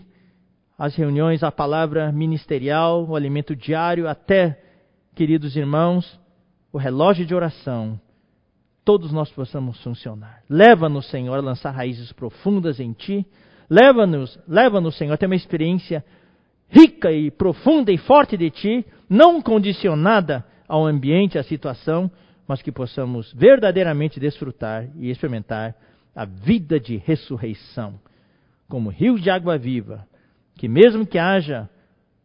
as 0.76 0.96
reuniões, 0.96 1.44
a 1.44 1.52
palavra 1.52 2.10
ministerial, 2.10 3.06
o 3.08 3.14
alimento 3.14 3.54
diário, 3.54 4.08
até, 4.08 4.60
queridos 5.14 5.54
irmãos, 5.54 6.20
o 6.72 6.78
relógio 6.78 7.24
de 7.24 7.34
oração, 7.34 8.00
todos 8.84 9.12
nós 9.12 9.30
possamos 9.30 9.80
funcionar. 9.80 10.42
Leva-nos, 10.50 11.08
Senhor, 11.08 11.38
a 11.38 11.40
lançar 11.40 11.70
raízes 11.70 12.12
profundas 12.12 12.80
em 12.80 12.92
Ti. 12.92 13.24
Leva-nos, 13.70 14.36
leva-nos, 14.48 14.96
Senhor, 14.96 15.14
a 15.14 15.16
ter 15.16 15.26
uma 15.26 15.36
experiência 15.36 16.04
rica 16.74 17.12
e 17.12 17.30
profunda 17.30 17.92
e 17.92 17.96
forte 17.96 18.36
de 18.36 18.50
Ti, 18.50 18.84
não 19.08 19.40
condicionada 19.40 20.44
ao 20.66 20.84
ambiente, 20.84 21.38
à 21.38 21.42
situação, 21.44 22.10
mas 22.48 22.60
que 22.60 22.72
possamos 22.72 23.32
verdadeiramente 23.32 24.18
desfrutar 24.18 24.88
e 24.96 25.08
experimentar 25.08 25.76
a 26.16 26.24
vida 26.24 26.80
de 26.80 26.96
ressurreição, 26.96 27.94
como 28.68 28.90
rios 28.90 29.22
de 29.22 29.30
água 29.30 29.56
viva, 29.56 30.06
que 30.56 30.68
mesmo 30.68 31.06
que 31.06 31.16
haja 31.16 31.70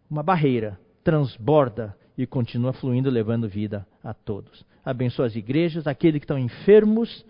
uma 0.09 0.23
barreira, 0.23 0.79
transborda 1.03 1.95
e 2.17 2.25
continua 2.25 2.73
fluindo, 2.73 3.09
levando 3.09 3.47
vida 3.47 3.85
a 4.03 4.13
todos. 4.15 4.65
Abençoa 4.83 5.27
as 5.27 5.35
igrejas, 5.35 5.85
aqueles 5.85 6.19
que 6.19 6.25
estão 6.25 6.39
enfermos, 6.39 7.23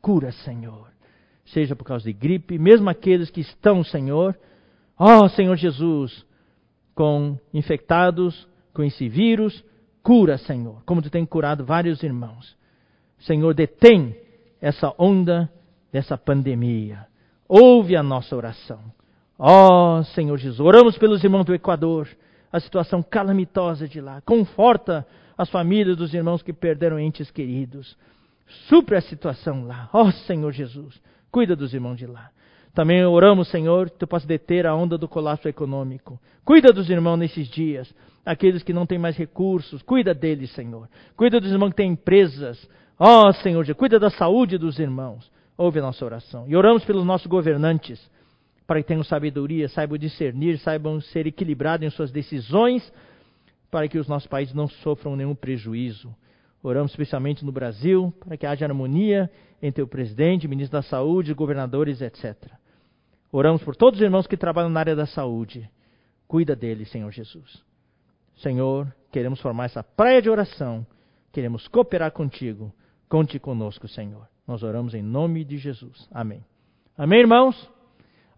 cura, 0.00 0.30
Senhor. 0.30 0.88
Seja 1.46 1.74
por 1.74 1.84
causa 1.84 2.04
de 2.04 2.12
gripe, 2.12 2.58
mesmo 2.58 2.88
aqueles 2.88 3.28
que 3.28 3.40
estão, 3.40 3.82
Senhor, 3.82 4.38
ó 4.96 5.24
oh, 5.24 5.28
Senhor 5.30 5.56
Jesus, 5.56 6.24
com 7.00 7.38
infectados 7.54 8.46
com 8.74 8.84
esse 8.84 9.08
vírus, 9.08 9.64
Cura, 10.02 10.36
Senhor, 10.36 10.82
como 10.84 11.00
tu 11.00 11.08
tem 11.08 11.24
curado 11.24 11.64
vários 11.64 12.02
irmãos. 12.02 12.54
Senhor, 13.20 13.54
detém 13.54 14.14
essa 14.60 14.92
onda 14.98 15.50
dessa 15.90 16.18
pandemia. 16.18 17.06
ouve 17.48 17.96
a 17.96 18.02
nossa 18.02 18.36
oração. 18.36 18.80
Ó 19.38 20.00
oh, 20.00 20.04
Senhor 20.04 20.36
Jesus, 20.36 20.60
oramos 20.60 20.98
pelos 20.98 21.24
irmãos 21.24 21.46
do 21.46 21.54
Equador, 21.54 22.06
a 22.52 22.60
situação 22.60 23.02
calamitosa 23.02 23.88
de 23.88 23.98
lá. 23.98 24.20
Conforta 24.20 25.06
as 25.38 25.48
famílias 25.48 25.96
dos 25.96 26.12
irmãos 26.12 26.42
que 26.42 26.52
perderam 26.52 27.00
entes 27.00 27.30
queridos. 27.30 27.96
Supre 28.68 28.96
a 28.96 29.00
situação 29.00 29.64
lá. 29.64 29.88
Ó 29.94 30.02
oh, 30.02 30.12
Senhor 30.12 30.52
Jesus, 30.52 31.00
cuida 31.32 31.56
dos 31.56 31.72
irmãos 31.72 31.96
de 31.96 32.06
lá. 32.06 32.30
Também 32.74 33.04
oramos, 33.04 33.48
Senhor, 33.48 33.90
que 33.90 33.98
tu 33.98 34.06
possas 34.06 34.26
deter 34.26 34.66
a 34.66 34.74
onda 34.74 34.96
do 34.96 35.08
colapso 35.08 35.48
econômico. 35.48 36.20
Cuida 36.44 36.72
dos 36.72 36.88
irmãos 36.88 37.16
nesses 37.16 37.48
dias, 37.48 37.92
aqueles 38.24 38.62
que 38.62 38.72
não 38.72 38.86
têm 38.86 38.98
mais 38.98 39.16
recursos. 39.16 39.82
Cuida 39.82 40.14
deles, 40.14 40.50
Senhor. 40.52 40.88
Cuida 41.16 41.40
dos 41.40 41.50
irmãos 41.50 41.70
que 41.70 41.76
têm 41.76 41.92
empresas. 41.92 42.68
Ó 42.98 43.28
oh, 43.28 43.32
Senhor, 43.32 43.66
cuida 43.74 43.98
da 43.98 44.10
saúde 44.10 44.56
dos 44.56 44.78
irmãos. 44.78 45.30
Ouve 45.56 45.80
a 45.80 45.82
nossa 45.82 46.04
oração. 46.04 46.44
E 46.46 46.54
oramos 46.54 46.84
pelos 46.84 47.04
nossos 47.04 47.26
governantes 47.26 48.00
para 48.66 48.80
que 48.80 48.86
tenham 48.86 49.02
sabedoria, 49.02 49.68
saibam 49.68 49.98
discernir, 49.98 50.56
saibam 50.58 51.00
ser 51.00 51.26
equilibrados 51.26 51.84
em 51.84 51.90
suas 51.90 52.12
decisões, 52.12 52.92
para 53.68 53.88
que 53.88 53.98
os 53.98 54.06
nossos 54.06 54.28
países 54.28 54.54
não 54.54 54.68
sofram 54.68 55.16
nenhum 55.16 55.34
prejuízo. 55.34 56.14
Oramos 56.62 56.92
especialmente 56.92 57.44
no 57.44 57.50
Brasil, 57.50 58.14
para 58.20 58.36
que 58.36 58.46
haja 58.46 58.66
harmonia 58.66 59.28
entre 59.60 59.82
o 59.82 59.88
presidente, 59.88 60.46
ministro 60.46 60.78
da 60.78 60.82
Saúde, 60.82 61.34
governadores, 61.34 62.00
etc. 62.00 62.59
Oramos 63.32 63.62
por 63.62 63.76
todos 63.76 64.00
os 64.00 64.04
irmãos 64.04 64.26
que 64.26 64.36
trabalham 64.36 64.70
na 64.70 64.80
área 64.80 64.96
da 64.96 65.06
saúde. 65.06 65.68
Cuida 66.26 66.56
deles, 66.56 66.90
Senhor 66.90 67.10
Jesus. 67.10 67.62
Senhor, 68.36 68.92
queremos 69.12 69.40
formar 69.40 69.66
essa 69.66 69.82
praia 69.82 70.22
de 70.22 70.30
oração, 70.30 70.86
queremos 71.32 71.68
cooperar 71.68 72.12
contigo. 72.12 72.72
Conte 73.08 73.38
conosco, 73.38 73.88
Senhor. 73.88 74.28
Nós 74.46 74.62
oramos 74.62 74.94
em 74.94 75.02
nome 75.02 75.44
de 75.44 75.58
Jesus. 75.58 76.08
Amém. 76.12 76.44
Amém, 76.96 77.20
irmãos? 77.20 77.70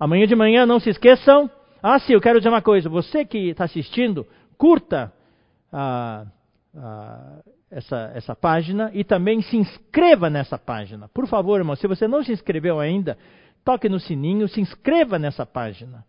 Amanhã 0.00 0.26
de 0.26 0.34
manhã, 0.34 0.66
não 0.66 0.80
se 0.80 0.90
esqueçam. 0.90 1.50
Ah, 1.82 1.98
sim, 1.98 2.14
eu 2.14 2.20
quero 2.20 2.38
dizer 2.38 2.48
uma 2.48 2.62
coisa. 2.62 2.88
Você 2.88 3.24
que 3.24 3.50
está 3.50 3.64
assistindo, 3.64 4.26
curta 4.56 5.12
ah, 5.72 6.26
ah, 6.74 7.42
essa, 7.70 8.12
essa 8.14 8.34
página 8.34 8.90
e 8.94 9.04
também 9.04 9.40
se 9.42 9.56
inscreva 9.56 10.28
nessa 10.30 10.58
página. 10.58 11.08
Por 11.08 11.26
favor, 11.26 11.58
irmão, 11.58 11.76
se 11.76 11.86
você 11.86 12.06
não 12.06 12.22
se 12.22 12.32
inscreveu 12.32 12.78
ainda, 12.78 13.18
toque 13.64 13.88
no 13.88 14.00
sininho, 14.00 14.48
se 14.48 14.60
inscreva 14.60 15.18
nessa 15.18 15.46
página. 15.46 16.04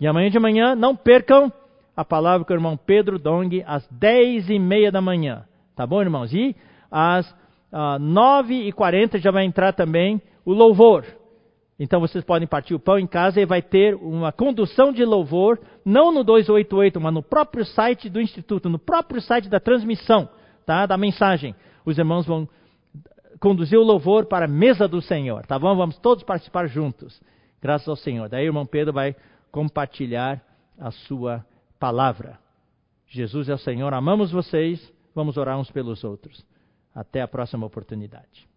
E 0.00 0.06
amanhã 0.06 0.30
de 0.30 0.38
manhã, 0.38 0.74
não 0.74 0.94
percam 0.94 1.52
a 1.96 2.04
palavra 2.04 2.44
com 2.44 2.52
o 2.52 2.56
irmão 2.56 2.76
Pedro 2.76 3.18
Dong 3.18 3.62
às 3.66 3.86
dez 3.90 4.48
e 4.48 4.58
meia 4.58 4.92
da 4.92 5.00
manhã. 5.00 5.44
Tá 5.74 5.86
bom, 5.86 6.00
irmãos? 6.00 6.32
E 6.32 6.54
às 6.90 7.34
ah, 7.72 7.98
nove 7.98 8.54
e 8.54 8.72
quarenta 8.72 9.18
já 9.18 9.30
vai 9.30 9.44
entrar 9.44 9.72
também 9.72 10.22
o 10.44 10.52
louvor. 10.52 11.04
Então 11.78 12.00
vocês 12.00 12.24
podem 12.24 12.48
partir 12.48 12.74
o 12.74 12.80
pão 12.80 12.98
em 12.98 13.06
casa 13.06 13.40
e 13.40 13.46
vai 13.46 13.62
ter 13.62 13.94
uma 13.94 14.32
condução 14.32 14.92
de 14.92 15.04
louvor, 15.04 15.60
não 15.84 16.12
no 16.12 16.24
288, 16.24 17.00
mas 17.00 17.14
no 17.14 17.22
próprio 17.22 17.64
site 17.64 18.08
do 18.08 18.20
Instituto, 18.20 18.68
no 18.68 18.78
próprio 18.78 19.20
site 19.20 19.48
da 19.48 19.60
transmissão, 19.60 20.28
tá? 20.66 20.86
da 20.86 20.96
mensagem. 20.96 21.54
Os 21.84 21.96
irmãos 21.96 22.26
vão 22.26 22.48
conduzir 23.38 23.78
o 23.78 23.84
louvor 23.84 24.26
para 24.26 24.46
a 24.46 24.48
mesa 24.48 24.88
do 24.88 25.00
Senhor, 25.00 25.46
tá 25.46 25.58
bom? 25.58 25.74
Vamos 25.76 25.98
todos 25.98 26.24
participar 26.24 26.66
juntos, 26.68 27.20
graças 27.60 27.88
ao 27.88 27.96
Senhor. 27.96 28.28
Daí 28.28 28.44
o 28.44 28.48
irmão 28.48 28.66
Pedro 28.66 28.92
vai 28.92 29.14
compartilhar 29.50 30.42
a 30.78 30.90
sua 30.90 31.44
palavra. 31.78 32.38
Jesus 33.06 33.48
é 33.48 33.54
o 33.54 33.58
Senhor, 33.58 33.92
amamos 33.94 34.30
vocês, 34.30 34.92
vamos 35.14 35.36
orar 35.36 35.58
uns 35.58 35.70
pelos 35.70 36.04
outros. 36.04 36.44
Até 36.94 37.20
a 37.20 37.28
próxima 37.28 37.66
oportunidade. 37.66 38.47